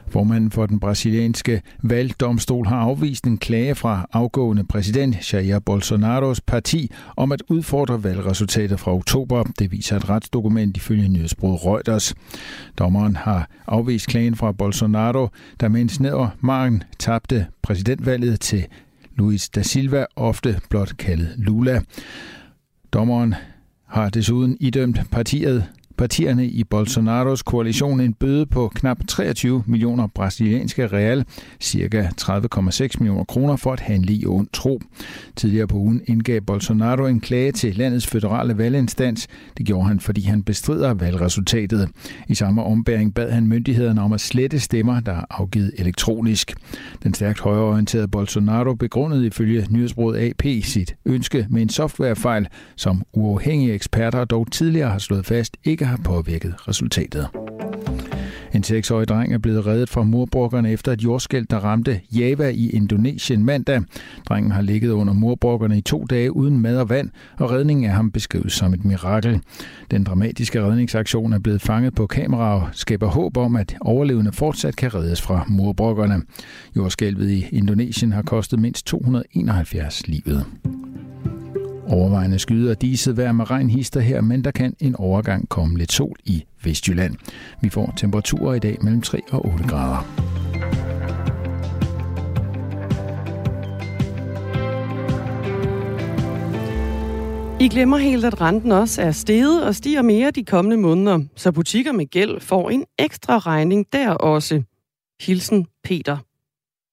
Formanden 0.09 0.51
for 0.51 0.67
den 0.67 0.81
brasilianske 0.81 1.63
valgdomstol 1.83 2.67
har 2.67 2.77
afvist 2.77 3.25
en 3.25 3.39
klage 3.39 3.75
fra 3.75 4.07
afgående 4.13 4.65
præsident 4.65 5.33
Jair 5.33 5.59
Bolsonaros 5.59 6.41
parti 6.41 6.91
om 7.17 7.33
at 7.33 7.43
udfordre 7.49 8.05
valgresultatet 8.05 8.81
fra 8.81 8.95
oktober. 8.95 9.45
Det 9.59 9.73
viser 9.73 9.97
et 9.97 10.11
retsdokument 10.11 10.77
ifølge 10.77 11.09
nyhedsbruget 11.09 11.67
Reuters. 11.67 12.15
Dommeren 12.79 13.17
har 13.17 13.49
afvist 13.67 14.07
klagen 14.07 14.37
fra 14.37 14.53
Bolsonaro, 14.53 15.29
der 15.61 15.69
med 15.69 15.81
en 15.81 15.89
snæver 15.89 16.29
margen 16.41 16.83
tabte 16.99 17.47
præsidentvalget 17.63 18.41
til 18.41 18.67
Luis 19.17 19.49
da 19.49 19.63
Silva, 19.63 20.07
ofte 20.17 20.61
blot 20.69 20.97
kaldet 20.97 21.35
Lula. 21.37 21.81
Dommeren 22.93 23.35
har 23.85 24.11
desuden 24.11 24.57
idømt 24.61 25.11
partiet 25.11 25.65
partierne 25.97 26.47
i 26.47 26.65
Bolsonaros 26.65 27.43
koalition 27.43 28.01
en 28.01 28.13
bøde 28.15 28.47
på 28.47 28.73
knap 28.75 28.99
23 29.09 29.63
millioner 29.67 30.07
brasilianske 30.07 30.87
real, 30.87 31.25
cirka 31.61 32.09
30,6 32.21 32.89
millioner 32.99 33.25
kroner 33.25 33.57
for 33.57 33.73
at 33.73 33.81
handle 33.81 34.13
i 34.13 34.27
ond 34.27 34.49
tro. 34.53 34.81
Tidligere 35.37 35.67
på 35.67 35.77
ugen 35.77 36.01
indgav 36.07 36.41
Bolsonaro 36.41 37.07
en 37.07 37.21
klage 37.21 37.53
til 37.53 37.77
landets 37.77 38.07
føderale 38.07 38.59
valginstans. 38.59 39.29
Det 39.59 39.67
gjorde 39.67 39.89
han, 39.89 40.01
fordi 40.01 40.21
han 40.21 40.43
bestrider 40.43 40.95
valgresultatet. 40.95 41.89
I 42.29 42.35
samme 42.35 42.63
ombæring 42.63 43.15
bad 43.15 43.31
han 43.31 43.47
myndighederne 43.47 44.03
om 44.03 44.13
at 44.13 44.21
slette 44.21 44.61
stemmer, 44.61 45.01
der 45.01 45.13
er 45.13 45.25
afgivet 45.31 45.71
elektronisk. 45.79 46.55
Den 47.03 47.15
stærkt 47.15 47.41
højreorienterede 47.41 48.09
Bolsonaro 48.09 48.75
begrundede 48.75 49.27
ifølge 49.27 49.67
nyhedsbruget 49.71 50.19
AP 50.19 50.65
sit 50.65 50.97
ønske 51.05 51.47
med 51.51 51.63
en 51.63 51.69
softwarefejl, 51.69 52.47
som 52.77 53.03
uafhængige 53.13 53.75
eksperter 53.75 54.25
dog 54.25 54.53
tidligere 54.53 54.91
har 54.91 54.99
slået 54.99 55.27
fast 55.27 55.57
ikke 55.65 55.86
har 55.87 56.01
påvirket 56.05 56.69
resultatet. 56.69 57.29
En 58.57 58.65
6-årig 58.67 59.09
dreng 59.09 59.35
er 59.35 59.39
blevet 59.39 59.67
reddet 59.67 59.89
fra 59.89 60.03
murbrokkerne 60.03 60.73
efter 60.73 60.93
et 60.93 61.05
jordskæld, 61.05 61.47
der 61.51 61.57
ramte 61.57 62.01
Java 62.13 62.49
i 62.49 62.71
Indonesien 62.71 63.45
mandag. 63.45 63.83
Drengen 64.29 64.53
har 64.53 64.63
ligget 64.63 64.91
under 64.91 65.13
murbrokkerne 65.13 65.79
i 65.79 65.81
to 65.81 66.05
dage 66.05 66.37
uden 66.37 66.61
mad 66.61 66.79
og 66.79 66.89
vand, 66.89 67.11
og 67.39 67.51
redningen 67.51 67.87
af 67.87 67.93
ham 67.93 68.11
beskrives 68.11 68.53
som 68.53 68.75
et 68.75 68.85
mirakel. 68.85 69.41
Den 69.91 70.05
dramatiske 70.05 70.63
redningsaktion 70.63 71.33
er 71.33 71.39
blevet 71.39 71.63
fanget 71.63 71.95
på 71.95 72.07
kamera 72.07 72.55
og 72.55 72.69
skaber 72.73 73.07
håb 73.07 73.37
om, 73.37 73.57
at 73.57 73.77
overlevende 73.81 74.33
fortsat 74.33 74.77
kan 74.77 74.95
reddes 74.95 75.23
fra 75.23 75.45
murbrokkerne. 75.49 76.23
Jordskælvet 76.77 77.31
i 77.31 77.47
Indonesien 77.53 78.13
har 78.13 78.23
kostet 78.23 78.59
mindst 78.59 78.87
271 78.87 80.09
livet. 80.09 80.47
Overvejende 81.89 82.39
skyder 82.39 82.75
diset 82.75 83.17
vejr 83.17 83.33
med 83.33 83.51
regnhister 83.51 84.01
her, 84.01 84.21
men 84.21 84.45
der 84.45 84.51
kan 84.51 84.75
en 84.81 84.97
overgang 84.97 85.49
komme 85.49 85.79
lidt 85.79 85.93
sol 85.93 86.17
i 86.25 86.45
Vestjylland. 86.65 87.15
Vi 87.61 87.69
får 87.69 87.93
temperaturer 87.97 88.55
i 88.55 88.59
dag 88.59 88.77
mellem 88.83 89.03
3 89.03 89.21
og 89.31 89.47
8 89.47 89.65
grader. 89.69 90.27
I 97.61 97.69
glemmer 97.69 97.97
helt, 97.97 98.25
at 98.25 98.41
renten 98.41 98.73
også 98.73 99.03
er 99.03 99.11
steget 99.11 99.65
og 99.65 99.75
stiger 99.75 100.03
mere 100.03 100.31
de 100.31 100.45
kommende 100.45 100.77
måneder, 100.77 101.21
så 101.37 101.53
butikker 101.53 101.93
med 101.93 102.07
gæld 102.07 102.41
får 102.41 102.71
en 102.71 102.85
ekstra 102.99 103.39
regning 103.39 103.87
der 103.93 104.11
også. 104.11 104.63
Hilsen 105.21 105.67
Peter. 105.85 106.26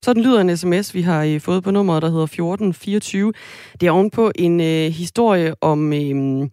Sådan 0.03 0.23
lyder 0.23 0.41
en 0.41 0.57
sms, 0.57 0.93
vi 0.93 1.01
har 1.01 1.23
øh, 1.23 1.39
fået 1.39 1.63
på 1.63 1.71
nummeret, 1.71 2.01
der 2.01 2.09
hedder 2.09 2.23
1424. 2.23 3.33
Det 3.81 3.87
er 3.87 3.91
ovenpå 3.91 4.31
en 4.35 4.61
øh, 4.61 4.91
historie 4.91 5.55
om 5.61 5.93
øh, 5.93 6.49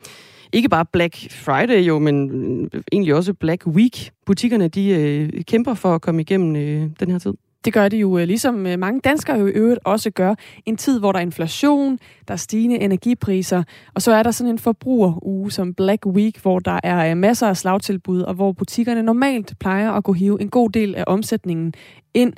ikke 0.52 0.68
bare 0.68 0.84
Black 0.92 1.32
Friday 1.32 1.80
jo, 1.80 1.98
men 1.98 2.30
øh, 2.72 2.82
egentlig 2.92 3.14
også 3.14 3.34
Black 3.34 3.66
Week. 3.66 4.10
Butikkerne 4.26 4.68
de 4.68 4.88
øh, 4.88 5.44
kæmper 5.44 5.74
for 5.74 5.94
at 5.94 6.00
komme 6.00 6.20
igennem 6.20 6.56
øh, 6.56 6.90
den 7.00 7.10
her 7.10 7.18
tid. 7.18 7.32
Det 7.64 7.72
gør 7.72 7.88
de 7.88 7.96
jo, 7.96 8.18
øh, 8.18 8.26
ligesom 8.26 8.66
øh, 8.66 8.78
mange 8.78 9.00
danskere 9.00 9.38
jo 9.38 9.46
i 9.46 9.50
øvrigt 9.50 9.80
også 9.84 10.10
gør. 10.10 10.34
En 10.66 10.76
tid, 10.76 11.00
hvor 11.00 11.12
der 11.12 11.18
er 11.18 11.22
inflation, 11.22 11.98
der 12.28 12.34
er 12.34 12.38
stigende 12.38 12.78
energipriser, 12.78 13.62
og 13.94 14.02
så 14.02 14.12
er 14.12 14.22
der 14.22 14.30
sådan 14.30 14.52
en 14.52 14.58
forbrugeruge 14.58 15.50
som 15.50 15.74
Black 15.74 16.06
Week, 16.06 16.42
hvor 16.42 16.58
der 16.58 16.80
er 16.82 17.14
masser 17.14 17.48
af 17.48 17.56
slagtilbud, 17.56 18.20
og 18.20 18.34
hvor 18.34 18.52
butikkerne 18.52 19.02
normalt 19.02 19.54
plejer 19.60 19.92
at 19.92 20.04
gå 20.04 20.12
hive 20.12 20.40
en 20.40 20.48
god 20.48 20.70
del 20.70 20.94
af 20.94 21.04
omsætningen 21.06 21.74
ind. 22.14 22.32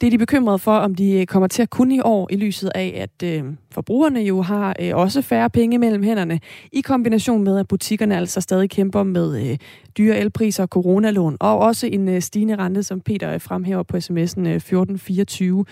Det 0.00 0.06
er 0.06 0.10
de 0.10 0.18
bekymrede 0.18 0.58
for, 0.58 0.76
om 0.76 0.94
de 0.94 1.12
øh, 1.12 1.26
kommer 1.26 1.46
til 1.46 1.62
at 1.62 1.70
kunne 1.70 1.96
i 1.96 2.00
år, 2.00 2.28
i 2.30 2.36
lyset 2.36 2.70
af, 2.74 2.92
at 2.96 3.28
øh, 3.28 3.44
forbrugerne 3.70 4.20
jo 4.20 4.42
har 4.42 4.76
øh, 4.80 4.96
også 4.96 5.22
færre 5.22 5.50
penge 5.50 5.78
mellem 5.78 6.02
hænderne, 6.02 6.40
i 6.72 6.80
kombination 6.80 7.44
med, 7.44 7.58
at 7.58 7.68
butikkerne 7.68 8.16
altså 8.16 8.40
stadig 8.40 8.70
kæmper 8.70 9.02
med 9.02 9.50
øh, 9.50 9.58
dyre 9.98 10.18
elpriser, 10.18 10.66
coronalån, 10.66 11.36
og 11.40 11.58
også 11.58 11.86
en 11.86 12.08
øh, 12.08 12.20
stigende 12.20 12.56
rente, 12.56 12.82
som 12.82 13.00
Peter 13.00 13.34
øh, 13.34 13.40
fremhæver 13.40 13.82
på 13.82 13.96
sms'en 13.96 14.40
øh, 14.40 14.54
1424. 14.56 15.64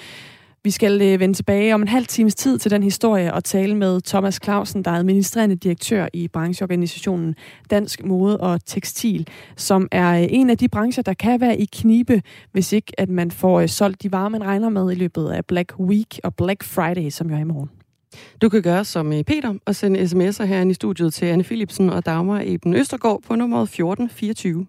Vi 0.64 0.70
skal 0.70 1.02
øh, 1.02 1.20
vende 1.20 1.34
tilbage 1.34 1.74
om 1.74 1.82
en 1.82 1.88
halv 1.88 2.06
times 2.06 2.34
tid 2.34 2.58
til 2.58 2.70
den 2.70 2.82
historie 2.82 3.34
og 3.34 3.44
tale 3.44 3.74
med 3.74 4.00
Thomas 4.00 4.40
Clausen, 4.44 4.84
der 4.84 4.90
er 4.90 4.96
administrerende 4.96 5.56
direktør 5.56 6.08
i 6.12 6.28
brancheorganisationen 6.28 7.34
Dansk 7.70 8.04
Mode 8.04 8.40
og 8.40 8.64
Tekstil, 8.64 9.28
som 9.56 9.88
er 9.92 10.22
øh, 10.22 10.26
en 10.30 10.50
af 10.50 10.58
de 10.58 10.68
brancher, 10.68 11.02
der 11.02 11.14
kan 11.14 11.40
være 11.40 11.58
i 11.58 11.64
knibe, 11.72 12.22
hvis 12.52 12.72
ikke 12.72 12.92
at 13.00 13.08
man 13.08 13.30
får 13.30 13.60
øh, 13.60 13.68
solgt 13.68 14.02
de 14.02 14.12
varer, 14.12 14.28
man 14.28 14.44
regner 14.44 14.68
med 14.68 14.92
i 14.92 14.94
løbet 14.94 15.30
af 15.30 15.44
Black 15.44 15.78
Week 15.80 16.20
og 16.24 16.34
Black 16.34 16.64
Friday, 16.64 17.10
som 17.10 17.30
jo 17.30 17.36
er 17.36 17.40
i 17.40 17.44
morgen. 17.44 17.70
Du 18.42 18.48
kan 18.48 18.62
gøre 18.62 18.84
som 18.84 19.10
Peter 19.26 19.54
og 19.66 19.76
sende 19.76 20.00
sms'er 20.00 20.44
herinde 20.44 20.70
i 20.70 20.74
studiet 20.74 21.14
til 21.14 21.26
Anne 21.26 21.44
Philipsen 21.44 21.90
og 21.90 22.06
Dagmar 22.06 22.42
Eben 22.44 22.74
Østergaard 22.74 23.22
på 23.22 23.34
nummer 23.34 23.62
1424. 23.62 24.66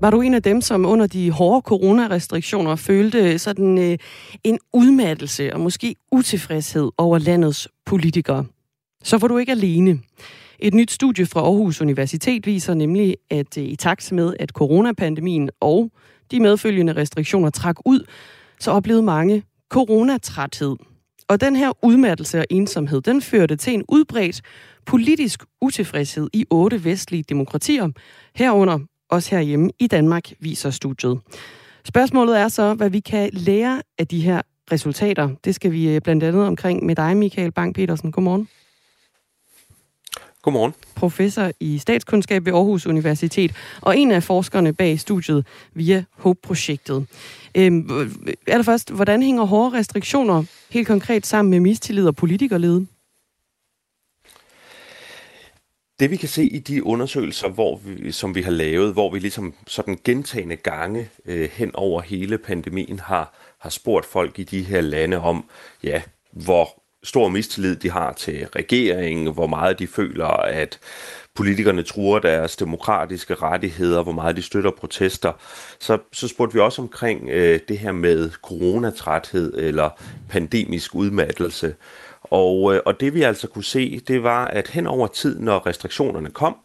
Var 0.00 0.10
du 0.10 0.20
en 0.20 0.34
af 0.34 0.42
dem, 0.42 0.60
som 0.60 0.86
under 0.86 1.06
de 1.06 1.30
hårde 1.30 1.62
coronarestriktioner 1.64 2.76
følte 2.76 3.38
sådan 3.38 3.78
øh, 3.78 3.98
en 4.44 4.58
udmattelse 4.72 5.54
og 5.54 5.60
måske 5.60 5.96
utilfredshed 6.12 6.90
over 6.98 7.18
landets 7.18 7.68
politikere? 7.86 8.44
Så 9.04 9.18
var 9.18 9.28
du 9.28 9.38
ikke 9.38 9.52
alene. 9.52 10.00
Et 10.58 10.74
nyt 10.74 10.90
studie 10.90 11.26
fra 11.26 11.40
Aarhus 11.40 11.80
Universitet 11.80 12.46
viser 12.46 12.74
nemlig, 12.74 13.16
at 13.30 13.58
øh, 13.58 13.64
i 13.64 13.76
takt 13.76 14.12
med, 14.12 14.34
at 14.40 14.50
coronapandemien 14.50 15.50
og 15.60 15.90
de 16.30 16.40
medfølgende 16.40 16.92
restriktioner 16.92 17.50
trak 17.50 17.76
ud, 17.86 18.00
så 18.60 18.70
oplevede 18.70 19.02
mange 19.02 19.42
coronatræthed. 19.70 20.76
Og 21.28 21.40
den 21.40 21.56
her 21.56 21.84
udmattelse 21.84 22.38
og 22.38 22.46
ensomhed, 22.50 23.00
den 23.00 23.22
førte 23.22 23.56
til 23.56 23.74
en 23.74 23.84
udbredt 23.88 24.40
politisk 24.86 25.44
utilfredshed 25.60 26.28
i 26.32 26.44
otte 26.50 26.84
vestlige 26.84 27.22
demokratier, 27.28 27.88
herunder 28.34 28.78
også 29.08 29.30
herhjemme 29.30 29.70
i 29.78 29.86
Danmark, 29.86 30.32
viser 30.40 30.70
studiet. 30.70 31.20
Spørgsmålet 31.84 32.38
er 32.38 32.48
så, 32.48 32.74
hvad 32.74 32.90
vi 32.90 33.00
kan 33.00 33.30
lære 33.32 33.82
af 33.98 34.06
de 34.06 34.20
her 34.20 34.42
resultater. 34.72 35.30
Det 35.44 35.54
skal 35.54 35.72
vi 35.72 35.88
øh, 35.88 36.00
blandt 36.00 36.24
andet 36.24 36.46
omkring 36.46 36.86
med 36.86 36.96
dig, 36.96 37.16
Michael 37.16 37.52
Bang-Petersen. 37.52 38.10
Godmorgen. 38.10 38.48
Godmorgen. 40.42 40.74
Professor 40.94 41.50
i 41.60 41.78
statskundskab 41.78 42.44
ved 42.44 42.52
Aarhus 42.52 42.86
Universitet, 42.86 43.54
og 43.80 43.98
en 43.98 44.10
af 44.10 44.22
forskerne 44.22 44.72
bag 44.72 45.00
studiet 45.00 45.46
via 45.74 46.04
HOPE-projektet. 46.10 47.06
Øhm, 47.54 47.90
er 48.46 48.62
først, 48.62 48.90
hvordan 48.90 49.22
hænger 49.22 49.44
hårde 49.44 49.78
restriktioner 49.78 50.44
helt 50.70 50.86
konkret 50.86 51.26
sammen 51.26 51.50
med 51.50 51.60
mistillid 51.60 52.06
og 52.06 52.16
politikerlede? 52.16 52.86
Det 56.00 56.10
vi 56.10 56.16
kan 56.16 56.28
se 56.28 56.44
i 56.44 56.58
de 56.58 56.86
undersøgelser, 56.86 57.48
hvor 57.48 57.80
vi, 57.84 58.12
som 58.12 58.34
vi 58.34 58.42
har 58.42 58.50
lavet, 58.50 58.92
hvor 58.92 59.12
vi 59.12 59.18
ligesom 59.18 59.54
sådan 59.66 59.98
gentagende 60.04 60.56
gange 60.56 61.10
øh, 61.26 61.48
hen 61.52 61.70
over 61.74 62.00
hele 62.00 62.38
pandemien 62.38 62.98
har, 62.98 63.34
har 63.58 63.70
spurgt 63.70 64.06
folk 64.06 64.38
i 64.38 64.42
de 64.44 64.62
her 64.62 64.80
lande 64.80 65.18
om, 65.18 65.44
ja, 65.82 66.02
hvor 66.30 66.82
stor 67.02 67.28
mistillid 67.28 67.76
de 67.76 67.90
har 67.90 68.12
til 68.12 68.46
regeringen, 68.46 69.32
hvor 69.32 69.46
meget 69.46 69.78
de 69.78 69.86
føler, 69.86 70.26
at 70.26 70.78
politikerne 71.34 71.82
truer 71.82 72.18
deres 72.18 72.56
demokratiske 72.56 73.34
rettigheder, 73.34 74.02
hvor 74.02 74.12
meget 74.12 74.36
de 74.36 74.42
støtter 74.42 74.70
protester. 74.70 75.32
Så, 75.80 75.98
så 76.12 76.28
spurgte 76.28 76.54
vi 76.54 76.60
også 76.60 76.82
omkring 76.82 77.28
øh, 77.30 77.60
det 77.68 77.78
her 77.78 77.92
med 77.92 78.30
coronatræthed 78.30 79.54
eller 79.54 79.90
pandemisk 80.28 80.94
udmattelse. 80.94 81.74
Og, 82.30 82.74
øh, 82.74 82.80
og 82.84 83.00
det 83.00 83.14
vi 83.14 83.22
altså 83.22 83.48
kunne 83.48 83.64
se, 83.64 84.00
det 84.08 84.22
var, 84.22 84.44
at 84.44 84.68
hen 84.68 84.86
over 84.86 85.06
tid, 85.06 85.40
når 85.40 85.66
restriktionerne 85.66 86.30
kom, 86.30 86.56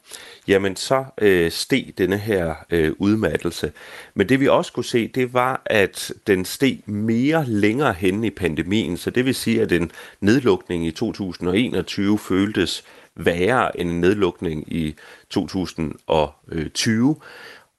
jamen 0.48 0.76
så 0.76 1.06
øh, 1.22 1.52
steg 1.52 1.94
denne 1.98 2.18
her 2.18 2.54
øh, 2.70 2.94
udmattelse. 3.00 3.72
Men 4.14 4.30
det 4.30 4.40
vi 4.40 4.48
også 4.48 4.74
kunne 4.74 4.86
se, 4.86 5.08
det 5.08 5.34
var, 5.34 5.62
at 5.66 6.14
den 6.28 6.46
steg 6.46 6.80
mere 6.86 7.46
længere 7.48 7.94
hen 7.94 8.24
i 8.24 8.30
pandemien. 8.30 8.98
Så 8.98 9.10
det 9.10 9.26
vil 9.26 9.36
sige, 9.36 9.62
at 9.62 9.72
en 9.72 9.92
nedlukning 10.22 10.88
i 10.88 10.92
2021 10.92 12.20
føltes 12.20 12.84
værre 13.16 13.80
end 13.80 13.90
en 13.90 14.02
nedlukning 14.02 14.74
i 14.74 14.96
2020. 15.30 17.16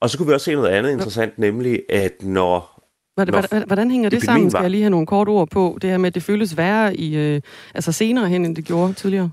Og 0.01 0.11
så 0.11 0.18
kunne 0.18 0.27
vi 0.27 0.33
også 0.33 0.44
se 0.44 0.55
noget 0.55 0.68
andet 0.68 0.90
interessant, 0.90 1.38
nemlig 1.38 1.83
at 1.88 2.23
når 2.23 2.73
Hvordan, 3.14 3.62
hvordan 3.66 3.90
hænger 3.90 4.11
det 4.11 4.22
sammen? 4.22 4.50
Skal 4.50 4.61
jeg 4.61 4.70
lige 4.70 4.83
have 4.83 4.90
nogle 4.90 5.07
kort 5.07 5.29
ord 5.29 5.48
på 5.50 5.79
det 5.83 5.90
her 5.90 5.98
med, 5.98 6.07
at 6.07 6.14
det 6.14 6.22
føles 6.22 6.57
værre 6.57 6.96
i, 6.96 7.16
øh, 7.16 7.40
altså 7.74 7.92
senere 7.92 8.29
hen, 8.29 8.44
end 8.44 8.57
det 8.57 8.64
gjorde 8.64 8.92
tidligere? 8.92 9.31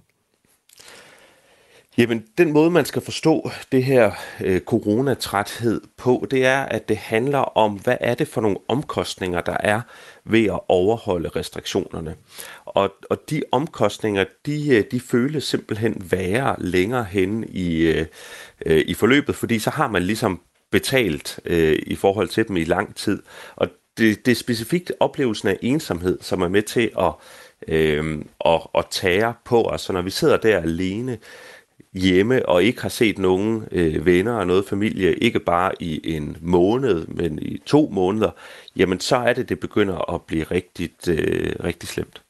Jamen, 1.97 2.23
den 2.37 2.53
måde, 2.53 2.71
man 2.71 2.85
skal 2.85 3.01
forstå 3.01 3.51
det 3.71 3.83
her 3.83 4.11
øh, 4.41 4.61
coronatræthed 4.61 5.81
på, 5.97 6.27
det 6.31 6.45
er, 6.45 6.59
at 6.59 6.89
det 6.89 6.97
handler 6.97 7.39
om, 7.39 7.73
hvad 7.73 7.97
er 7.99 8.15
det 8.15 8.27
for 8.27 8.41
nogle 8.41 8.57
omkostninger, 8.67 9.41
der 9.41 9.57
er 9.59 9.81
ved 10.25 10.45
at 10.45 10.59
overholde 10.67 11.29
restriktionerne. 11.29 12.15
Og, 12.65 12.91
og 13.09 13.17
de 13.29 13.41
omkostninger, 13.51 14.25
de, 14.45 14.75
øh, 14.75 14.83
de 14.91 14.99
føles 14.99 15.43
simpelthen 15.43 16.07
værre 16.11 16.55
længere 16.57 17.03
hen 17.03 17.45
i, 17.49 17.77
øh, 17.81 18.05
øh, 18.65 18.83
i 18.87 18.93
forløbet, 18.93 19.35
fordi 19.35 19.59
så 19.59 19.69
har 19.69 19.87
man 19.87 20.03
ligesom 20.03 20.41
betalt 20.71 21.39
øh, 21.45 21.79
i 21.87 21.95
forhold 21.95 22.27
til 22.27 22.47
dem 22.47 22.57
i 22.57 22.63
lang 22.63 22.95
tid. 22.95 23.23
Og 23.55 23.67
det, 23.97 24.25
det 24.25 24.31
er 24.31 24.35
specifikt 24.35 24.91
oplevelsen 24.99 25.47
af 25.47 25.57
ensomhed, 25.61 26.17
som 26.21 26.41
er 26.41 26.47
med 26.47 26.61
til 26.61 26.91
at, 26.99 27.13
øh, 27.67 28.21
at, 28.45 28.61
at 28.77 28.85
tære 28.91 29.33
på 29.45 29.63
os. 29.63 29.81
Så 29.81 29.93
når 29.93 30.01
vi 30.01 30.09
sidder 30.09 30.37
der 30.37 30.59
alene 30.59 31.17
hjemme 31.93 32.45
og 32.45 32.63
ikke 32.63 32.81
har 32.81 32.89
set 32.89 33.17
nogen 33.19 33.67
øh, 33.71 34.05
venner 34.05 34.33
og 34.33 34.47
noget 34.47 34.65
familie, 34.65 35.15
ikke 35.15 35.39
bare 35.39 35.71
i 35.79 36.15
en 36.15 36.37
måned, 36.41 37.07
men 37.07 37.39
i 37.41 37.57
to 37.65 37.89
måneder, 37.91 38.31
jamen 38.75 38.99
så 38.99 39.15
er 39.15 39.33
det, 39.33 39.49
det 39.49 39.59
begynder 39.59 40.13
at 40.13 40.21
blive 40.21 40.43
rigtig, 40.43 40.91
øh, 41.09 41.55
rigtig 41.63 41.89
slemt. 41.89 42.21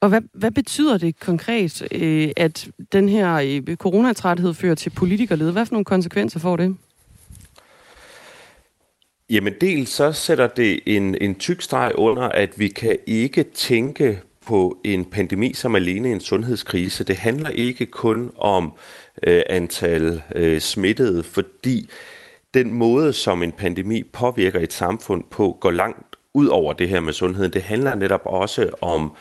Og 0.00 0.08
hvad, 0.08 0.20
hvad 0.32 0.50
betyder 0.50 0.98
det 0.98 1.20
konkret, 1.20 1.88
øh, 1.92 2.30
at 2.36 2.68
den 2.92 3.08
her 3.08 3.34
øh, 3.34 3.76
coronatræthed 3.76 4.54
fører 4.54 4.74
til 4.74 4.90
politikerlede? 4.90 5.52
Hvad 5.52 5.66
for 5.66 5.74
nogle 5.74 5.84
konsekvenser 5.84 6.40
får 6.40 6.56
det? 6.56 6.76
Jamen 9.30 9.54
dels 9.60 9.90
så 9.90 10.12
sætter 10.12 10.46
det 10.46 10.80
en, 10.86 11.16
en 11.20 11.34
tyk 11.34 11.62
streg 11.62 11.92
under, 11.94 12.22
at 12.22 12.58
vi 12.58 12.68
kan 12.68 12.98
ikke 13.06 13.42
tænke 13.42 14.20
på 14.46 14.78
en 14.84 15.04
pandemi 15.04 15.54
som 15.54 15.74
alene 15.74 16.12
en 16.12 16.20
sundhedskrise. 16.20 17.04
Det 17.04 17.16
handler 17.16 17.50
ikke 17.50 17.86
kun 17.86 18.32
om 18.36 18.72
øh, 19.26 19.42
antal 19.48 20.22
øh, 20.34 20.60
smittede, 20.60 21.22
fordi 21.22 21.90
den 22.54 22.72
måde, 22.72 23.12
som 23.12 23.42
en 23.42 23.52
pandemi 23.52 24.02
påvirker 24.02 24.60
et 24.60 24.72
samfund 24.72 25.24
på, 25.30 25.56
går 25.60 25.70
langt 25.70 26.16
ud 26.34 26.46
over 26.46 26.72
det 26.72 26.88
her 26.88 27.00
med 27.00 27.12
sundheden. 27.12 27.52
Det 27.52 27.62
handler 27.62 27.94
netop 27.94 28.22
også 28.24 28.70
om 28.80 29.12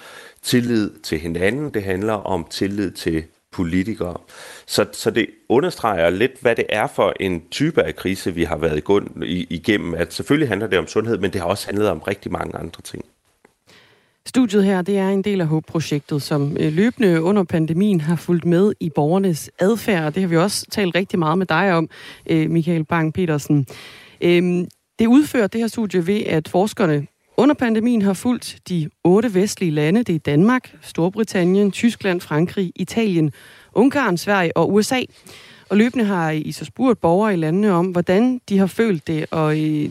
tillid 0.46 0.92
til 1.04 1.20
hinanden, 1.20 1.70
det 1.74 1.84
handler 1.84 2.14
om 2.14 2.48
tillid 2.50 2.92
til 2.92 3.24
politikere. 3.52 4.18
Så, 4.66 4.86
så 4.92 5.12
det 5.12 5.28
understreger 5.50 6.10
lidt, 6.10 6.32
hvad 6.42 6.56
det 6.56 6.66
er 6.70 6.88
for 6.88 7.14
en 7.20 7.44
type 7.52 7.84
af 7.84 7.96
krise, 7.96 8.34
vi 8.34 8.44
har 8.44 8.58
været 8.58 8.84
igennem. 9.50 9.94
At 9.94 10.14
selvfølgelig 10.14 10.50
handler 10.50 10.68
det 10.68 10.80
om 10.80 10.88
sundhed, 10.88 11.18
men 11.18 11.34
det 11.34 11.42
har 11.42 11.48
også 11.48 11.68
handlet 11.68 11.90
om 11.90 12.00
rigtig 12.00 12.32
mange 12.32 12.58
andre 12.58 12.82
ting. 12.82 13.06
Studiet 14.28 14.66
her, 14.66 14.82
det 14.82 14.98
er 14.98 15.10
en 15.10 15.22
del 15.22 15.42
af 15.42 15.48
HOPE-projektet, 15.48 16.22
som 16.22 16.58
øh, 16.60 16.74
løbende 16.74 17.22
under 17.22 17.44
pandemien 17.44 18.02
har 18.02 18.16
fulgt 18.16 18.46
med 18.46 18.74
i 18.80 18.90
borgernes 18.90 19.52
adfærd, 19.60 20.06
og 20.06 20.16
det 20.16 20.24
har 20.24 20.28
vi 20.28 20.38
også 20.38 20.66
talt 20.72 20.96
rigtig 20.96 21.20
meget 21.20 21.38
med 21.38 21.46
dig 21.46 21.74
om, 21.74 21.90
øh, 22.30 22.50
Michael 22.50 22.86
Bang-Petersen. 22.94 23.66
Øhm, 24.22 24.68
det 25.00 25.08
udfører 25.08 25.48
det 25.48 25.62
her 25.62 25.68
studie 25.68 26.08
ved, 26.08 26.22
at 26.26 26.48
forskerne 26.48 27.08
under 27.38 27.56
pandemien 27.56 28.02
har 28.02 28.14
fulgt 28.14 28.58
de 28.70 28.90
otte 29.04 29.34
vestlige 29.34 29.72
lande. 29.72 30.04
Det 30.04 30.16
er 30.16 30.20
Danmark, 30.20 30.78
Storbritannien, 30.82 31.72
Tyskland, 31.72 32.22
Frankrig, 32.22 32.72
Italien, 32.76 33.32
Ungarn, 33.74 34.18
Sverige 34.18 34.58
og 34.58 34.74
USA. 34.74 35.02
Og 35.70 35.78
løbende 35.78 36.06
har 36.06 36.32
I 36.32 36.52
så 36.52 36.66
spurgt 36.66 37.02
borgere 37.02 37.34
i 37.34 37.38
landene 37.38 37.72
om, 37.72 37.88
hvordan 37.88 38.42
de 38.50 38.58
har 38.58 38.68
følt 38.68 39.08
det, 39.08 39.26
og 39.32 39.60
øh, 39.64 39.90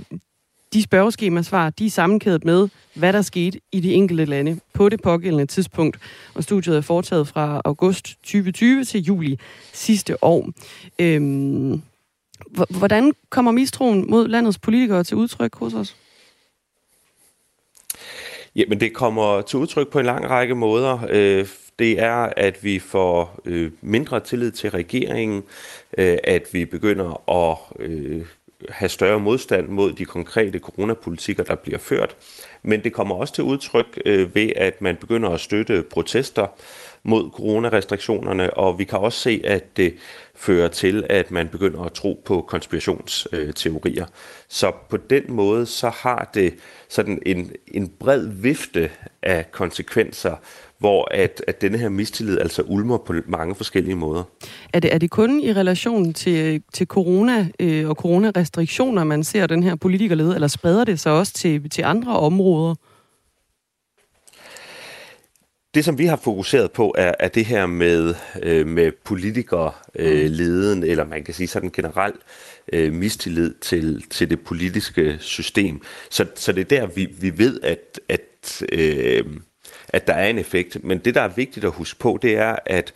de 0.72 0.82
spørgeskema-svar, 0.82 1.70
de 1.70 1.86
er 1.86 1.90
sammenkædet 1.90 2.44
med, 2.44 2.68
hvad 2.94 3.12
der 3.12 3.22
skete 3.22 3.60
i 3.72 3.80
de 3.80 3.94
enkelte 3.94 4.24
lande 4.24 4.60
på 4.72 4.88
det 4.88 5.02
pågældende 5.02 5.46
tidspunkt. 5.46 5.98
Og 6.34 6.42
studiet 6.42 6.76
er 6.76 6.80
foretaget 6.80 7.28
fra 7.28 7.62
august 7.64 8.04
2020 8.22 8.84
til 8.84 9.02
juli 9.02 9.38
sidste 9.72 10.24
år. 10.24 10.50
Øhm, 10.98 11.82
hvordan 12.78 13.12
kommer 13.30 13.52
mistroen 13.52 14.10
mod 14.10 14.28
landets 14.28 14.58
politikere 14.58 15.04
til 15.04 15.16
udtryk 15.16 15.54
hos 15.56 15.74
os? 15.74 15.96
Jamen, 18.56 18.80
det 18.80 18.92
kommer 18.94 19.42
til 19.42 19.58
udtryk 19.58 19.88
på 19.88 19.98
en 19.98 20.06
lang 20.06 20.30
række 20.30 20.54
måder. 20.54 21.06
Øh, 21.10 21.46
det 21.78 22.00
er, 22.00 22.32
at 22.36 22.64
vi 22.64 22.78
får 22.78 23.40
øh, 23.44 23.70
mindre 23.80 24.20
tillid 24.20 24.50
til 24.50 24.70
regeringen, 24.70 25.42
øh, 25.98 26.18
at 26.24 26.48
vi 26.52 26.64
begynder 26.64 27.30
at 27.30 27.58
øh, 27.86 28.26
have 28.68 28.88
større 28.88 29.20
modstand 29.20 29.68
mod 29.68 29.92
de 29.92 30.04
konkrete 30.04 30.58
coronapolitikker, 30.58 31.42
der 31.42 31.54
bliver 31.54 31.78
ført. 31.78 32.16
Men 32.62 32.84
det 32.84 32.92
kommer 32.92 33.14
også 33.14 33.34
til 33.34 33.44
udtryk 33.44 34.02
øh, 34.06 34.34
ved, 34.34 34.52
at 34.56 34.80
man 34.80 34.96
begynder 34.96 35.30
at 35.30 35.40
støtte 35.40 35.82
protester 35.90 36.46
mod 37.04 37.30
coronarestriktionerne, 37.30 38.54
og 38.54 38.78
vi 38.78 38.84
kan 38.84 38.98
også 38.98 39.18
se, 39.18 39.40
at 39.44 39.76
det 39.76 39.94
fører 40.36 40.68
til, 40.68 41.04
at 41.10 41.30
man 41.30 41.48
begynder 41.48 41.82
at 41.82 41.92
tro 41.92 42.22
på 42.24 42.44
konspirationsteorier. 42.48 44.06
Så 44.48 44.72
på 44.90 44.96
den 44.96 45.22
måde, 45.28 45.66
så 45.66 45.88
har 45.88 46.30
det 46.34 46.54
sådan 46.88 47.22
en, 47.26 47.52
en 47.68 47.88
bred 47.88 48.28
vifte 48.28 48.90
af 49.22 49.50
konsekvenser, 49.52 50.36
hvor 50.78 51.08
at, 51.10 51.44
at 51.46 51.62
denne 51.62 51.78
her 51.78 51.88
mistillid 51.88 52.38
altså 52.38 52.62
ulmer 52.62 52.98
på 52.98 53.14
mange 53.26 53.54
forskellige 53.54 53.96
måder. 53.96 54.22
Er 54.72 54.80
det, 54.80 54.94
er 54.94 54.98
det 54.98 55.10
kun 55.10 55.40
i 55.40 55.52
relation 55.52 56.12
til, 56.12 56.62
til 56.72 56.86
corona 56.86 57.48
øh, 57.60 57.88
og 57.88 57.94
coronarestriktioner, 57.94 59.04
man 59.04 59.24
ser 59.24 59.46
den 59.46 59.62
her 59.62 59.74
politikerlede, 59.74 60.34
eller 60.34 60.48
spreder 60.48 60.84
det 60.84 61.00
sig 61.00 61.12
også 61.12 61.32
til, 61.32 61.70
til 61.70 61.82
andre 61.82 62.18
områder? 62.18 62.74
Det, 65.74 65.84
som 65.84 65.98
vi 65.98 66.06
har 66.06 66.16
fokuseret 66.16 66.72
på, 66.72 66.94
er, 66.98 67.14
er 67.18 67.28
det 67.28 67.44
her 67.44 67.66
med, 67.66 68.14
øh, 68.42 68.66
med 68.66 68.92
politikerleden, 69.04 70.82
øh, 70.82 70.90
eller 70.90 71.04
man 71.04 71.24
kan 71.24 71.34
sige 71.34 71.46
sådan 71.48 71.70
generelt 71.70 72.20
øh, 72.72 72.92
mistillid 72.92 73.54
til, 73.54 74.04
til 74.10 74.30
det 74.30 74.40
politiske 74.40 75.16
system. 75.20 75.82
Så, 76.10 76.26
så 76.34 76.52
det 76.52 76.72
er 76.72 76.80
der, 76.80 76.86
vi, 76.86 77.08
vi 77.20 77.38
ved, 77.38 77.60
at, 77.62 78.00
at, 78.08 78.62
øh, 78.72 79.24
at 79.88 80.06
der 80.06 80.14
er 80.14 80.28
en 80.28 80.38
effekt. 80.38 80.84
Men 80.84 80.98
det, 80.98 81.14
der 81.14 81.20
er 81.20 81.28
vigtigt 81.28 81.64
at 81.64 81.72
huske 81.72 81.98
på, 81.98 82.18
det 82.22 82.36
er, 82.36 82.56
at 82.66 82.92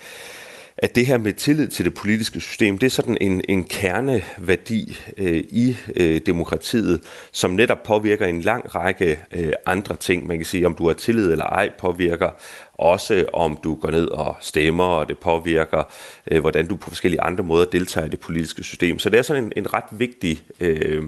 at 0.79 0.95
det 0.95 1.07
her 1.07 1.19
med 1.19 1.33
tillid 1.33 1.69
til 1.69 1.85
det 1.85 1.95
politiske 1.95 2.41
system, 2.41 2.79
det 2.79 2.87
er 2.87 2.91
sådan 2.91 3.19
en, 3.21 3.43
en 3.49 3.65
kerneværdi 3.65 4.99
øh, 5.17 5.45
i 5.51 5.77
øh, 5.97 6.21
demokratiet, 6.27 7.01
som 7.33 7.51
netop 7.51 7.83
påvirker 7.83 8.27
en 8.27 8.41
lang 8.41 8.75
række 8.75 9.19
øh, 9.33 9.53
andre 9.67 9.97
ting. 9.97 10.27
Man 10.27 10.37
kan 10.37 10.47
sige, 10.47 10.67
om 10.67 10.75
du 10.75 10.87
har 10.87 10.95
tillid 10.95 11.33
eller 11.33 11.45
ej, 11.45 11.71
påvirker 11.79 12.31
også 12.75 13.25
om 13.33 13.59
du 13.65 13.75
går 13.75 13.91
ned 13.91 14.07
og 14.09 14.37
stemmer, 14.41 14.85
og 14.85 15.09
det 15.09 15.19
påvirker, 15.19 15.83
øh, 16.31 16.41
hvordan 16.41 16.67
du 16.67 16.77
på 16.77 16.91
forskellige 16.91 17.21
andre 17.21 17.45
måder 17.45 17.65
deltager 17.65 18.07
i 18.07 18.11
det 18.11 18.21
politiske 18.21 18.63
system. 18.63 18.99
Så 18.99 19.11
det 19.11 19.19
er 19.19 19.23
sådan 19.23 19.45
en, 19.45 19.53
en 19.57 19.75
ret 19.75 19.85
vigtig 19.91 20.43
øh, 20.61 21.03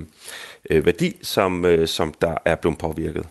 øh, 0.70 0.86
værdi, 0.86 1.16
som, 1.22 1.64
øh, 1.64 1.88
som 1.88 2.14
der 2.20 2.34
er 2.44 2.54
blevet 2.54 2.78
påvirket. 2.78 3.26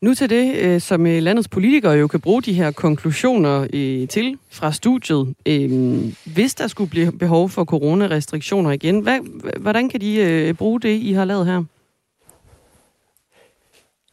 Nu 0.00 0.14
til 0.14 0.30
det, 0.30 0.56
øh, 0.56 0.80
som 0.80 1.06
øh, 1.06 1.22
landets 1.22 1.48
politikere 1.48 1.92
jo 1.92 2.06
kan 2.06 2.20
bruge 2.20 2.42
de 2.42 2.52
her 2.52 2.70
konklusioner 2.70 3.66
øh, 3.72 4.08
til 4.08 4.38
fra 4.50 4.72
studiet. 4.72 5.34
Øhm, 5.46 6.14
hvis 6.24 6.54
der 6.54 6.66
skulle 6.66 6.90
blive 6.90 7.12
behov 7.12 7.48
for 7.48 7.64
coronarestriktioner 7.64 8.70
igen, 8.70 9.00
hvad, 9.00 9.18
hvordan 9.60 9.88
kan 9.88 10.00
de 10.00 10.54
bruge 10.58 10.80
det, 10.80 10.88
I 10.88 11.12
har 11.12 11.24
lavet 11.24 11.46
her? 11.46 11.64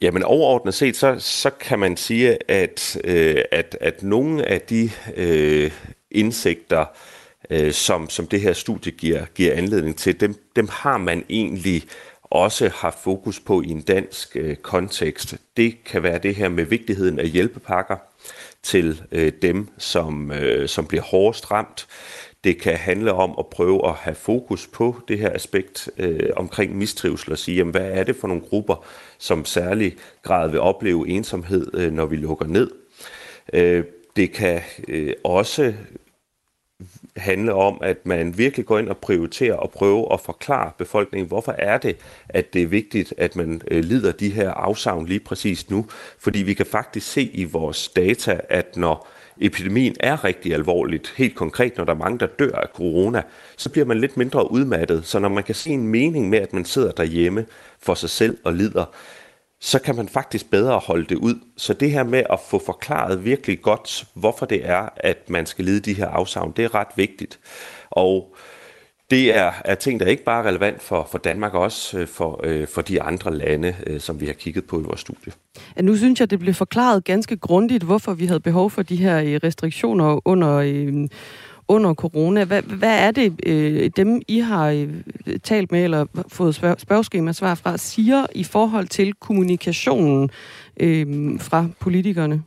Jamen 0.01 0.23
overordnet 0.23 0.73
set, 0.73 0.95
så, 0.95 1.15
så 1.19 1.49
kan 1.49 1.79
man 1.79 1.97
sige, 1.97 2.51
at, 2.51 2.97
øh, 3.03 3.37
at, 3.51 3.77
at 3.81 4.03
nogle 4.03 4.45
af 4.45 4.61
de 4.61 4.89
øh, 5.15 5.71
indsigter, 6.11 6.85
øh, 7.49 7.71
som, 7.71 8.09
som 8.09 8.27
det 8.27 8.41
her 8.41 8.53
studie 8.53 8.91
giver, 8.91 9.25
giver 9.35 9.53
anledning 9.53 9.97
til, 9.97 10.19
dem, 10.19 10.35
dem 10.55 10.67
har 10.71 10.97
man 10.97 11.25
egentlig 11.29 11.83
også 12.35 12.69
har 12.75 12.99
fokus 13.03 13.39
på 13.39 13.61
i 13.61 13.69
en 13.69 13.81
dansk 13.81 14.35
øh, 14.35 14.55
kontekst. 14.55 15.35
Det 15.57 15.83
kan 15.83 16.03
være 16.03 16.17
det 16.17 16.35
her 16.35 16.49
med 16.49 16.65
vigtigheden 16.65 17.19
af 17.19 17.27
hjælpepakker 17.27 17.97
til 18.63 19.01
øh, 19.11 19.31
dem, 19.41 19.67
som, 19.77 20.31
øh, 20.31 20.69
som 20.69 20.85
bliver 20.85 21.03
hårdest 21.03 21.51
ramt. 21.51 21.87
Det 22.43 22.61
kan 22.61 22.75
handle 22.75 23.13
om 23.13 23.35
at 23.39 23.47
prøve 23.47 23.87
at 23.87 23.93
have 23.93 24.15
fokus 24.15 24.67
på 24.67 24.95
det 25.07 25.19
her 25.19 25.33
aspekt 25.33 25.89
øh, 25.97 26.29
omkring 26.35 26.77
mistrivsel 26.77 27.31
og 27.31 27.37
sige, 27.37 27.57
jamen, 27.57 27.71
hvad 27.71 27.91
er 27.91 28.03
det 28.03 28.15
for 28.15 28.27
nogle 28.27 28.43
grupper, 28.43 28.85
som 29.17 29.45
særlig 29.45 29.95
grad 30.23 30.49
vil 30.49 30.59
opleve 30.59 31.07
ensomhed, 31.07 31.67
øh, 31.73 31.91
når 31.91 32.05
vi 32.05 32.15
lukker 32.15 32.45
ned. 32.47 32.71
Øh, 33.53 33.83
det 34.15 34.31
kan 34.31 34.61
øh, 34.87 35.13
også 35.23 35.73
handle 37.17 37.53
om, 37.53 37.77
at 37.81 38.05
man 38.05 38.37
virkelig 38.37 38.65
går 38.65 38.79
ind 38.79 38.89
og 38.89 38.97
prioriterer 38.97 39.55
og 39.55 39.71
prøver 39.71 40.13
at 40.13 40.21
forklare 40.21 40.71
befolkningen, 40.77 41.27
hvorfor 41.27 41.55
er 41.57 41.77
det, 41.77 41.97
at 42.29 42.53
det 42.53 42.61
er 42.61 42.67
vigtigt, 42.67 43.13
at 43.17 43.35
man 43.35 43.61
øh, 43.71 43.83
lider 43.83 44.11
de 44.11 44.29
her 44.29 44.51
afsavn 44.51 45.05
lige 45.05 45.19
præcis 45.19 45.69
nu. 45.69 45.85
Fordi 46.19 46.39
vi 46.39 46.53
kan 46.53 46.65
faktisk 46.65 47.11
se 47.11 47.21
i 47.21 47.43
vores 47.43 47.87
data, 47.87 48.39
at 48.49 48.77
når 48.77 49.07
epidemien 49.41 49.95
er 49.99 50.23
rigtig 50.23 50.53
alvorligt, 50.53 51.13
helt 51.17 51.35
konkret, 51.35 51.77
når 51.77 51.85
der 51.85 51.93
er 51.93 51.97
mange, 51.97 52.19
der 52.19 52.27
dør 52.27 52.55
af 52.55 52.67
corona, 52.73 53.21
så 53.57 53.69
bliver 53.69 53.85
man 53.85 53.99
lidt 53.99 54.17
mindre 54.17 54.51
udmattet. 54.51 55.05
Så 55.05 55.19
når 55.19 55.29
man 55.29 55.43
kan 55.43 55.55
se 55.55 55.69
en 55.69 55.87
mening 55.87 56.29
med, 56.29 56.39
at 56.39 56.53
man 56.53 56.65
sidder 56.65 56.91
derhjemme 56.91 57.45
for 57.79 57.93
sig 57.93 58.09
selv 58.09 58.37
og 58.43 58.53
lider, 58.53 58.85
så 59.65 59.79
kan 59.79 59.95
man 59.95 60.09
faktisk 60.09 60.49
bedre 60.49 60.79
holde 60.79 61.05
det 61.05 61.15
ud. 61.15 61.35
Så 61.57 61.73
det 61.73 61.91
her 61.91 62.03
med 62.03 62.23
at 62.29 62.39
få 62.49 62.61
forklaret 62.65 63.25
virkelig 63.25 63.61
godt, 63.61 64.05
hvorfor 64.13 64.45
det 64.45 64.69
er, 64.69 64.89
at 64.97 65.29
man 65.29 65.45
skal 65.45 65.65
lide 65.65 65.79
de 65.79 65.93
her 65.93 66.07
afsavn, 66.07 66.53
det 66.57 66.65
er 66.65 66.75
ret 66.75 66.87
vigtigt. 66.95 67.39
Og 67.89 68.35
det 69.09 69.37
er, 69.37 69.51
er 69.65 69.75
ting, 69.75 69.99
der 69.99 70.05
ikke 70.05 70.23
bare 70.23 70.43
er 70.43 70.47
relevant 70.47 70.81
for, 70.81 71.07
for 71.11 71.17
Danmark, 71.17 71.53
også 71.53 71.99
øh, 71.99 72.07
for, 72.07 72.41
øh, 72.43 72.67
for 72.67 72.81
de 72.81 73.01
andre 73.01 73.37
lande, 73.37 73.75
øh, 73.87 73.99
som 73.99 74.21
vi 74.21 74.25
har 74.25 74.33
kigget 74.33 74.65
på 74.65 74.79
i 74.79 74.83
vores 74.83 74.99
studie. 74.99 75.33
Ja, 75.77 75.81
nu 75.81 75.95
synes 75.95 76.19
jeg, 76.19 76.29
det 76.29 76.39
blev 76.39 76.53
forklaret 76.53 77.03
ganske 77.03 77.37
grundigt, 77.37 77.83
hvorfor 77.83 78.13
vi 78.13 78.25
havde 78.25 78.39
behov 78.39 78.71
for 78.71 78.81
de 78.81 78.95
her 78.95 79.21
øh, 79.21 79.39
restriktioner 79.43 80.27
under, 80.27 80.53
øh, 80.53 81.07
under 81.67 81.93
corona. 81.93 82.43
Hvad, 82.43 82.61
hvad 82.61 82.99
er 82.99 83.11
det, 83.11 83.39
øh, 83.45 83.91
dem 83.95 84.21
I 84.27 84.39
har 84.39 84.69
øh, 84.69 84.89
talt 85.43 85.71
med, 85.71 85.83
eller 85.83 86.05
fået 86.27 86.55
spørg- 86.55 86.79
spørgeskema 86.79 87.33
svar 87.33 87.55
fra, 87.55 87.77
siger 87.77 88.25
i 88.35 88.43
forhold 88.43 88.87
til 88.87 89.13
kommunikationen 89.13 90.29
øh, 90.79 91.39
fra 91.39 91.67
politikerne? 91.79 92.43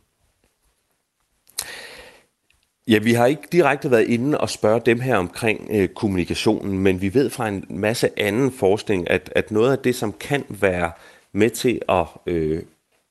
Ja, 2.87 2.99
vi 2.99 3.13
har 3.13 3.25
ikke 3.25 3.41
direkte 3.51 3.91
været 3.91 4.07
inde 4.07 4.37
og 4.37 4.49
spørge 4.49 4.81
dem 4.85 4.99
her 4.99 5.15
omkring 5.17 5.67
øh, 5.71 5.87
kommunikationen, 5.87 6.79
men 6.79 7.01
vi 7.01 7.13
ved 7.13 7.29
fra 7.29 7.47
en 7.47 7.65
masse 7.69 8.09
anden 8.17 8.51
forskning, 8.51 9.09
at, 9.09 9.31
at 9.35 9.51
noget 9.51 9.71
af 9.71 9.79
det, 9.79 9.95
som 9.95 10.13
kan 10.19 10.43
være 10.49 10.91
med 11.33 11.49
til 11.49 11.81
at 11.89 12.05
øh, 12.25 12.61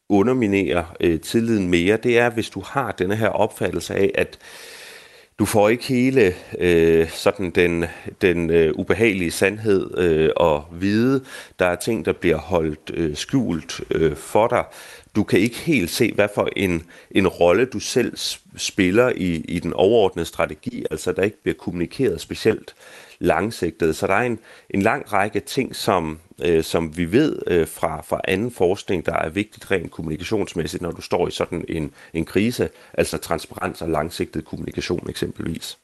underminere 0.08 0.84
øh, 1.00 1.20
tilliden 1.20 1.68
mere, 1.68 1.96
det 1.96 2.18
er, 2.18 2.30
hvis 2.30 2.50
du 2.50 2.62
har 2.66 2.92
denne 2.92 3.16
her 3.16 3.28
opfattelse 3.28 3.94
af, 3.94 4.10
at 4.14 4.38
du 5.38 5.44
får 5.44 5.68
ikke 5.68 5.84
hele 5.84 6.34
øh, 6.58 7.10
sådan 7.10 7.50
den, 7.50 7.84
den 8.20 8.50
øh, 8.50 8.72
ubehagelige 8.74 9.30
sandhed 9.30 9.98
øh, 9.98 10.30
vide. 10.80 11.24
Der 11.58 11.66
er 11.66 11.76
ting, 11.76 12.04
der 12.04 12.12
bliver 12.12 12.36
holdt 12.36 12.90
øh, 12.94 13.16
skjult 13.16 13.80
øh, 13.90 14.16
for 14.16 14.48
dig. 14.48 14.64
Du 15.16 15.22
kan 15.22 15.38
ikke 15.38 15.56
helt 15.56 15.90
se, 15.90 16.12
hvad 16.12 16.28
for 16.34 16.48
en, 16.56 16.82
en 17.10 17.28
rolle 17.28 17.64
du 17.64 17.78
selv 17.78 18.12
spiller 18.56 19.12
i, 19.16 19.34
i 19.34 19.58
den 19.58 19.72
overordnede 19.72 20.26
strategi. 20.26 20.84
Altså, 20.90 21.12
der 21.12 21.22
ikke 21.22 21.42
bliver 21.42 21.56
kommunikeret 21.56 22.20
specielt 22.20 22.74
langsigtet. 23.20 23.96
Så 23.96 24.06
der 24.06 24.14
er 24.14 24.22
en, 24.22 24.38
en 24.70 24.82
lang 24.82 25.12
række 25.12 25.40
ting, 25.40 25.76
som, 25.76 26.18
øh, 26.44 26.64
som 26.64 26.96
vi 26.96 27.12
ved 27.12 27.38
øh, 27.46 27.66
fra, 27.66 28.00
fra 28.00 28.20
anden 28.28 28.50
forskning, 28.50 29.06
der 29.06 29.14
er 29.14 29.28
vigtigt 29.28 29.70
rent 29.70 29.90
kommunikationsmæssigt, 29.90 30.82
når 30.82 30.90
du 30.90 31.00
står 31.00 31.28
i 31.28 31.30
sådan 31.30 31.64
en, 31.68 31.92
en 32.14 32.24
krise, 32.24 32.68
altså 32.94 33.18
transparens 33.18 33.82
og 33.82 33.88
langsigtet 33.88 34.44
kommunikation 34.44 35.08
eksempelvis. 35.08 35.78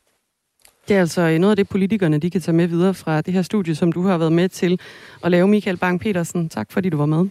Det 0.88 0.96
er 0.96 1.00
altså 1.00 1.38
noget 1.38 1.52
af 1.52 1.56
det, 1.56 1.68
politikerne 1.68 2.18
de 2.18 2.30
kan 2.30 2.40
tage 2.40 2.56
med 2.56 2.66
videre 2.66 2.94
fra 2.94 3.20
det 3.20 3.34
her 3.34 3.42
studie, 3.42 3.74
som 3.74 3.92
du 3.92 4.02
har 4.02 4.18
været 4.18 4.32
med 4.32 4.48
til 4.48 4.80
at 5.24 5.30
lave, 5.30 5.48
Michael 5.48 5.78
Bang-Petersen. 5.84 6.48
Tak 6.48 6.72
fordi 6.72 6.88
du 6.88 6.96
var 6.96 7.06
med. 7.06 7.28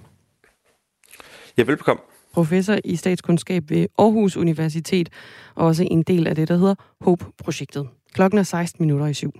Ja, 1.57 1.63
velbekomme. 1.63 2.01
Professor 2.33 2.77
i 2.85 2.95
statskundskab 2.95 3.69
ved 3.69 3.87
Aarhus 3.97 4.37
Universitet, 4.37 5.09
og 5.55 5.67
også 5.67 5.87
en 5.91 6.03
del 6.03 6.27
af 6.27 6.35
det, 6.35 6.47
der 6.47 6.57
hedder 6.57 6.75
HOPE-projektet. 7.01 7.87
Klokken 8.13 8.39
er 8.39 8.43
16 8.43 8.85
minutter 8.85 9.07
i 9.07 9.13
syv. 9.13 9.31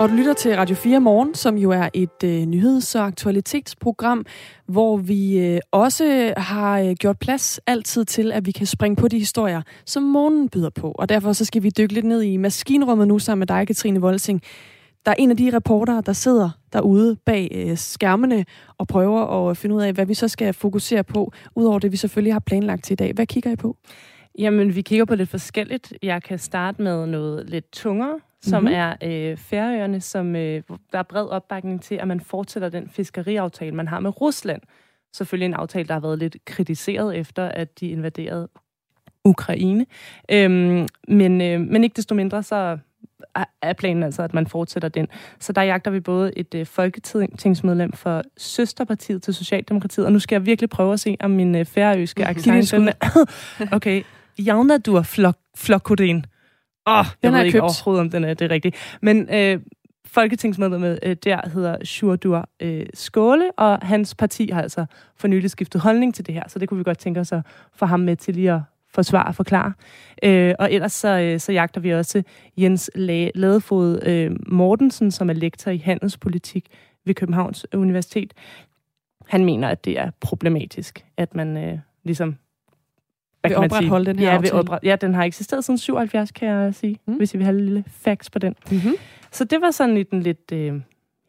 Og 0.00 0.08
du 0.08 0.14
lytter 0.14 0.34
til 0.34 0.56
Radio 0.56 0.76
4 0.76 1.00
Morgen, 1.00 1.34
som 1.34 1.56
jo 1.56 1.70
er 1.70 1.88
et 1.94 2.24
øh, 2.24 2.42
nyheds- 2.42 2.94
og 2.94 3.06
aktualitetsprogram, 3.06 4.26
hvor 4.66 4.96
vi 4.96 5.38
øh, 5.38 5.60
også 5.70 6.34
har 6.36 6.80
øh, 6.80 6.94
gjort 6.94 7.18
plads 7.18 7.60
altid 7.66 8.04
til, 8.04 8.32
at 8.32 8.46
vi 8.46 8.50
kan 8.50 8.66
springe 8.66 8.96
på 8.96 9.08
de 9.08 9.18
historier, 9.18 9.62
som 9.86 10.02
morgenen 10.02 10.48
byder 10.48 10.70
på. 10.70 10.92
Og 10.98 11.08
derfor 11.08 11.32
så 11.32 11.44
skal 11.44 11.62
vi 11.62 11.70
dykke 11.70 11.94
lidt 11.94 12.04
ned 12.04 12.22
i 12.22 12.36
maskinrummet 12.36 13.08
nu 13.08 13.18
sammen 13.18 13.38
med 13.38 13.46
dig, 13.46 13.66
Katrine 13.66 14.00
Volsing. 14.00 14.42
Der 15.06 15.10
er 15.10 15.16
en 15.18 15.30
af 15.30 15.36
de 15.36 15.50
reportere, 15.56 16.02
der 16.06 16.12
sidder 16.12 16.50
derude 16.72 17.16
bag 17.26 17.48
øh, 17.54 17.76
skærmene 17.76 18.44
og 18.78 18.88
prøver 18.88 19.50
at 19.50 19.56
finde 19.56 19.74
ud 19.74 19.82
af, 19.82 19.92
hvad 19.92 20.06
vi 20.06 20.14
så 20.14 20.28
skal 20.28 20.54
fokusere 20.54 21.04
på, 21.04 21.32
udover 21.54 21.78
det, 21.78 21.92
vi 21.92 21.96
selvfølgelig 21.96 22.34
har 22.34 22.40
planlagt 22.40 22.84
til 22.84 22.92
i 22.92 22.96
dag. 22.96 23.12
Hvad 23.14 23.26
kigger 23.26 23.50
I 23.50 23.56
på? 23.56 23.76
Jamen, 24.38 24.74
vi 24.74 24.82
kigger 24.82 25.04
på 25.04 25.14
lidt 25.14 25.28
forskelligt. 25.28 25.94
Jeg 26.02 26.22
kan 26.22 26.38
starte 26.38 26.82
med 26.82 27.06
noget 27.06 27.50
lidt 27.50 27.72
tungere, 27.72 28.20
som 28.42 28.62
Mhm. 28.62 28.72
er 28.74 28.94
øh, 29.02 29.36
Færøerne, 29.36 30.00
som 30.00 30.36
øh, 30.36 30.62
der 30.92 30.98
er 30.98 31.02
bred 31.02 31.26
opbakning 31.28 31.82
til, 31.82 31.94
at 31.94 32.08
man 32.08 32.20
fortsætter 32.20 32.68
den 32.68 32.88
fiskeriaftale, 32.88 33.74
man 33.74 33.88
har 33.88 34.00
med 34.00 34.20
Rusland. 34.20 34.62
Selvfølgelig 35.14 35.46
en 35.46 35.54
aftale, 35.54 35.88
der 35.88 35.92
har 35.94 36.00
været 36.00 36.18
lidt 36.18 36.36
kritiseret 36.44 37.16
efter, 37.16 37.44
at 37.48 37.80
de 37.80 37.88
invaderede 37.88 38.48
Ukraine. 39.24 39.86
Øhm, 40.32 40.86
men, 41.08 41.40
øh, 41.40 41.60
men 41.60 41.84
ikke 41.84 41.94
desto 41.96 42.14
mindre, 42.14 42.42
så 42.42 42.78
er- 43.62 43.72
planen 43.72 44.02
altså, 44.02 44.22
at 44.22 44.34
man 44.34 44.46
fortsætter 44.46 44.88
den. 44.88 45.08
Så 45.40 45.52
der 45.52 45.62
jagter 45.62 45.90
vi 45.90 46.00
både 46.00 46.38
et 46.38 46.54
øh, 46.54 46.66
folketingsmedlem 46.66 47.92
for 47.92 48.22
søsterpartiet 48.36 49.22
til 49.22 49.34
Socialdemokratiet, 49.34 50.06
og 50.06 50.12
nu 50.12 50.18
skal 50.18 50.34
jeg 50.36 50.46
virkelig 50.46 50.70
prøve 50.70 50.92
at 50.92 51.00
se, 51.00 51.16
om 51.20 51.30
min 51.30 51.54
øh, 51.54 51.64
færøske 51.64 52.26
accent... 52.30 52.90
okay. 53.72 54.02
Javna 54.38 54.78
du 54.78 55.02
flok, 55.02 55.36
flokkodin. 55.56 56.24
Åh, 56.86 56.98
oh, 56.98 57.06
jeg 57.22 57.30
har 57.30 57.38
ved 57.38 57.46
ikke 57.46 57.56
købt. 57.56 57.62
overhovedet, 57.62 58.00
om 58.00 58.10
den 58.10 58.24
er 58.24 58.34
det 58.34 58.50
rigtigt. 58.50 58.76
Men 59.02 59.34
øh, 59.34 59.60
folketingsmedlemmet 60.06 60.98
øh, 61.02 61.16
der 61.24 61.48
hedder 61.48 61.84
Sjurdur 61.84 62.48
øh, 62.60 62.86
Skåle, 62.94 63.50
og 63.56 63.78
hans 63.82 64.14
parti 64.14 64.50
har 64.52 64.62
altså 64.62 64.86
for 65.16 65.28
nylig 65.28 65.50
skiftet 65.50 65.80
holdning 65.80 66.14
til 66.14 66.26
det 66.26 66.34
her, 66.34 66.42
så 66.48 66.58
det 66.58 66.68
kunne 66.68 66.78
vi 66.78 66.84
godt 66.84 66.98
tænke 66.98 67.20
os 67.20 67.32
at 67.32 67.40
få 67.74 67.86
ham 67.86 68.00
med 68.00 68.16
til 68.16 68.34
lige 68.34 68.52
at 68.52 68.60
forsvare 68.94 69.26
og 69.26 69.34
forklare. 69.34 69.72
Øh, 70.22 70.54
og 70.58 70.72
ellers 70.72 70.92
så, 70.92 71.08
øh, 71.08 71.40
så 71.40 71.52
jagter 71.52 71.80
vi 71.80 71.94
også 71.94 72.22
Jens 72.58 72.90
La- 72.94 73.30
Ladefod 73.34 74.02
øh, 74.02 74.30
Mortensen, 74.46 75.10
som 75.10 75.30
er 75.30 75.34
lektor 75.34 75.70
i 75.70 75.76
handelspolitik 75.76 76.66
ved 77.04 77.14
Københavns 77.14 77.66
Universitet. 77.74 78.34
Han 79.26 79.44
mener, 79.44 79.68
at 79.68 79.84
det 79.84 79.98
er 79.98 80.10
problematisk, 80.20 81.04
at 81.16 81.34
man 81.34 81.56
øh, 81.56 81.78
ligesom 82.04 82.36
hvad 83.40 83.50
Vil 83.50 83.60
man 83.60 83.70
sige? 83.70 83.78
opretholde 83.78 84.06
den 84.06 84.18
her 84.18 84.28
ja, 84.30 84.36
aftale. 84.36 84.54
opret- 84.54 84.78
ja, 84.82 84.96
den 84.96 85.14
har 85.14 85.24
eksisteret 85.24 85.64
siden 85.64 85.78
77, 85.78 86.30
kan 86.30 86.48
jeg 86.48 86.74
sige, 86.74 86.98
mm. 87.06 87.14
hvis 87.14 87.34
I 87.34 87.36
vil 87.36 87.44
have 87.46 87.58
en 87.58 87.64
lille 87.64 87.84
facts 87.88 88.30
på 88.30 88.38
den. 88.38 88.54
Mm-hmm. 88.70 88.92
Så 89.30 89.44
det 89.44 89.60
var 89.60 89.70
sådan 89.70 89.96
i 89.96 90.02
den 90.02 90.22
lidt 90.22 90.52
øh, 90.52 90.80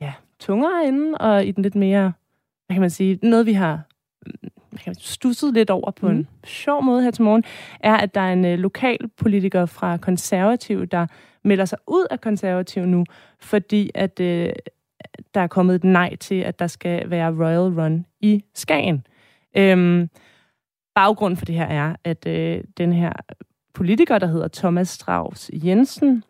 ja, 0.01 0.13
tungere 0.39 0.87
ende, 0.87 1.17
og 1.17 1.45
i 1.45 1.51
den 1.51 1.63
lidt 1.63 1.75
mere, 1.75 2.13
hvad 2.67 2.75
kan 2.75 2.81
man 2.81 2.89
sige, 2.89 3.19
noget 3.23 3.45
vi 3.45 3.53
har 3.53 3.81
hvad 4.69 4.79
kan 4.83 4.89
man, 4.89 4.95
stusset 4.95 5.53
lidt 5.53 5.69
over 5.69 5.91
på 5.91 6.07
mm. 6.07 6.15
en 6.15 6.27
sjov 6.45 6.83
måde 6.83 7.03
her 7.03 7.11
til 7.11 7.23
morgen, 7.23 7.43
er, 7.79 7.95
at 7.95 8.15
der 8.15 8.21
er 8.21 8.33
en 8.33 8.45
øh, 8.45 8.59
lokal 8.59 8.97
politiker 9.17 9.65
fra 9.65 9.97
konservativ, 9.97 10.87
der 10.87 11.07
melder 11.43 11.65
sig 11.65 11.77
ud 11.87 12.05
af 12.11 12.21
konservativ 12.21 12.85
nu, 12.85 13.05
fordi 13.39 13.91
at 13.95 14.19
øh, 14.19 14.49
der 15.33 15.41
er 15.41 15.47
kommet 15.47 15.75
et 15.75 15.83
nej 15.83 16.15
til, 16.15 16.35
at 16.35 16.59
der 16.59 16.67
skal 16.67 17.09
være 17.09 17.31
Royal 17.31 17.81
Run 17.81 18.05
i 18.21 18.43
Skagen. 18.55 19.05
Øhm, 19.57 20.09
baggrunden 20.97 21.37
for 21.37 21.45
det 21.45 21.55
her 21.55 21.65
er, 21.65 21.95
at 22.03 22.27
øh, 22.27 22.63
den 22.77 22.93
her 22.93 23.11
politiker, 23.73 24.19
der 24.19 24.27
hedder 24.27 24.47
Thomas 24.47 24.89
Strauss 24.89 25.51
Jensen, 25.53 26.23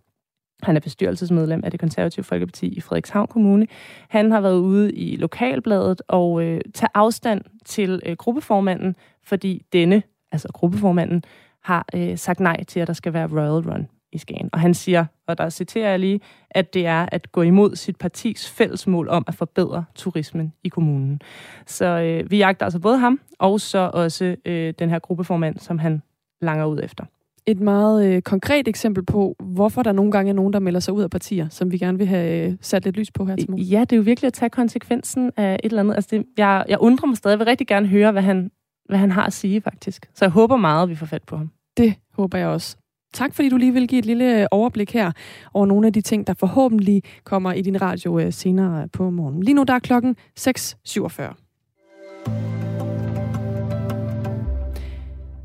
han 0.64 0.76
er 0.76 0.80
bestyrelsesmedlem 0.80 1.62
af 1.64 1.72
det 1.72 1.80
konservative 1.80 2.24
Folkeparti 2.24 2.68
i 2.68 2.82
Frederikshavn 2.82 3.28
Kommune. 3.28 3.68
Han 4.10 4.32
har 4.32 4.42
været 4.42 4.58
ude 4.60 4.94
i 4.94 5.16
lokalbladet 5.16 6.02
og 6.08 6.44
øh, 6.44 6.62
tage 6.74 6.90
afstand 6.94 7.42
til 7.66 8.02
øh, 8.06 8.16
gruppeformanden, 8.16 8.96
fordi 9.24 9.66
denne, 9.74 10.04
altså 10.32 10.48
gruppeformanden, 10.54 11.24
har 11.64 11.86
øh, 11.96 12.18
sagt 12.18 12.40
nej 12.40 12.64
til, 12.64 12.80
at 12.80 12.88
der 12.88 12.94
skal 12.94 13.14
være 13.14 13.28
Royal 13.28 13.72
Run 13.72 13.88
i 14.12 14.18
Skagen. 14.18 14.50
Og 14.54 14.60
han 14.60 14.74
siger, 14.74 15.06
og 15.28 15.38
der 15.38 15.50
citerer 15.50 15.90
jeg 15.90 16.00
lige, 16.00 16.20
at 16.52 16.74
det 16.74 16.86
er 16.86 17.06
at 17.12 17.32
gå 17.32 17.42
imod 17.42 17.76
sit 17.76 17.98
partis 17.98 18.50
fælles 18.50 18.88
mål 18.88 19.10
om 19.10 19.24
at 19.28 19.36
forbedre 19.36 19.86
turismen 19.96 20.54
i 20.64 20.70
kommunen. 20.70 21.22
Så 21.66 21.86
øh, 21.86 22.32
vi 22.32 22.38
jagter 22.38 22.66
altså 22.66 22.80
både 22.80 22.98
ham, 22.98 23.20
og 23.40 23.62
så 23.62 23.92
også 23.94 24.36
øh, 24.46 24.74
den 24.80 24.90
her 24.90 25.00
gruppeformand, 25.00 25.58
som 25.60 25.80
han 25.80 26.02
langer 26.42 26.66
ud 26.66 26.80
efter. 26.84 27.06
Et 27.46 27.60
meget 27.60 28.06
øh, 28.06 28.22
konkret 28.22 28.68
eksempel 28.68 29.06
på, 29.06 29.36
hvorfor 29.40 29.84
der 29.84 29.92
nogle 29.92 30.12
gange 30.12 30.30
er 30.30 30.34
nogen, 30.34 30.54
der 30.54 30.60
melder 30.60 30.80
sig 30.80 30.94
ud 30.94 31.04
af 31.04 31.10
partier, 31.10 31.50
som 31.50 31.72
vi 31.72 31.78
gerne 31.78 31.98
vil 31.98 32.08
have 32.08 32.48
øh, 32.48 32.56
sat 32.62 32.86
lidt 32.86 32.98
lys 32.98 33.12
på 33.12 33.26
her 33.26 33.36
til 33.36 33.52
morgen. 33.52 33.66
Ja, 33.66 33.82
det 33.82 33.92
er 33.92 33.98
jo 33.98 34.04
virkelig 34.04 34.28
at 34.28 34.34
tage 34.34 34.50
konsekvensen 34.50 35.32
af 35.38 35.60
et 35.64 35.70
eller 35.70 35.80
andet. 35.80 35.96
Altså 35.96 36.16
det, 36.16 36.26
jeg, 36.38 36.66
jeg 36.70 36.78
undrer 36.80 37.08
mig 37.08 37.18
stadig. 37.18 37.32
Jeg 37.32 37.40
vil 37.40 37.46
rigtig 37.46 37.68
gerne 37.68 37.88
høre, 37.88 38.12
hvad 38.12 38.22
han, 38.22 38.52
hvad 38.90 38.98
han 38.98 39.12
har 39.12 39.26
at 39.26 39.34
sige, 39.34 39.62
faktisk. 39.62 40.10
Så 40.14 40.26
jeg 40.26 40.32
håber 40.32 40.58
meget, 40.58 40.84
at 40.84 40.90
vi 40.90 40.96
får 40.96 41.06
fat 41.06 41.24
på 41.24 41.38
ham. 41.38 41.52
Det 41.78 41.94
håber 42.14 42.38
jeg 42.38 42.48
også. 42.48 42.78
Tak 43.18 43.34
fordi 43.34 43.50
du 43.50 43.58
lige 43.58 43.74
vil 43.74 43.88
give 43.88 44.00
et 44.00 44.06
lille 44.06 44.42
øh, 44.42 44.48
overblik 44.52 44.94
her 44.94 45.12
over 45.54 45.66
nogle 45.66 45.88
af 45.88 45.94
de 45.94 46.02
ting, 46.02 46.28
der 46.28 46.34
forhåbentlig 46.34 47.04
kommer 47.24 47.54
i 47.54 47.62
din 47.62 47.82
radio 47.82 48.20
øh, 48.20 48.34
senere 48.34 48.88
på 48.88 49.10
morgen. 49.10 49.44
Lige 49.44 49.56
nu 49.56 49.64
der 49.64 49.74
er 49.74 49.80
klokken 49.80 50.16
6.47. 50.40 52.57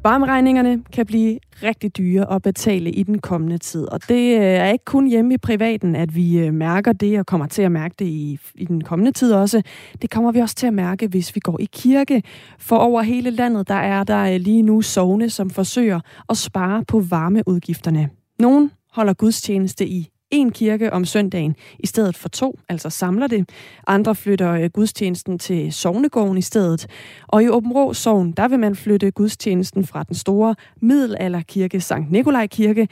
Varmeregningerne 0.04 0.82
kan 0.92 1.06
blive 1.06 1.38
rigtig 1.62 1.96
dyre 1.96 2.34
at 2.34 2.42
betale 2.42 2.90
i 2.90 3.02
den 3.02 3.18
kommende 3.18 3.58
tid, 3.58 3.88
og 3.88 4.08
det 4.08 4.36
øh, 4.36 4.42
er 4.42 4.72
ikke 4.72 4.84
kun 4.84 5.06
hjemme 5.06 5.34
i 5.34 5.38
privaten, 5.38 5.96
at 5.96 6.14
vi 6.14 6.38
øh, 6.38 6.54
mærker 6.54 6.92
det 6.92 7.18
og 7.18 7.26
kommer 7.26 7.46
til 7.46 7.62
at 7.62 7.72
mærke 7.72 7.94
det 7.98 8.04
i, 8.04 8.38
i 8.54 8.64
den 8.64 8.84
kommende 8.84 9.12
tid 9.12 9.32
også. 9.32 9.62
Det 10.02 10.10
kommer 10.10 10.32
vi 10.32 10.40
også 10.40 10.54
til 10.54 10.66
at 10.66 10.74
mærke, 10.74 11.06
hvis 11.06 11.34
vi 11.34 11.40
går 11.40 11.60
i 11.60 11.68
kirke. 11.72 12.22
For 12.58 12.76
over 12.76 13.02
hele 13.02 13.30
landet, 13.30 13.68
der 13.68 13.74
er 13.74 14.04
der 14.04 14.34
øh, 14.34 14.40
lige 14.40 14.62
nu 14.62 14.82
sovne, 14.82 15.30
som 15.30 15.50
forsøger 15.50 16.00
at 16.28 16.36
spare 16.36 16.84
på 16.84 17.00
varmeudgifterne. 17.00 18.08
Nogen 18.38 18.70
holder 18.92 19.12
gudstjeneste 19.12 19.86
i 19.86 20.11
en 20.32 20.50
kirke 20.52 20.92
om 20.92 21.04
søndagen 21.04 21.56
i 21.78 21.86
stedet 21.86 22.16
for 22.16 22.28
to, 22.28 22.58
altså 22.68 22.90
samler 22.90 23.26
det. 23.26 23.50
Andre 23.86 24.14
flytter 24.14 24.52
øh, 24.52 24.70
gudstjenesten 24.70 25.38
til 25.38 25.72
Sognegården 25.72 26.38
i 26.38 26.42
stedet. 26.42 26.86
Og 27.28 27.42
i 27.42 27.48
Åben 27.48 27.72
Rå 27.72 27.92
Sogn, 27.92 28.32
der 28.32 28.48
vil 28.48 28.58
man 28.58 28.76
flytte 28.76 29.10
gudstjenesten 29.10 29.86
fra 29.86 30.02
den 30.02 30.14
store 30.14 30.54
middelalderkirke 30.80 31.80
Sankt 31.80 32.10
Nikolaj 32.12 32.46
Kirke 32.46 32.88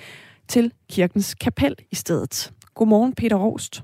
til 0.48 0.72
kirkens 0.92 1.34
kapel 1.34 1.74
i 1.90 1.94
stedet. 1.94 2.52
Godmorgen, 2.74 3.14
Peter 3.14 3.36
Rost. 3.36 3.82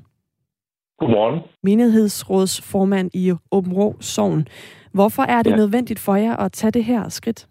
Godmorgen. 0.98 1.40
Menighedsrådsformand 1.62 3.10
i 3.14 3.32
Åben 3.50 3.72
Rå 3.72 3.96
Sogn. 4.00 4.48
Hvorfor 4.92 5.22
er 5.22 5.42
det 5.42 5.50
Ja. 5.50 5.56
nødvendigt 5.56 5.98
for 5.98 6.14
jer 6.14 6.36
at 6.36 6.52
tage 6.52 6.70
det 6.70 6.84
her 6.84 7.08
skridt? 7.08 7.46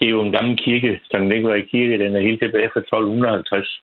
Det 0.00 0.06
er 0.06 0.10
jo 0.10 0.22
en 0.22 0.32
gammel 0.32 0.56
kirke, 0.64 1.00
Sankt 1.10 1.28
Nikolaj 1.28 1.60
Kirke. 1.70 2.04
Den 2.04 2.16
er 2.16 2.20
helt 2.20 2.40
tilbage 2.42 2.70
fra 2.72 2.80
1250. 2.80 3.80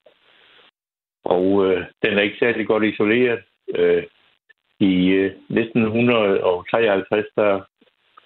Og 1.24 1.66
øh, 1.66 1.86
den 2.04 2.18
er 2.18 2.22
ikke 2.22 2.38
særlig 2.40 2.68
godt 2.68 2.84
isoleret. 2.84 3.40
Øh, 3.76 4.04
I 4.80 5.08
øh, 5.08 5.32
1953, 5.50 7.26
der 7.36 7.62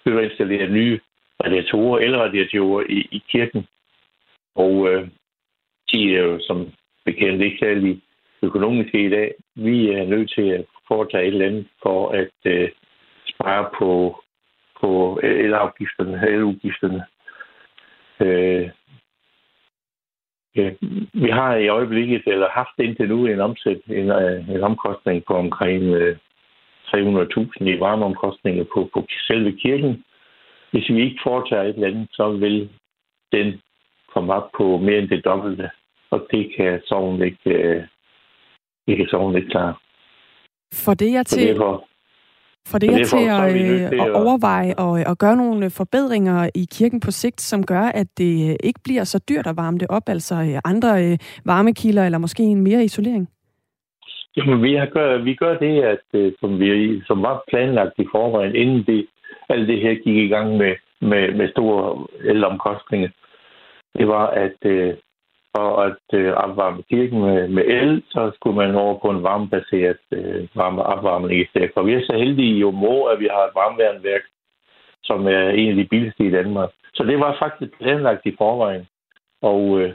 blev 0.04 0.16
der 0.16 0.22
installeret 0.22 0.72
nye 0.72 1.00
radiatorer, 1.44 1.98
elradiatorer 1.98 2.84
i, 2.88 3.08
i 3.10 3.22
kirken. 3.30 3.66
Og 4.54 4.88
øh, 4.88 5.08
de 5.92 6.16
er 6.16 6.22
jo 6.22 6.40
som 6.40 6.72
bekendt 7.04 7.42
ikke 7.42 7.58
særlig 7.58 8.02
økonomiske 8.42 9.06
i 9.06 9.10
dag. 9.10 9.34
Vi 9.54 9.90
er 9.90 10.04
nødt 10.04 10.32
til 10.34 10.48
at 10.48 10.64
foretage 10.88 11.26
et 11.26 11.32
eller 11.32 11.46
andet 11.46 11.66
for 11.82 12.08
at 12.10 12.36
øh, 12.44 12.68
spare 13.28 13.70
på, 13.78 14.22
på 14.80 15.20
elafgifterne, 15.22 16.28
eludgifterne. 16.28 17.04
Øh, 18.20 18.70
vi 21.12 21.30
har 21.30 21.54
i 21.54 21.68
øjeblikket, 21.68 22.22
eller 22.26 22.48
haft 22.50 22.78
indtil 22.78 23.08
nu, 23.08 23.26
en, 23.26 23.40
omsæt, 23.40 23.80
en, 23.88 24.10
øh, 24.10 24.48
en 24.48 24.62
omkostning 24.62 25.24
på 25.24 25.34
omkring 25.34 25.82
øh, 25.82 26.16
300.000 26.86 27.64
i 27.64 27.80
varmeomkostninger 27.80 28.64
på, 28.74 28.90
på 28.94 29.06
selve 29.26 29.52
kirken. 29.52 30.04
Hvis 30.70 30.88
vi 30.88 31.02
ikke 31.02 31.20
foretager 31.22 31.62
et 31.62 31.74
eller 31.74 31.88
andet, 31.88 32.08
så 32.12 32.30
vil 32.30 32.70
den 33.32 33.60
komme 34.14 34.34
op 34.34 34.50
på 34.58 34.78
mere 34.78 34.98
end 34.98 35.08
det 35.08 35.24
dobbelte. 35.24 35.70
Og 36.10 36.26
det 36.30 36.52
kan 36.56 36.80
sovnen 36.86 37.22
ikke, 37.22 37.50
øh, 37.50 37.82
det 38.86 38.96
kan 38.96 39.06
sovnen 39.08 39.36
ikke 39.36 39.48
klare. 39.48 39.74
For 40.84 40.94
det 40.94 41.16
er 41.16 41.22
Så 41.26 41.36
til, 41.36 41.48
derfor, 41.48 41.88
for 42.70 42.78
det 42.78 42.90
derfor 42.90 43.18
til 43.18 43.28
at, 43.28 43.52
til 43.90 44.00
at 44.00 44.06
at- 44.06 44.12
overveje 44.22 44.74
og 44.78 45.00
at 45.10 45.18
gøre 45.18 45.36
nogle 45.36 45.70
forbedringer 45.70 46.50
i 46.54 46.66
kirken 46.78 47.00
på 47.00 47.10
sigt, 47.10 47.40
som 47.40 47.66
gør, 47.66 47.84
at 48.00 48.06
det 48.18 48.50
øh, 48.50 48.56
ikke 48.68 48.80
bliver 48.84 49.04
så 49.04 49.18
dyrt 49.28 49.46
at 49.46 49.56
varme 49.56 49.78
det 49.78 49.88
op, 49.88 50.02
altså 50.08 50.34
øh, 50.34 50.58
andre 50.64 51.04
øh, 51.04 51.18
varmekilder 51.44 52.04
eller 52.04 52.18
måske 52.18 52.42
en 52.42 52.62
mere 52.62 52.84
isolering. 52.84 53.28
Jamen, 54.36 54.62
vi, 54.62 54.74
har 54.74 54.86
gør, 54.86 55.18
vi 55.22 55.34
gør 55.34 55.58
det, 55.58 55.82
at, 55.82 56.04
øh, 56.14 56.32
som, 56.40 56.60
vi, 56.60 57.02
som 57.06 57.22
var 57.22 57.44
planlagt 57.50 57.94
i 57.98 58.06
forvejen, 58.12 58.54
inden 58.54 58.82
det, 58.86 59.06
alt 59.48 59.68
det 59.68 59.80
her 59.80 59.94
gik 60.04 60.16
i 60.16 60.28
gang 60.28 60.56
med, 60.56 60.74
med, 61.00 61.34
med 61.34 61.48
store 61.50 62.06
elomkostninger. 62.24 63.08
Det 63.98 64.08
var 64.08 64.26
at 64.26 64.58
øh, 64.64 64.94
for 65.56 65.68
at 65.86 66.04
øh, 66.20 66.32
opvarme 66.32 66.82
kirken 66.90 67.20
med, 67.20 67.48
med 67.48 67.64
el, 67.66 68.02
så 68.08 68.30
skulle 68.34 68.56
man 68.56 68.74
over 68.74 68.98
på 68.98 69.10
en 69.10 69.22
varmebaseret 69.22 69.98
øh, 70.12 70.48
varme 70.54 70.82
opvarmning 70.82 71.40
i 71.40 71.46
stedet 71.50 71.70
for. 71.74 71.82
Vi 71.82 71.94
er 71.94 72.00
så 72.00 72.16
heldige 72.16 72.58
i 72.58 72.64
Omo, 72.64 73.04
at 73.04 73.20
vi 73.20 73.28
har 73.34 73.44
et 73.44 73.54
varmeværnværk, 73.54 74.22
som 75.04 75.26
er 75.26 75.48
en 75.48 75.70
af 75.70 75.76
de 75.76 75.88
billigste 75.90 76.24
i 76.24 76.30
Danmark. 76.30 76.70
Så 76.94 77.02
det 77.02 77.20
var 77.20 77.36
faktisk 77.38 77.78
planlagt 77.78 78.26
i 78.26 78.34
forvejen. 78.38 78.86
Og 79.42 79.80
øh, 79.80 79.94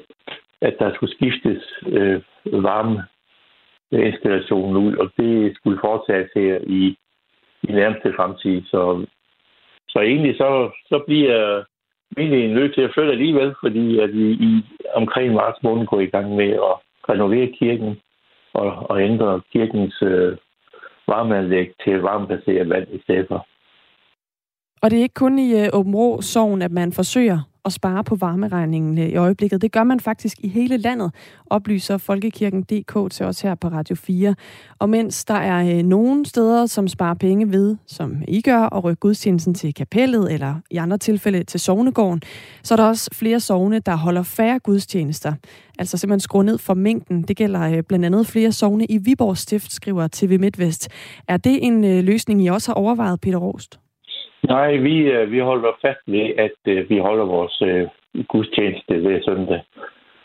at 0.62 0.76
der 0.80 0.94
skulle 0.94 1.16
skiftes 1.16 1.64
øh, 1.88 2.22
varmeinstallationen 2.46 4.78
ud, 4.86 4.96
og 4.96 5.12
det 5.18 5.56
skulle 5.56 5.80
foretages 5.82 6.30
her 6.36 6.60
i, 6.68 6.98
i 7.64 7.72
nærmeste 7.72 8.14
fremtid. 8.16 8.62
Så, 8.66 9.06
så 9.90 10.00
egentlig 10.00 10.38
så, 10.38 10.70
så 10.90 11.04
bliver 11.08 11.64
egentlig 12.18 12.54
nødt 12.54 12.74
til 12.74 12.82
at 12.82 12.92
flytte 12.94 13.12
alligevel, 13.12 13.56
fordi 13.64 14.00
at 14.00 14.14
vi 14.14 14.32
i 14.32 14.66
omkring 14.94 15.34
marts 15.34 15.64
måned 15.64 15.86
går 15.86 16.00
i 16.00 16.06
gang 16.06 16.36
med 16.36 16.50
at 16.50 16.76
renovere 17.10 17.48
kirken 17.60 18.00
og, 18.54 18.90
og 18.90 19.02
ændre 19.02 19.42
kirkens 19.54 20.02
øh, 20.02 20.38
varmeanlæg 21.08 21.72
til 21.84 22.02
varmebaseret 22.02 22.70
vand 22.70 22.88
i 22.92 23.02
stedet 23.04 23.28
for. 23.28 23.48
Og 24.82 24.92
det 24.92 25.00
er 25.00 25.04
ikke 25.04 25.14
kun 25.14 25.40
i 25.40 25.54
øh, 25.54 25.70
Åben 25.74 25.96
Rå 25.96 26.22
Sogn, 26.22 26.62
at 26.62 26.72
man 26.72 26.94
forsøger 26.94 27.40
at 27.66 27.74
spare 27.74 28.04
på 28.04 28.16
varmeregningen 28.16 28.98
øh, 28.98 29.06
i 29.06 29.16
øjeblikket. 29.16 29.62
Det 29.62 29.72
gør 29.72 29.84
man 29.84 30.00
faktisk 30.00 30.38
i 30.40 30.48
hele 30.48 30.78
landet, 30.78 31.12
oplyser 31.46 31.98
Folkekirken.dk 31.98 33.12
til 33.12 33.26
os 33.26 33.42
her 33.42 33.56
på 33.56 33.68
Radio 33.68 33.96
4. 33.96 34.36
Og 34.80 34.90
mens 34.90 35.26
der 35.26 35.34
er 35.34 35.78
øh, 35.78 35.84
nogle 35.84 36.26
steder, 36.26 36.66
som 36.66 36.88
sparer 36.88 37.14
penge 37.14 37.52
ved, 37.52 37.78
som 37.88 38.22
I 38.28 38.42
gør, 38.42 38.64
og 38.64 38.84
rykke 38.84 39.00
gudstjenesten 39.00 39.54
til 39.54 39.74
kapellet, 39.74 40.34
eller 40.34 40.56
i 40.72 40.78
andre 40.78 40.98
tilfælde 40.98 41.44
til 41.44 41.60
sovnegården, 41.60 42.22
så 42.64 42.74
er 42.74 42.76
der 42.76 42.86
også 42.86 43.10
flere 43.14 43.40
sovne, 43.40 43.80
der 43.80 43.96
holder 43.96 44.24
færre 44.24 44.60
gudstjenester. 44.60 45.34
Altså 45.80 45.98
simpelthen 45.98 46.20
skruer 46.20 46.44
ned 46.44 46.58
for 46.58 46.74
mængden. 46.74 47.22
Det 47.22 47.38
gælder 47.38 47.82
blandt 47.82 48.06
andet 48.06 48.28
flere 48.28 48.52
sovne 48.52 48.86
i 48.86 48.98
Viborg 48.98 49.38
Stift, 49.38 49.74
skriver 49.74 50.08
TV 50.12 50.40
MidtVest. 50.40 50.90
Er 51.28 51.38
det 51.38 51.66
en 51.66 52.02
løsning, 52.06 52.44
I 52.44 52.48
også 52.48 52.70
har 52.70 52.74
overvejet, 52.74 53.22
Peter 53.22 53.38
Rost? 53.38 53.81
Nej, 54.44 54.78
vi, 54.78 54.98
øh, 55.02 55.32
vi 55.32 55.40
holder 55.40 55.72
fast 55.82 56.00
ved, 56.08 56.34
at 56.38 56.58
øh, 56.68 56.90
vi 56.90 56.98
holder 56.98 57.26
vores 57.26 57.62
øh, 57.62 57.88
gudstjeneste 58.28 59.04
ved 59.04 59.22
søndag. 59.24 59.62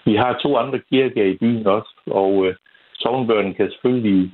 Vi 0.05 0.15
har 0.15 0.39
to 0.43 0.57
andre 0.57 0.81
kirker 0.91 1.25
i 1.25 1.37
byen 1.37 1.67
også, 1.67 1.93
og 2.07 2.47
øh, 2.47 2.55
sovnbørnene 2.95 3.55
kan 3.55 3.71
selvfølgelig 3.71 4.33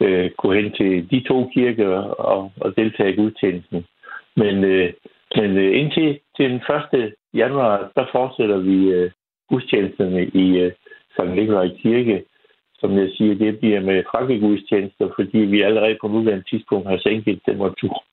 øh, 0.00 0.30
gå 0.36 0.52
hen 0.52 0.72
til 0.72 1.10
de 1.10 1.20
to 1.28 1.50
kirker 1.54 1.96
og, 2.32 2.52
og 2.60 2.76
deltage 2.76 3.12
i 3.12 3.16
gudstjenesten. 3.16 3.86
Men, 4.36 4.64
øh, 4.64 4.92
men 5.36 5.56
øh, 5.56 5.80
indtil 5.80 6.20
til 6.36 6.50
den 6.50 6.62
1. 6.94 7.14
januar, 7.34 7.90
der 7.96 8.06
fortsætter 8.12 8.58
vi 8.58 8.88
øh, 8.88 9.10
gudstjenesterne 9.48 10.26
i 10.26 10.58
øh, 10.58 10.72
Sankt 11.16 11.34
Nikolaj 11.34 11.68
Kirke. 11.82 12.24
Som 12.80 12.98
jeg 12.98 13.08
siger, 13.16 13.34
det 13.34 13.58
bliver 13.58 13.80
med 13.80 14.04
frakkegudstjenester, 14.10 15.08
fordi 15.16 15.38
vi 15.38 15.62
allerede 15.62 15.98
på 16.00 16.08
nuværende 16.08 16.44
tidspunkt 16.50 16.88
har 16.88 16.98
sænket 16.98 17.40
temperaturen 17.46 18.04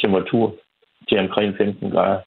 temperatur 0.00 0.54
til 1.08 1.18
omkring 1.18 1.56
15 1.56 1.90
grader. 1.90 2.20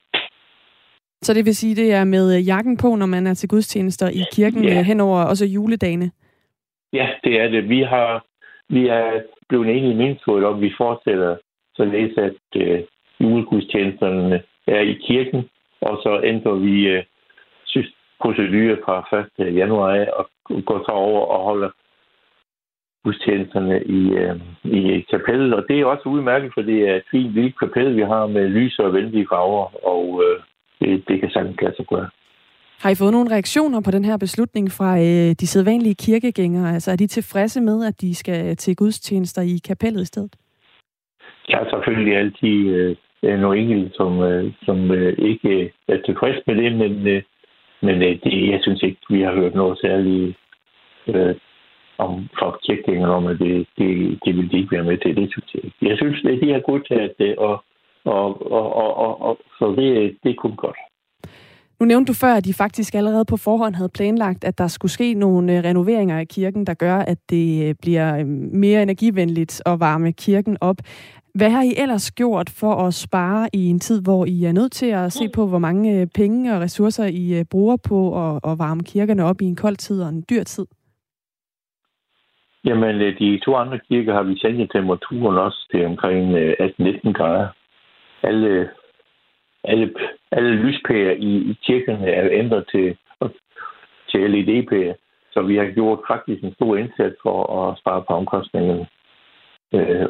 Så 1.21 1.33
det 1.33 1.45
vil 1.45 1.55
sige, 1.55 1.75
det 1.75 1.93
er 1.93 2.03
med 2.03 2.39
jakken 2.39 2.77
på, 2.77 2.95
når 2.95 3.05
man 3.05 3.27
er 3.27 3.33
til 3.33 3.49
gudstjenester 3.49 4.09
i 4.09 4.23
kirken 4.31 4.63
ja. 4.63 4.83
henover 4.83 5.23
også 5.23 5.45
juledagene? 5.45 6.11
Ja, 6.93 7.09
det 7.23 7.41
er 7.41 7.47
det. 7.47 7.69
Vi 7.69 7.81
har 7.81 8.25
vi 8.69 8.87
er 8.87 9.21
blevet 9.49 9.69
enige 9.69 9.91
i 9.91 9.95
menighedsrådet 9.95 10.45
om, 10.45 10.55
at 10.55 10.61
vi 10.61 10.73
fortsætter 10.77 11.35
således, 11.75 12.17
at 12.17 12.61
øh, 12.61 12.79
julegudstjenesterne 13.19 14.43
er 14.67 14.79
i 14.79 14.93
kirken, 15.07 15.49
og 15.81 15.99
så 16.03 16.21
ændrer 16.23 16.53
vi 16.53 16.87
øh, 16.87 17.03
procedurer 18.21 18.75
fra 18.85 19.19
1. 19.39 19.55
januar 19.55 20.05
og 20.19 20.29
går 20.65 20.79
så 20.85 20.91
over 20.91 21.21
og 21.25 21.43
holder 21.43 21.69
gudstjenesterne 23.03 23.83
i, 23.83 24.01
øh, 24.21 24.35
i 24.63 25.05
kapellet. 25.11 25.53
Og 25.53 25.63
det 25.67 25.79
er 25.79 25.85
også 25.85 26.09
udmærket, 26.09 26.51
for 26.53 26.61
det 26.61 26.89
er 26.89 26.95
et 26.95 27.03
fint 27.11 27.31
lille 27.33 27.53
kapel, 27.59 27.95
vi 27.95 28.01
har 28.01 28.27
med 28.27 28.49
lyse 28.49 28.83
og 28.83 28.93
venlige 28.93 29.27
farver, 29.31 29.85
og 29.87 30.23
øh, 30.23 30.39
det, 30.79 31.03
det 31.07 31.19
kan 31.19 31.29
sagtens 31.31 31.61
lade 31.61 31.75
sig 31.75 31.85
gøre. 31.85 32.09
Har 32.81 32.89
I 32.89 32.95
fået 32.95 33.11
nogle 33.13 33.31
reaktioner 33.31 33.81
på 33.85 33.91
den 33.91 34.05
her 34.05 34.17
beslutning 34.17 34.71
fra 34.71 34.91
øh, 34.97 35.31
de 35.41 35.47
sædvanlige 35.47 35.95
kirkegængere? 35.95 36.73
Altså 36.73 36.91
er 36.91 36.95
de 36.95 37.07
tilfredse 37.07 37.61
med, 37.61 37.85
at 37.85 38.01
de 38.01 38.15
skal 38.15 38.55
til 38.55 38.75
gudstjenester 38.75 39.41
i 39.41 39.57
kapellet 39.67 40.01
i 40.01 40.05
stedet? 40.05 40.35
Der 41.47 41.57
er 41.57 41.69
selvfølgelig 41.69 42.17
altid 42.17 42.57
øh, 43.23 43.39
nogle 43.39 43.59
enkelte, 43.59 43.91
som, 43.93 44.21
øh, 44.21 44.51
som 44.65 44.91
øh, 44.91 45.13
ikke 45.17 45.73
er 45.87 45.97
tilfredse 46.05 46.41
med 46.47 46.55
det, 46.55 46.71
men, 46.77 47.07
øh, 47.07 47.21
men 47.81 47.95
øh, 48.01 48.19
det, 48.23 48.51
jeg 48.51 48.59
synes 48.61 48.83
ikke, 48.83 48.97
vi 49.09 49.21
har 49.21 49.33
hørt 49.33 49.55
noget 49.55 49.79
særligt 49.79 50.37
øh, 51.07 51.35
om 52.05 52.13
folkekirkegængere 52.39 53.13
om, 53.19 53.25
at 53.31 53.37
det, 53.39 53.67
det, 53.77 53.89
det 54.25 54.31
vil 54.37 54.51
de 54.51 54.57
ikke 54.57 54.75
være 54.75 54.89
med 54.89 54.97
til. 54.97 55.15
Det 55.15 55.27
synes 55.31 55.49
jeg 55.53 55.61
ikke. 55.65 55.77
Jeg 55.89 55.97
synes, 55.97 56.17
at 56.25 56.41
de 56.43 56.53
har 56.53 56.69
godtaget 56.71 57.13
det, 57.19 57.31
og, 57.47 57.55
og, 58.05 58.51
og, 58.57 58.65
og, 58.83 58.91
og, 59.05 59.21
og 59.27 59.37
så 59.59 59.65
det, 59.77 60.17
det 60.23 60.29
er 60.31 60.41
kun 60.43 60.55
godt. 60.55 60.79
Nu 61.79 61.85
nævnte 61.85 62.09
du 62.09 62.13
før, 62.13 62.33
at 62.33 62.45
de 62.45 62.53
faktisk 62.53 62.95
allerede 62.95 63.25
på 63.25 63.37
forhånd 63.37 63.75
havde 63.75 63.89
planlagt, 63.89 64.43
at 64.43 64.57
der 64.57 64.67
skulle 64.67 64.91
ske 64.91 65.13
nogle 65.13 65.57
øh, 65.57 65.63
renoveringer 65.63 66.19
af 66.19 66.27
kirken, 66.27 66.65
der 66.65 66.73
gør, 66.73 66.95
at 66.95 67.17
det 67.29 67.67
øh, 67.69 67.75
bliver 67.81 68.17
øh, 68.17 68.27
mere 68.65 68.83
energivenligt 68.83 69.61
at 69.65 69.79
varme 69.79 70.11
kirken 70.11 70.57
op. 70.61 70.77
Hvad 71.35 71.49
har 71.49 71.63
I 71.63 71.73
ellers 71.77 72.11
gjort 72.11 72.49
for 72.49 72.73
at 72.73 72.93
spare 72.93 73.49
i 73.53 73.67
en 73.67 73.79
tid, 73.79 74.01
hvor 74.01 74.25
I 74.25 74.43
er 74.43 74.51
nødt 74.51 74.71
til 74.71 74.85
at 74.85 75.13
se 75.13 75.29
på, 75.35 75.47
hvor 75.47 75.59
mange 75.59 76.07
penge 76.07 76.55
og 76.55 76.61
ressourcer 76.61 77.05
I 77.05 77.43
bruger 77.43 77.77
på 77.77 78.27
at, 78.27 78.51
at 78.51 78.59
varme 78.59 78.83
kirkerne 78.83 79.23
op 79.23 79.41
i 79.41 79.45
en 79.45 79.55
kold 79.55 79.75
tid 79.75 80.01
og 80.01 80.09
en 80.09 80.23
dyr 80.29 80.43
tid? 80.43 80.65
Jamen, 82.65 83.01
øh, 83.01 83.19
de 83.19 83.39
to 83.45 83.55
andre 83.55 83.79
kirker 83.79 84.13
har 84.13 84.23
vi 84.23 84.39
sænket 84.39 84.71
temperaturen 84.71 85.37
også 85.37 85.67
til 85.71 85.85
omkring 85.85 86.35
øh, 86.35 86.53
18-19 86.59 87.11
grader. 87.11 87.47
Alle, 88.23 88.69
alle, 89.63 89.93
alle 90.31 90.51
lyspærer 90.51 91.11
i, 91.11 91.31
i 91.51 91.57
kirkerne 91.63 92.07
er 92.07 92.29
ændret 92.31 92.65
til, 92.71 92.97
til 94.09 94.31
LED-pærer. 94.31 94.93
Så 95.33 95.41
vi 95.41 95.55
har 95.57 95.65
gjort 95.65 95.99
faktisk 96.07 96.43
en 96.43 96.53
stor 96.53 96.77
indsats 96.77 97.15
for 97.23 97.37
at 97.59 97.79
spare 97.79 98.03
på 98.07 98.13
omkostningerne. 98.13 98.87
Øh, 99.73 100.07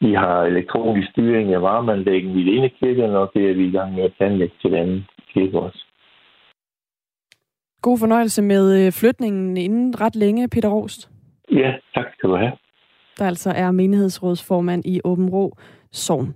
vi 0.00 0.12
har 0.14 0.42
elektronisk 0.42 1.10
styring 1.10 1.54
af 1.54 1.62
varmeanlæggen 1.62 2.38
i 2.38 2.44
den 2.44 2.54
ene 2.54 2.68
kirke, 2.68 3.18
og 3.18 3.30
det 3.34 3.50
er 3.50 3.54
vi 3.54 3.66
i 3.66 3.70
gang 3.70 3.94
med 3.94 4.04
at 4.04 4.14
planlægge 4.16 4.54
til 4.60 4.70
den 4.70 4.78
anden 4.78 5.06
kirke 5.34 5.58
også. 5.58 5.84
God 7.82 7.98
fornøjelse 7.98 8.42
med 8.42 8.86
øh, 8.86 8.92
flytningen 8.92 9.56
inden 9.56 10.00
ret 10.00 10.16
længe, 10.16 10.48
Peter 10.48 10.68
Rost. 10.68 11.13
Ja, 11.50 11.72
tak 11.94 12.04
skal 12.16 12.30
du 12.30 12.36
have. 12.36 12.52
Der 13.18 13.26
altså 13.26 13.50
er 13.50 13.70
menighedsrådsformand 13.70 14.86
i 14.86 15.00
Åben 15.04 15.28
Rå 15.28 15.56
Sogn. 15.92 16.34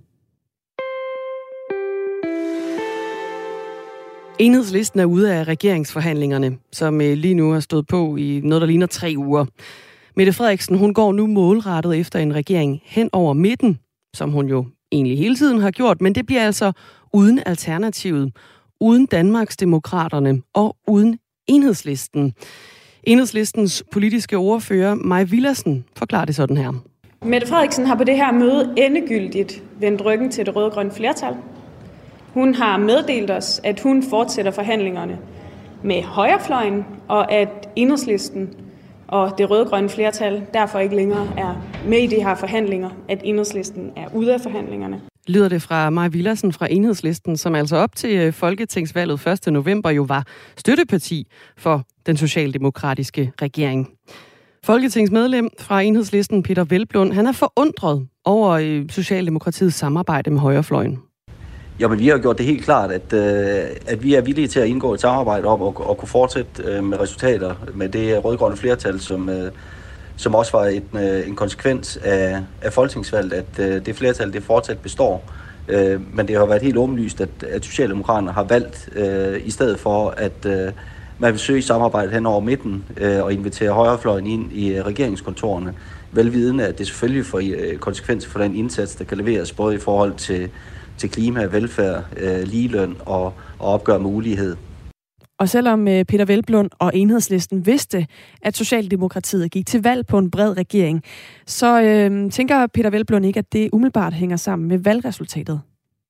Enhedslisten 4.39 4.99
er 4.99 5.05
ude 5.05 5.33
af 5.33 5.43
regeringsforhandlingerne, 5.43 6.57
som 6.71 7.01
øh, 7.01 7.17
lige 7.17 7.33
nu 7.33 7.51
har 7.51 7.59
stået 7.59 7.87
på 7.87 8.15
i 8.15 8.41
noget, 8.43 8.61
der 8.61 8.67
ligner 8.67 8.87
tre 8.87 9.13
uger. 9.17 9.45
Mette 10.15 10.33
Frederiksen, 10.33 10.77
hun 10.77 10.93
går 10.93 11.11
nu 11.11 11.27
målrettet 11.27 11.99
efter 11.99 12.19
en 12.19 12.35
regering 12.35 12.81
hen 12.85 13.09
over 13.13 13.33
midten, 13.33 13.79
som 14.13 14.31
hun 14.31 14.47
jo 14.47 14.65
egentlig 14.91 15.17
hele 15.17 15.35
tiden 15.35 15.61
har 15.61 15.71
gjort, 15.71 16.01
men 16.01 16.15
det 16.15 16.25
bliver 16.25 16.45
altså 16.45 16.71
uden 17.13 17.39
alternativet, 17.45 18.35
uden 18.79 19.05
Danmarks 19.05 19.57
Demokraterne 19.57 20.41
og 20.53 20.77
uden 20.87 21.19
Enhedslisten. 21.47 22.33
Enhedslistens 23.03 23.83
politiske 23.91 24.37
ordfører, 24.37 24.95
Maj 24.95 25.23
Villersen, 25.23 25.85
forklarer 25.97 26.25
det 26.25 26.35
sådan 26.35 26.57
her. 26.57 26.73
Mette 27.25 27.47
Frederiksen 27.47 27.85
har 27.85 27.95
på 27.95 28.03
det 28.03 28.15
her 28.15 28.31
møde 28.31 28.73
endegyldigt 28.77 29.63
vendt 29.79 30.05
ryggen 30.05 30.31
til 30.31 30.45
det 30.45 30.55
rødgrønne 30.55 30.91
flertal. 30.91 31.35
Hun 32.33 32.53
har 32.55 32.77
meddelt 32.77 33.31
os, 33.31 33.61
at 33.63 33.79
hun 33.79 34.03
fortsætter 34.03 34.51
forhandlingerne 34.51 35.19
med 35.83 36.03
højrefløjen, 36.03 36.85
og 37.07 37.31
at 37.31 37.69
enhedslisten 37.75 38.49
og 39.07 39.37
det 39.37 39.49
rødgrønne 39.49 39.89
flertal 39.89 40.43
derfor 40.53 40.79
ikke 40.79 40.95
længere 40.95 41.27
er 41.37 41.55
med 41.87 41.97
i 41.97 42.07
de 42.07 42.23
her 42.23 42.35
forhandlinger, 42.35 42.89
at 43.09 43.21
enhedslisten 43.23 43.91
er 43.95 44.05
ude 44.13 44.33
af 44.33 44.41
forhandlingerne 44.41 45.01
lyder 45.29 45.49
det 45.49 45.61
fra 45.61 45.89
Maja 45.89 46.07
Villersen 46.07 46.53
fra 46.53 46.67
Enhedslisten, 46.71 47.37
som 47.37 47.55
altså 47.55 47.75
op 47.75 47.95
til 47.95 48.17
øh, 48.17 48.33
Folketingsvalget 48.33 49.27
1. 49.27 49.53
november 49.53 49.89
jo 49.89 50.05
var 50.07 50.23
støtteparti 50.57 51.27
for 51.57 51.83
den 52.05 52.17
socialdemokratiske 52.17 53.31
regering. 53.41 53.89
Folketingsmedlem 54.65 55.49
fra 55.59 55.81
Enhedslisten, 55.81 56.43
Peter 56.43 56.63
Velblund, 56.63 57.13
han 57.13 57.27
er 57.27 57.31
forundret 57.31 58.07
over 58.25 58.49
øh, 58.49 58.89
Socialdemokratiets 58.89 59.75
samarbejde 59.75 60.29
med 60.29 60.39
højrefløjen. 60.39 60.99
Jamen, 61.79 61.99
vi 61.99 62.07
har 62.07 62.17
gjort 62.17 62.37
det 62.37 62.45
helt 62.45 62.63
klart, 62.63 62.91
at, 62.91 63.13
øh, 63.13 63.69
at 63.87 64.03
vi 64.03 64.13
er 64.13 64.21
villige 64.21 64.47
til 64.47 64.59
at 64.59 64.67
indgå 64.67 64.93
et 64.93 65.01
samarbejde 65.01 65.47
om 65.47 65.61
at, 65.61 65.73
at 65.89 65.97
kunne 65.97 66.09
fortsætte 66.09 66.63
øh, 66.63 66.83
med 66.83 66.99
resultater 66.99 67.55
med 67.73 67.89
det 67.89 68.25
rødgrønne 68.25 68.57
flertal, 68.57 68.99
som, 68.99 69.29
øh, 69.29 69.51
som 70.19 70.35
også 70.35 70.51
var 70.51 70.65
et, 70.65 70.83
øh, 70.93 71.27
en 71.27 71.35
konsekvens 71.35 71.97
af, 71.97 72.41
af 72.61 72.73
folketingsvalget, 72.73 73.33
at 73.33 73.59
øh, 73.59 73.85
det 73.85 73.95
flertal 73.95 74.33
det 74.33 74.43
fortsat 74.43 74.79
består. 74.79 75.23
Øh, 75.67 76.15
men 76.15 76.27
det 76.27 76.37
har 76.37 76.45
været 76.45 76.61
helt 76.61 76.77
åbenlyst, 76.77 77.21
at, 77.21 77.29
at 77.49 77.65
Socialdemokraterne 77.65 78.31
har 78.31 78.43
valgt, 78.43 78.89
øh, 78.95 79.41
i 79.45 79.51
stedet 79.51 79.79
for 79.79 80.13
at, 80.17 80.45
øh, 80.45 80.71
man 81.19 81.31
vil 81.31 81.39
søge 81.39 81.61
samarbejde 81.61 82.11
hen 82.11 82.25
over 82.25 82.39
midten 82.39 82.85
øh, 82.97 83.23
og 83.23 83.33
invitere 83.33 83.71
højrefløjen 83.71 84.27
ind 84.27 84.51
i 84.51 84.73
øh, 84.73 84.85
regeringskontorene. 84.85 85.73
Velvidende, 86.11 86.67
at 86.67 86.79
det 86.79 86.87
selvfølgelig 86.87 87.25
får 87.25 87.41
øh, 87.43 87.77
konsekvenser 87.77 88.29
for 88.29 88.39
den 88.39 88.55
indsats, 88.55 88.95
der 88.95 89.03
kan 89.03 89.17
leveres, 89.17 89.51
både 89.51 89.75
i 89.75 89.79
forhold 89.79 90.13
til, 90.13 90.49
til 90.97 91.09
klima, 91.09 91.43
velfærd, 91.43 92.03
øh, 92.17 92.43
ligeløn 92.43 92.95
og, 93.05 93.33
og 93.59 93.73
opgør 93.73 93.97
mulighed. 93.97 94.55
Og 95.39 95.49
selvom 95.49 95.87
øh, 95.87 96.05
Peter 96.05 96.25
Velblund 96.25 96.69
og 96.79 96.91
enhedslisten 96.93 97.65
vidste, 97.65 98.07
at 98.41 98.57
Socialdemokratiet 98.57 99.51
gik 99.51 99.65
til 99.65 99.83
valg 99.83 100.07
på 100.07 100.17
en 100.17 100.31
bred 100.31 100.57
regering, 100.57 101.03
så 101.45 101.81
øh, 101.81 102.31
tænker 102.31 102.67
Peter 102.67 102.89
Velblund 102.89 103.25
ikke, 103.25 103.37
at 103.37 103.53
det 103.53 103.69
umiddelbart 103.73 104.13
hænger 104.13 104.37
sammen 104.37 104.67
med 104.67 104.77
valgresultatet. 104.77 105.61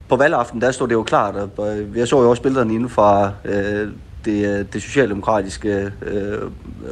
På 0.07 0.15
valgaften, 0.15 0.61
der 0.61 0.71
stod 0.71 0.87
det 0.87 0.93
jo 0.93 1.03
klart, 1.03 1.35
og 1.35 1.77
jeg 1.95 2.07
så 2.07 2.21
jo 2.21 2.29
også 2.29 2.41
billederne 2.41 2.73
inden 2.73 2.89
fra 2.89 3.31
øh, 3.45 3.91
det, 4.25 4.59
øh, 4.59 4.65
det 4.73 4.81
socialdemokratiske 4.81 5.91
øh, 6.01 6.39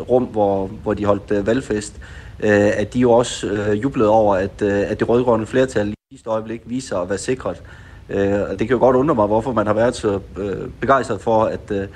rum, 0.09 0.23
hvor, 0.23 0.67
hvor 0.67 0.93
de 0.93 1.05
holdt 1.05 1.31
øh, 1.31 1.47
valgfest, 1.47 2.01
øh, 2.39 2.71
at 2.77 2.93
de 2.93 2.99
jo 2.99 3.11
også 3.11 3.47
øh, 3.47 3.83
jublede 3.83 4.09
over, 4.09 4.35
at, 4.35 4.61
øh, 4.61 4.91
at 4.91 4.99
det 4.99 5.09
rødgrønne 5.09 5.45
flertal 5.45 5.89
i 5.89 5.95
sidste 6.11 6.29
øjeblik 6.29 6.61
viser 6.65 6.97
at 6.97 7.09
være 7.09 7.17
sikret. 7.17 7.63
Øh, 8.09 8.41
og 8.41 8.49
det 8.49 8.59
kan 8.59 8.69
jo 8.69 8.79
godt 8.79 8.95
undre 8.95 9.15
mig, 9.15 9.27
hvorfor 9.27 9.53
man 9.53 9.67
har 9.67 9.73
været 9.73 9.95
så 9.95 10.19
øh, 10.37 10.69
begejstret 10.81 11.21
for, 11.21 11.43
at, 11.43 11.71
øh, 11.71 11.87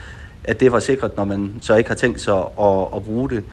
at 0.43 0.59
det 0.59 0.71
var 0.71 0.79
sikret, 0.79 1.17
når 1.17 1.23
man 1.23 1.53
så 1.61 1.75
ikke 1.75 1.89
har 1.89 1.95
tænkt 1.95 2.21
sig 2.21 2.37
at, 2.37 2.87
at 2.95 3.03
bruge 3.03 3.29
det. 3.29 3.43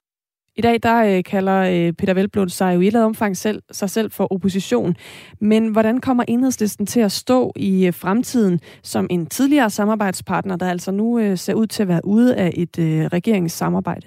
I 0.58 0.60
dag 0.60 0.78
der 0.82 1.16
øh, 1.16 1.24
kalder 1.24 1.58
øh, 1.58 1.92
Peter 1.92 2.14
Velblom 2.14 2.48
sig 2.48 2.74
jo 2.74 2.80
i 2.80 2.82
et 2.82 2.86
eller 2.86 3.04
omfang 3.04 3.36
selv, 3.36 3.62
sig 3.72 3.90
selv 3.90 4.10
for 4.10 4.32
opposition. 4.32 4.96
Men 5.40 5.68
hvordan 5.68 6.00
kommer 6.00 6.24
enhedslisten 6.28 6.86
til 6.86 7.00
at 7.00 7.12
stå 7.12 7.52
i 7.56 7.86
øh, 7.86 7.94
fremtiden 7.94 8.60
som 8.82 9.06
en 9.10 9.26
tidligere 9.26 9.70
samarbejdspartner, 9.70 10.56
der 10.56 10.70
altså 10.70 10.90
nu 10.90 11.18
øh, 11.18 11.38
ser 11.38 11.54
ud 11.54 11.66
til 11.66 11.82
at 11.82 11.88
være 11.88 12.00
ude 12.04 12.36
af 12.36 12.52
et 12.54 12.78
øh, 12.78 13.04
regeringssamarbejde? 13.04 14.06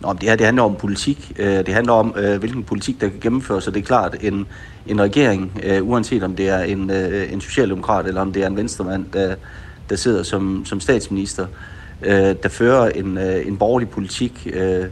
Nå, 0.00 0.12
det 0.12 0.22
her 0.22 0.36
det 0.36 0.46
handler 0.46 0.62
om 0.62 0.76
politik. 0.76 1.32
Øh, 1.38 1.46
det 1.46 1.68
handler 1.68 1.92
om, 1.92 2.14
øh, 2.18 2.38
hvilken 2.38 2.64
politik, 2.64 3.00
der 3.00 3.08
kan 3.08 3.20
gennemføres. 3.20 3.64
Så 3.64 3.70
det 3.70 3.80
er 3.80 3.84
klart, 3.84 4.16
en, 4.20 4.46
en 4.86 5.00
regering, 5.00 5.60
øh, 5.62 5.88
uanset 5.88 6.22
om 6.22 6.36
det 6.36 6.48
er 6.48 6.58
en, 6.58 6.90
en 6.90 7.40
socialdemokrat 7.40 8.06
eller 8.06 8.20
om 8.20 8.32
det 8.32 8.42
er 8.42 8.46
en 8.46 8.56
venstremand, 8.56 9.06
der, 9.12 9.34
der 9.90 9.96
sidder 9.96 10.22
som, 10.22 10.64
som 10.64 10.80
statsminister, 10.80 11.46
øh, 12.04 12.36
der 12.42 12.48
fører 12.48 12.90
en, 12.90 13.18
øh, 13.18 13.46
en 13.46 13.56
borgerlig 13.56 13.88
politik, 13.88 14.48
øh, 14.52 14.84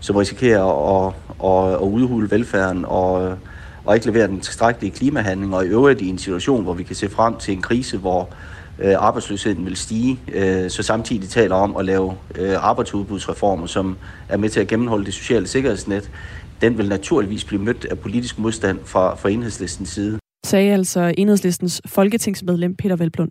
som 0.00 0.16
risikerer 0.16 0.64
at, 0.64 1.14
at, 1.44 1.74
at 1.74 1.88
udhule 1.88 2.30
velfærden 2.30 2.84
og, 2.84 3.38
og 3.84 3.94
ikke 3.94 4.06
levere 4.06 4.26
den 4.26 4.40
tilstrækkelige 4.40 4.92
klimahandling, 4.92 5.54
og 5.54 5.64
i 5.64 5.68
øvrigt 5.68 6.00
i 6.00 6.08
en 6.08 6.18
situation, 6.18 6.62
hvor 6.62 6.74
vi 6.74 6.82
kan 6.82 6.96
se 6.96 7.08
frem 7.08 7.36
til 7.36 7.54
en 7.54 7.62
krise, 7.62 7.98
hvor 7.98 8.28
øh, 8.78 8.94
arbejdsløsheden 8.98 9.64
vil 9.64 9.76
stige, 9.76 10.20
øh, 10.32 10.70
så 10.70 10.82
samtidig 10.82 11.28
taler 11.28 11.54
om 11.54 11.76
at 11.76 11.84
lave 11.84 12.14
øh, 12.38 12.64
arbejdsudbudsreformer, 12.64 13.66
som 13.66 13.96
er 14.28 14.36
med 14.36 14.48
til 14.48 14.60
at 14.60 14.68
gennemholde 14.68 15.04
det 15.04 15.14
sociale 15.14 15.46
sikkerhedsnet, 15.46 16.10
den 16.60 16.78
vil 16.78 16.88
naturligvis 16.88 17.44
blive 17.44 17.62
mødt 17.62 17.84
af 17.84 17.98
politisk 17.98 18.38
modstand 18.38 18.78
fra, 18.84 19.14
fra 19.14 19.28
enhedslistens 19.28 19.88
side. 19.88 20.18
Sagde 20.46 20.72
altså 20.72 21.14
enhedslistens 21.18 21.82
folketingsmedlem 21.86 22.74
Peter 22.74 22.96
Velblund. 22.96 23.30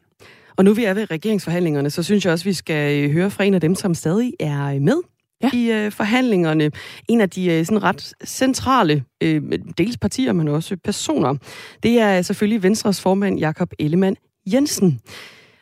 Og 0.56 0.66
nu 0.66 0.74
vi 0.74 0.84
er 0.84 0.93
ved 0.93 1.12
regeringsforhandlingerne, 1.12 1.89
så 1.89 2.04
synes 2.04 2.26
jeg 2.26 2.34
også, 2.34 2.45
vi 2.45 2.54
skal 2.54 3.04
øh, 3.04 3.12
høre 3.12 3.32
fra 3.32 3.43
en 3.43 3.54
af 3.54 3.62
dem, 3.62 3.76
som 3.76 3.93
stadig 3.93 4.34
er 4.39 4.80
med 4.80 5.02
ja. 5.43 5.49
i 5.54 5.72
øh, 5.72 5.91
forhandlingerne. 5.91 6.72
En 7.08 7.22
af 7.22 7.30
de 7.30 7.52
øh, 7.52 7.66
sådan 7.66 7.84
ret 7.84 8.14
centrale, 8.26 9.04
øh, 9.24 9.41
dels 9.78 9.97
partier, 9.97 10.34
men 10.34 10.47
også 10.47 10.78
personer. 10.84 11.36
Det 11.84 11.99
er 11.99 12.22
selvfølgelig 12.22 12.64
Venstres 12.64 13.02
formand 13.02 13.39
Jakob 13.39 13.74
Ellemann 13.80 14.16
Jensen. 14.54 14.99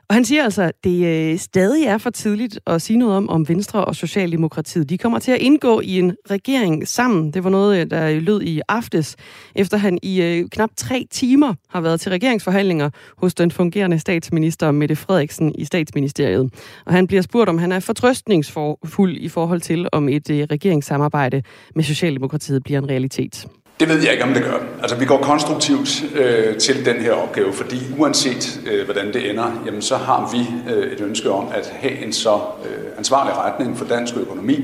Og 0.10 0.16
han 0.16 0.26
siger 0.26 0.44
altså, 0.44 0.62
at 0.62 0.84
det 0.84 1.06
øh, 1.06 1.40
stadig 1.40 1.86
er 1.86 1.98
for 1.98 2.10
tidligt 2.10 2.60
at 2.68 2.82
sige 2.82 2.98
noget 2.98 3.18
om, 3.18 3.30
om 3.30 3.50
Venstre 3.50 3.86
og 3.86 3.96
Socialdemokratiet. 3.96 4.90
De 4.90 4.98
kommer 4.98 5.20
til 5.20 5.32
at 5.32 5.38
indgå 5.38 5.82
i 5.82 6.00
en 6.00 6.16
regering 6.30 6.88
sammen. 6.88 7.34
Det 7.34 7.44
var 7.44 7.50
noget, 7.50 7.82
øh, 7.82 7.90
der 7.90 8.20
lød 8.20 8.42
i 8.42 8.62
aftes, 8.68 9.16
efter 9.56 9.78
han 9.78 10.00
i 10.04 10.22
øh, 10.22 10.50
knap 10.50 10.70
tre 10.78 11.08
timer 11.12 11.54
har 11.70 11.82
været 11.82 12.00
til 12.00 12.10
regeringsforhandlinger 12.12 12.90
hos 13.18 13.36
den 13.36 13.52
fungerende 13.52 14.00
statsminister 14.00 14.72
Mette 14.72 14.96
Frederiksen 14.96 15.56
i 15.56 15.66
statsministeriet. 15.66 16.54
Og 16.86 16.94
han 16.94 17.08
bliver 17.08 17.22
spurgt, 17.22 17.50
om 17.50 17.58
han 17.58 17.72
er 17.72 17.80
fortrøstningsfuld 17.80 19.18
i 19.18 19.30
forhold 19.30 19.62
til, 19.62 19.88
om 19.92 20.10
et 20.10 20.30
øh, 20.30 20.48
regeringssamarbejde 20.52 21.44
med 21.76 21.84
Socialdemokratiet 21.84 22.64
bliver 22.64 22.80
en 22.80 22.90
realitet. 22.90 23.48
Det 23.80 23.90
ved 23.90 24.04
jeg 24.04 24.12
ikke, 24.12 24.24
om 24.24 24.34
det 24.34 24.44
gør. 24.44 24.58
Altså, 24.82 24.96
vi 24.96 25.06
går 25.06 25.18
konstruktivt 25.18 26.04
øh, 26.16 26.58
til 26.58 26.86
den 26.86 26.96
her 26.96 27.12
opgave, 27.12 27.54
fordi 27.54 27.76
uanset 27.98 28.62
øh, 28.72 28.86
hvordan 28.86 29.14
det 29.14 29.30
ender, 29.30 29.64
jamen, 29.66 29.82
så 29.82 29.98
har 29.98 30.32
vi 30.32 30.74
øh, 30.74 30.92
et 30.92 31.02
ønske 31.02 31.32
om 31.32 31.48
at 31.54 31.74
have 31.80 32.06
en 32.06 32.14
så 32.14 32.36
øh, 32.36 32.98
ansvarlig 32.98 33.38
retning 33.38 33.78
for 33.78 33.86
dansk 33.86 34.18
økonomi 34.18 34.56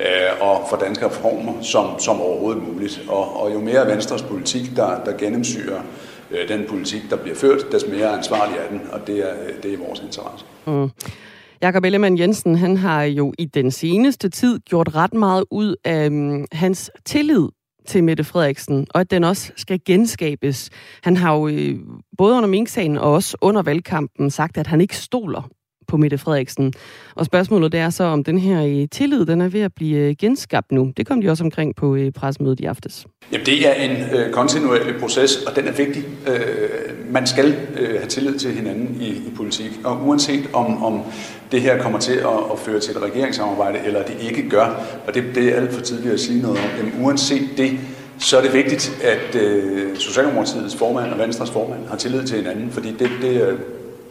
øh, 0.00 0.40
og 0.40 0.66
for 0.70 0.76
danske 0.76 1.06
reformer 1.06 1.52
som, 1.62 1.98
som 1.98 2.20
overhovedet 2.20 2.62
muligt. 2.62 3.02
Og, 3.08 3.42
og 3.42 3.54
jo 3.54 3.60
mere 3.60 3.86
Venstres 3.86 4.22
politik, 4.22 4.76
der, 4.76 5.04
der 5.04 5.16
gennemsyrer 5.18 5.80
øh, 6.30 6.48
den 6.48 6.64
politik, 6.68 7.02
der 7.10 7.16
bliver 7.16 7.36
ført, 7.36 7.72
des 7.72 7.86
mere 7.86 8.08
ansvarlig 8.18 8.56
er 8.56 8.68
den, 8.70 8.80
og 8.92 9.06
det 9.06 9.18
er, 9.18 9.32
øh, 9.46 9.62
det 9.62 9.68
er 9.70 9.72
i 9.72 9.80
vores 9.86 10.00
interesse. 10.00 10.44
Mm. 10.66 10.90
Jakob 11.62 11.84
Ellemann 11.84 12.18
Jensen, 12.18 12.56
han 12.56 12.76
har 12.76 13.02
jo 13.02 13.32
i 13.38 13.44
den 13.44 13.70
seneste 13.70 14.28
tid 14.28 14.58
gjort 14.58 14.94
ret 14.94 15.14
meget 15.14 15.44
ud 15.50 15.76
af 15.84 16.10
mm, 16.10 16.44
hans 16.52 16.90
tillid 17.04 17.48
til 17.86 18.04
Mette 18.04 18.24
Frederiksen, 18.24 18.86
og 18.90 19.00
at 19.00 19.10
den 19.10 19.24
også 19.24 19.52
skal 19.56 19.80
genskabes. 19.86 20.70
Han 21.02 21.16
har 21.16 21.34
jo 21.34 21.48
øh, 21.48 21.78
både 22.18 22.36
under 22.36 22.48
minksagen 22.48 22.98
og 22.98 23.12
også 23.12 23.36
under 23.40 23.62
valgkampen 23.62 24.30
sagt, 24.30 24.58
at 24.58 24.66
han 24.66 24.80
ikke 24.80 24.96
stoler 24.96 25.48
på 25.92 25.96
Mette 25.96 26.18
Frederiksen. 26.18 26.72
Og 27.14 27.26
spørgsmålet 27.26 27.72
det 27.72 27.80
er 27.80 27.90
så, 27.90 28.04
om 28.04 28.24
den 28.24 28.38
her 28.38 28.64
øh, 28.64 28.88
tillid 28.88 29.26
den 29.26 29.40
er 29.40 29.48
ved 29.48 29.60
at 29.60 29.72
blive 29.76 29.98
øh, 29.98 30.14
genskabt 30.18 30.72
nu. 30.72 30.92
Det 30.96 31.06
kom 31.06 31.20
de 31.20 31.30
også 31.30 31.44
omkring 31.44 31.76
på 31.76 31.94
øh, 31.94 32.12
pressemødet 32.12 32.60
i 32.60 32.64
aftes. 32.64 33.06
Jamen, 33.32 33.46
det 33.46 33.68
er 33.68 33.74
en 33.74 33.96
øh, 34.16 34.30
kontinuerlig 34.32 34.94
proces, 35.00 35.36
og 35.36 35.56
den 35.56 35.68
er 35.68 35.72
vigtig. 35.72 36.04
Øh, 36.28 37.12
man 37.12 37.26
skal 37.26 37.56
øh, 37.80 37.88
have 37.88 38.08
tillid 38.08 38.38
til 38.38 38.50
hinanden 38.50 38.96
i, 39.00 39.08
i 39.08 39.32
politik, 39.36 39.70
og 39.84 40.06
uanset 40.06 40.48
om, 40.52 40.84
om 40.84 41.00
det 41.52 41.62
her 41.62 41.82
kommer 41.82 41.98
til 41.98 42.12
at, 42.12 42.38
at 42.52 42.58
føre 42.58 42.80
til 42.80 42.96
et 42.96 43.02
regeringssamarbejde, 43.02 43.78
eller 43.86 44.02
det 44.02 44.16
ikke 44.20 44.48
gør, 44.48 44.84
og 45.06 45.14
det, 45.14 45.24
det 45.34 45.48
er 45.48 45.56
alt 45.56 45.74
for 45.74 45.80
tidligt 45.80 46.14
at 46.14 46.20
sige 46.20 46.42
noget 46.42 46.58
om, 46.58 46.64
jamen 46.78 47.04
uanset 47.04 47.48
det, 47.56 47.70
så 48.18 48.38
er 48.38 48.42
det 48.42 48.54
vigtigt, 48.54 49.02
at 49.02 49.42
øh, 49.42 49.96
Socialdemokratiets 49.96 50.76
formand 50.76 51.12
og 51.12 51.18
Venstres 51.18 51.50
formand 51.50 51.86
har 51.88 51.96
tillid 51.96 52.26
til 52.26 52.36
hinanden, 52.36 52.70
fordi 52.70 52.88
det, 52.98 53.10
det, 53.22 53.58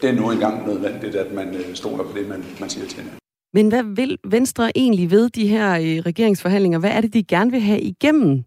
det 0.02 0.10
er 0.10 0.14
nu 0.14 0.30
engang 0.30 0.66
nødvendigt, 0.66 1.14
at 1.14 1.32
man 1.34 1.54
øh, 1.54 1.74
stoler 1.74 2.04
på 2.04 2.10
det, 2.18 2.28
man, 2.28 2.44
man 2.60 2.70
siger 2.70 2.86
til 2.86 2.98
hinanden. 2.98 3.18
Men 3.54 3.68
hvad 3.68 3.82
vil 3.82 4.18
Venstre 4.24 4.78
egentlig 4.78 5.10
ved 5.10 5.30
de 5.30 5.46
her 5.46 5.72
øh, 5.74 6.02
regeringsforhandlinger? 6.06 6.78
Hvad 6.78 6.90
er 6.90 7.00
det, 7.00 7.14
de 7.14 7.22
gerne 7.22 7.50
vil 7.50 7.60
have 7.60 7.80
igennem? 7.80 8.44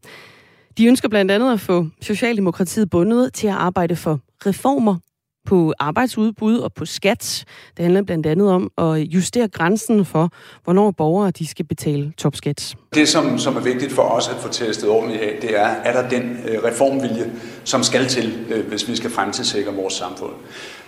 De 0.78 0.86
ønsker 0.86 1.10
blandt 1.10 1.32
andet 1.32 1.54
at 1.54 1.60
få 1.60 1.88
Socialdemokratiet 2.02 2.90
bundet 2.90 3.34
til 3.34 3.48
at 3.48 3.54
arbejde 3.54 3.96
for 3.96 4.20
reformer 4.46 4.96
på 5.46 5.74
arbejdsudbud 5.80 6.58
og 6.58 6.74
på 6.74 6.86
skat. 6.86 7.46
Det 7.78 7.84
handler 7.84 8.04
blandt 8.04 8.26
andet 8.26 8.52
om 8.52 8.72
at 8.78 8.98
justere 8.98 9.48
grænsen 9.48 10.06
for, 10.06 10.30
hvornår 10.64 10.92
borgere 10.92 11.32
de 11.32 11.48
skal 11.48 11.66
betale 11.66 12.14
topskat. 12.18 12.76
Det, 12.96 13.10
som, 13.10 13.40
som 13.40 13.56
er 13.56 13.62
vigtigt 13.62 13.92
for 13.92 14.02
os 14.02 14.28
at 14.28 14.36
få 14.42 14.48
testet 14.48 14.90
ordentligt 14.90 15.22
af, 15.22 15.38
det 15.42 15.60
er, 15.60 15.68
er 15.68 16.02
der 16.02 16.10
den 16.10 16.40
øh, 16.48 16.64
reformvilje, 16.64 17.32
som 17.64 17.84
skal 17.84 18.08
til, 18.08 18.46
øh, 18.50 18.68
hvis 18.68 18.88
vi 18.88 18.96
skal 18.96 19.10
fremtidssikre 19.10 19.74
vores 19.74 19.94
samfund. 19.94 20.32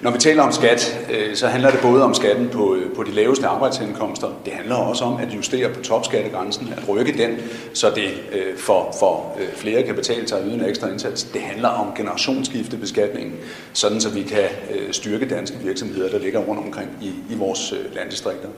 Når 0.01 0.11
vi 0.11 0.17
taler 0.17 0.43
om 0.43 0.51
skat, 0.51 1.07
øh, 1.11 1.35
så 1.35 1.47
handler 1.47 1.71
det 1.71 1.79
både 1.81 2.03
om 2.03 2.13
skatten 2.13 2.49
på, 2.49 2.75
øh, 2.75 2.95
på 2.95 3.03
de 3.03 3.11
laveste 3.11 3.47
arbejdsindkomster. 3.47 4.27
Det 4.45 4.53
handler 4.53 4.75
også 4.75 5.03
om 5.03 5.17
at 5.17 5.35
justere 5.35 5.69
på 5.69 5.81
topskattegrænsen, 5.81 6.73
at 6.77 6.89
rykke 6.89 7.17
den, 7.17 7.37
så 7.73 7.89
det 7.95 8.09
øh, 8.31 8.57
for, 8.57 8.95
for 8.99 9.37
øh, 9.39 9.47
flere 9.55 9.83
kan 9.83 9.95
betale 9.95 10.27
sig 10.27 10.39
at 10.39 10.43
yde 10.47 10.69
ekstra 10.69 10.89
indsats. 10.89 11.23
Det 11.23 11.41
handler 11.41 11.69
om 11.69 11.87
generationsskiftebeskatningen, 11.95 13.35
sådan 13.73 14.01
så 14.01 14.09
vi 14.09 14.23
kan 14.23 14.49
øh, 14.75 14.91
styrke 14.93 15.29
danske 15.29 15.57
virksomheder, 15.63 16.09
der 16.09 16.19
ligger 16.19 16.39
rundt 16.39 16.65
omkring 16.65 16.89
i, 17.01 17.07
i 17.07 17.35
vores 17.37 17.73
øh, 17.73 17.95
landdistrikter. 17.95 18.49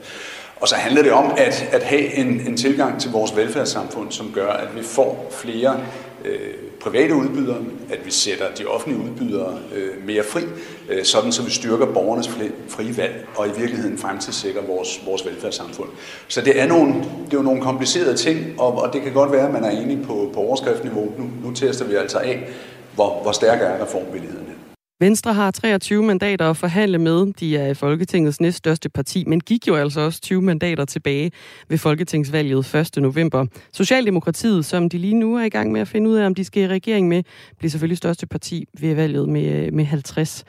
Og 0.60 0.68
så 0.68 0.76
handler 0.76 1.03
det 1.03 1.12
om 1.12 1.32
at, 1.38 1.70
at 1.72 1.84
have 1.84 2.14
en, 2.14 2.28
en 2.28 2.57
tilgang 2.57 3.01
til 3.01 3.12
vores 3.12 3.36
velfærdssamfund, 3.36 4.12
som 4.12 4.32
gør, 4.34 4.49
at 4.49 4.76
vi 4.76 4.84
får 4.84 5.28
flere 5.32 5.80
øh, 6.26 6.53
private 6.80 7.16
udbydere, 7.16 7.57
at 7.91 8.05
vi 8.05 8.12
sætter 8.12 8.45
de 8.57 8.66
offentlige 8.66 9.03
udbydere 9.03 9.60
øh, 9.76 10.05
mere 10.05 10.24
fri, 10.24 10.41
øh, 10.89 11.03
sådan 11.03 11.32
så 11.32 11.43
vi 11.43 11.51
styrker 11.51 11.86
borgernes 11.86 12.30
frie 12.68 12.97
valg 12.97 13.28
og 13.36 13.47
i 13.47 13.51
virkeligheden 13.60 13.97
fremtidssikrer 13.97 14.62
vores, 14.62 15.01
vores 15.05 15.26
velfærdssamfund. 15.26 15.89
Så 16.28 16.41
det 16.41 16.62
er, 16.62 16.68
nogle, 16.68 16.93
det 16.93 17.34
er 17.34 17.38
jo 17.38 17.41
nogle 17.41 17.62
komplicerede 17.62 18.18
ting, 18.18 18.60
og, 18.60 18.82
og 18.82 18.93
det 18.93 19.01
kan 19.01 19.14
godt 19.14 19.32
være, 19.32 19.47
at 19.47 19.53
man 19.53 19.64
er 19.64 19.70
enig 19.70 20.07
på, 20.07 20.32
på 20.34 20.39
overskriftniveau. 20.39 21.14
Nu, 21.18 21.30
nu 21.43 21.53
tester 21.53 21.86
vi 21.86 21.95
altså 21.95 22.18
af, 22.18 22.49
hvor, 22.95 23.22
hvor 23.22 23.32
stærk 23.32 23.62
er 23.62 23.84
reformvilligheden. 23.84 24.59
Venstre 25.02 25.34
har 25.34 25.52
23 25.52 26.04
mandater 26.04 26.50
at 26.50 26.58
forhandle 26.58 26.97
med. 26.97 27.34
De 27.34 27.58
er 27.58 27.74
Folketingets 27.74 28.41
næststørste 28.41 28.89
parti, 28.89 29.24
men 29.28 29.39
gik 29.39 29.68
jo 29.68 29.76
altså 29.76 30.02
også 30.02 30.22
20 30.22 30.41
mandater 30.41 30.86
tilbage 30.86 31.32
ved 31.70 31.78
Folketingsvalget 31.78 32.76
1. 32.76 32.97
november. 32.97 33.45
Socialdemokratiet, 33.74 34.66
som 34.66 34.89
de 34.89 34.97
lige 34.97 35.14
nu 35.14 35.36
er 35.36 35.43
i 35.43 35.50
gang 35.50 35.72
med 35.72 35.82
at 35.82 35.88
finde 35.88 36.10
ud 36.10 36.16
af, 36.16 36.26
om 36.26 36.36
de 36.36 36.43
skal 36.43 36.64
i 36.64 36.68
regering 36.68 37.08
med, 37.08 37.24
bliver 37.58 37.70
selvfølgelig 37.70 37.97
største 37.97 38.28
parti 38.28 38.66
ved 38.80 38.95
valget 38.95 39.30
med, 39.30 39.66
øh, 39.66 39.74
med 39.74 39.86
50 39.86 40.43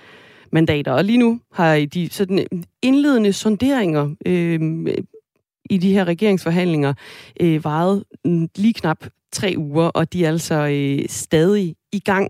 mandater. 0.52 0.92
Og 0.92 1.04
lige 1.04 1.18
nu 1.18 1.40
har 1.52 1.86
de 1.94 2.08
sådan 2.12 2.38
øh, 2.38 2.62
indledende 2.82 3.32
sonderinger 3.32 4.14
øh, 4.26 4.60
i 5.70 5.78
de 5.78 5.92
her 5.92 6.04
regeringsforhandlinger 6.04 6.94
øh, 7.40 7.64
varet 7.64 8.04
mm, 8.24 8.48
lige 8.56 8.74
knap 8.74 9.04
tre 9.32 9.54
uger, 9.56 9.86
og 9.86 10.12
de 10.12 10.24
er 10.24 10.28
altså 10.28 10.54
øh, 10.54 11.08
stadig 11.08 11.76
i 11.92 11.98
gang. 11.98 12.28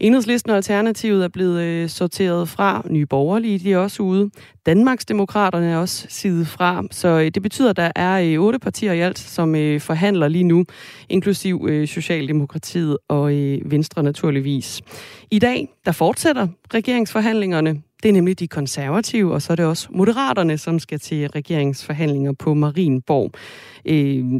Enhedslisten 0.00 0.50
og 0.50 0.56
Alternativet 0.56 1.24
er 1.24 1.28
blevet 1.28 1.62
øh, 1.62 1.88
sorteret 1.88 2.48
fra. 2.48 2.82
Nye 2.90 3.06
Borgerlige, 3.06 3.58
de 3.58 3.72
er 3.72 3.78
også 3.78 4.02
ude. 4.02 4.30
Danmarksdemokraterne 4.68 5.66
er 5.66 5.76
også 5.76 6.06
sidet 6.08 6.46
fra. 6.46 6.84
Så 6.90 7.08
øh, 7.08 7.30
det 7.30 7.42
betyder, 7.42 7.70
at 7.70 7.76
der 7.76 7.90
er 7.96 8.20
øh, 8.20 8.44
otte 8.44 8.58
partier 8.58 8.92
i 8.92 9.00
alt, 9.00 9.18
som 9.18 9.54
øh, 9.54 9.80
forhandler 9.80 10.28
lige 10.28 10.44
nu, 10.44 10.64
inklusiv 11.08 11.86
Socialdemokratiet 11.86 12.98
og 13.08 13.30
Venstre 13.64 14.02
naturligvis. 14.02 14.82
I 15.30 15.38
dag, 15.38 15.68
der 15.86 15.92
fortsætter 15.92 16.46
regeringsforhandlingerne. 16.74 17.82
Det 18.02 18.08
er 18.08 18.12
nemlig 18.12 18.40
de 18.40 18.48
konservative, 18.48 19.32
og 19.32 19.42
så 19.42 19.52
er 19.52 19.56
det 19.56 19.64
også 19.64 19.88
moderaterne, 19.90 20.58
som 20.58 20.78
skal 20.78 21.00
til 21.00 21.28
regeringsforhandlinger 21.28 22.32
på 22.32 22.54
Marienborg. 22.54 23.32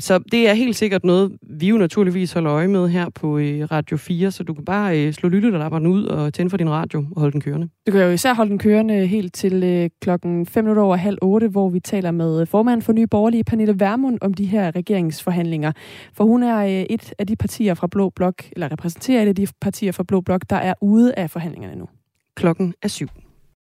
Så 0.01 0.19
det 0.33 0.49
er 0.49 0.55
helt 0.55 0.77
sikkert 0.77 1.05
noget, 1.05 1.33
vi 1.43 1.69
jo 1.69 1.77
naturligvis 1.77 2.33
holder 2.33 2.53
øje 2.53 2.69
med 2.69 2.89
her 2.89 3.09
på 3.09 3.37
Radio 3.71 3.97
4, 3.97 4.31
så 4.31 4.43
du 4.43 4.55
kan 4.55 4.65
bare 4.65 5.13
slå 5.13 5.29
lyttelapperen 5.29 5.87
ud 5.87 6.05
og 6.05 6.35
tænde 6.35 6.51
for 6.51 6.57
din 6.57 6.71
radio 6.71 6.99
og 6.99 7.21
holde 7.21 7.33
den 7.33 7.41
kørende. 7.41 7.69
Du 7.87 7.93
kan 7.93 8.01
jo 8.01 8.11
især 8.11 8.35
holde 8.35 8.51
den 8.51 8.59
kørende 8.59 9.07
helt 9.07 9.35
til 9.35 9.91
klokken 10.19 10.47
5 10.47 10.65
minutter 10.65 10.83
over 10.83 10.97
halv 10.97 11.19
8, 11.23 11.49
hvor 11.49 11.69
vi 11.69 11.81
taler 11.81 12.11
med 12.11 12.41
øh, 12.41 12.47
formanden 12.47 12.83
for 12.83 12.93
Nye 12.93 13.07
Borgerlige, 13.07 13.45
Pernille 13.45 13.81
Vermund, 13.81 14.19
om 14.21 14.35
de 14.35 14.45
her 14.45 14.77
regeringsforhandlinger. 14.77 15.73
For 16.13 16.25
hun 16.25 16.43
er 16.43 16.59
øh, 16.59 16.87
et 16.91 17.15
af 17.19 17.27
de 17.27 17.37
partier 17.37 17.75
fra 17.75 17.87
Blå 17.87 18.11
Blok, 18.11 18.43
eller 18.53 18.73
repræsenterer 18.73 19.23
et 19.23 19.29
af 19.29 19.35
de 19.35 19.47
partier 19.61 19.93
fra 19.93 20.03
Blå 20.03 20.21
Blok, 20.21 20.43
der 20.51 20.57
er 20.57 20.75
ude 20.81 21.15
af 21.15 21.31
forhandlingerne 21.31 21.77
nu. 21.77 21.89
Klokken 22.35 22.75
er 22.83 22.89
syv. 22.89 23.09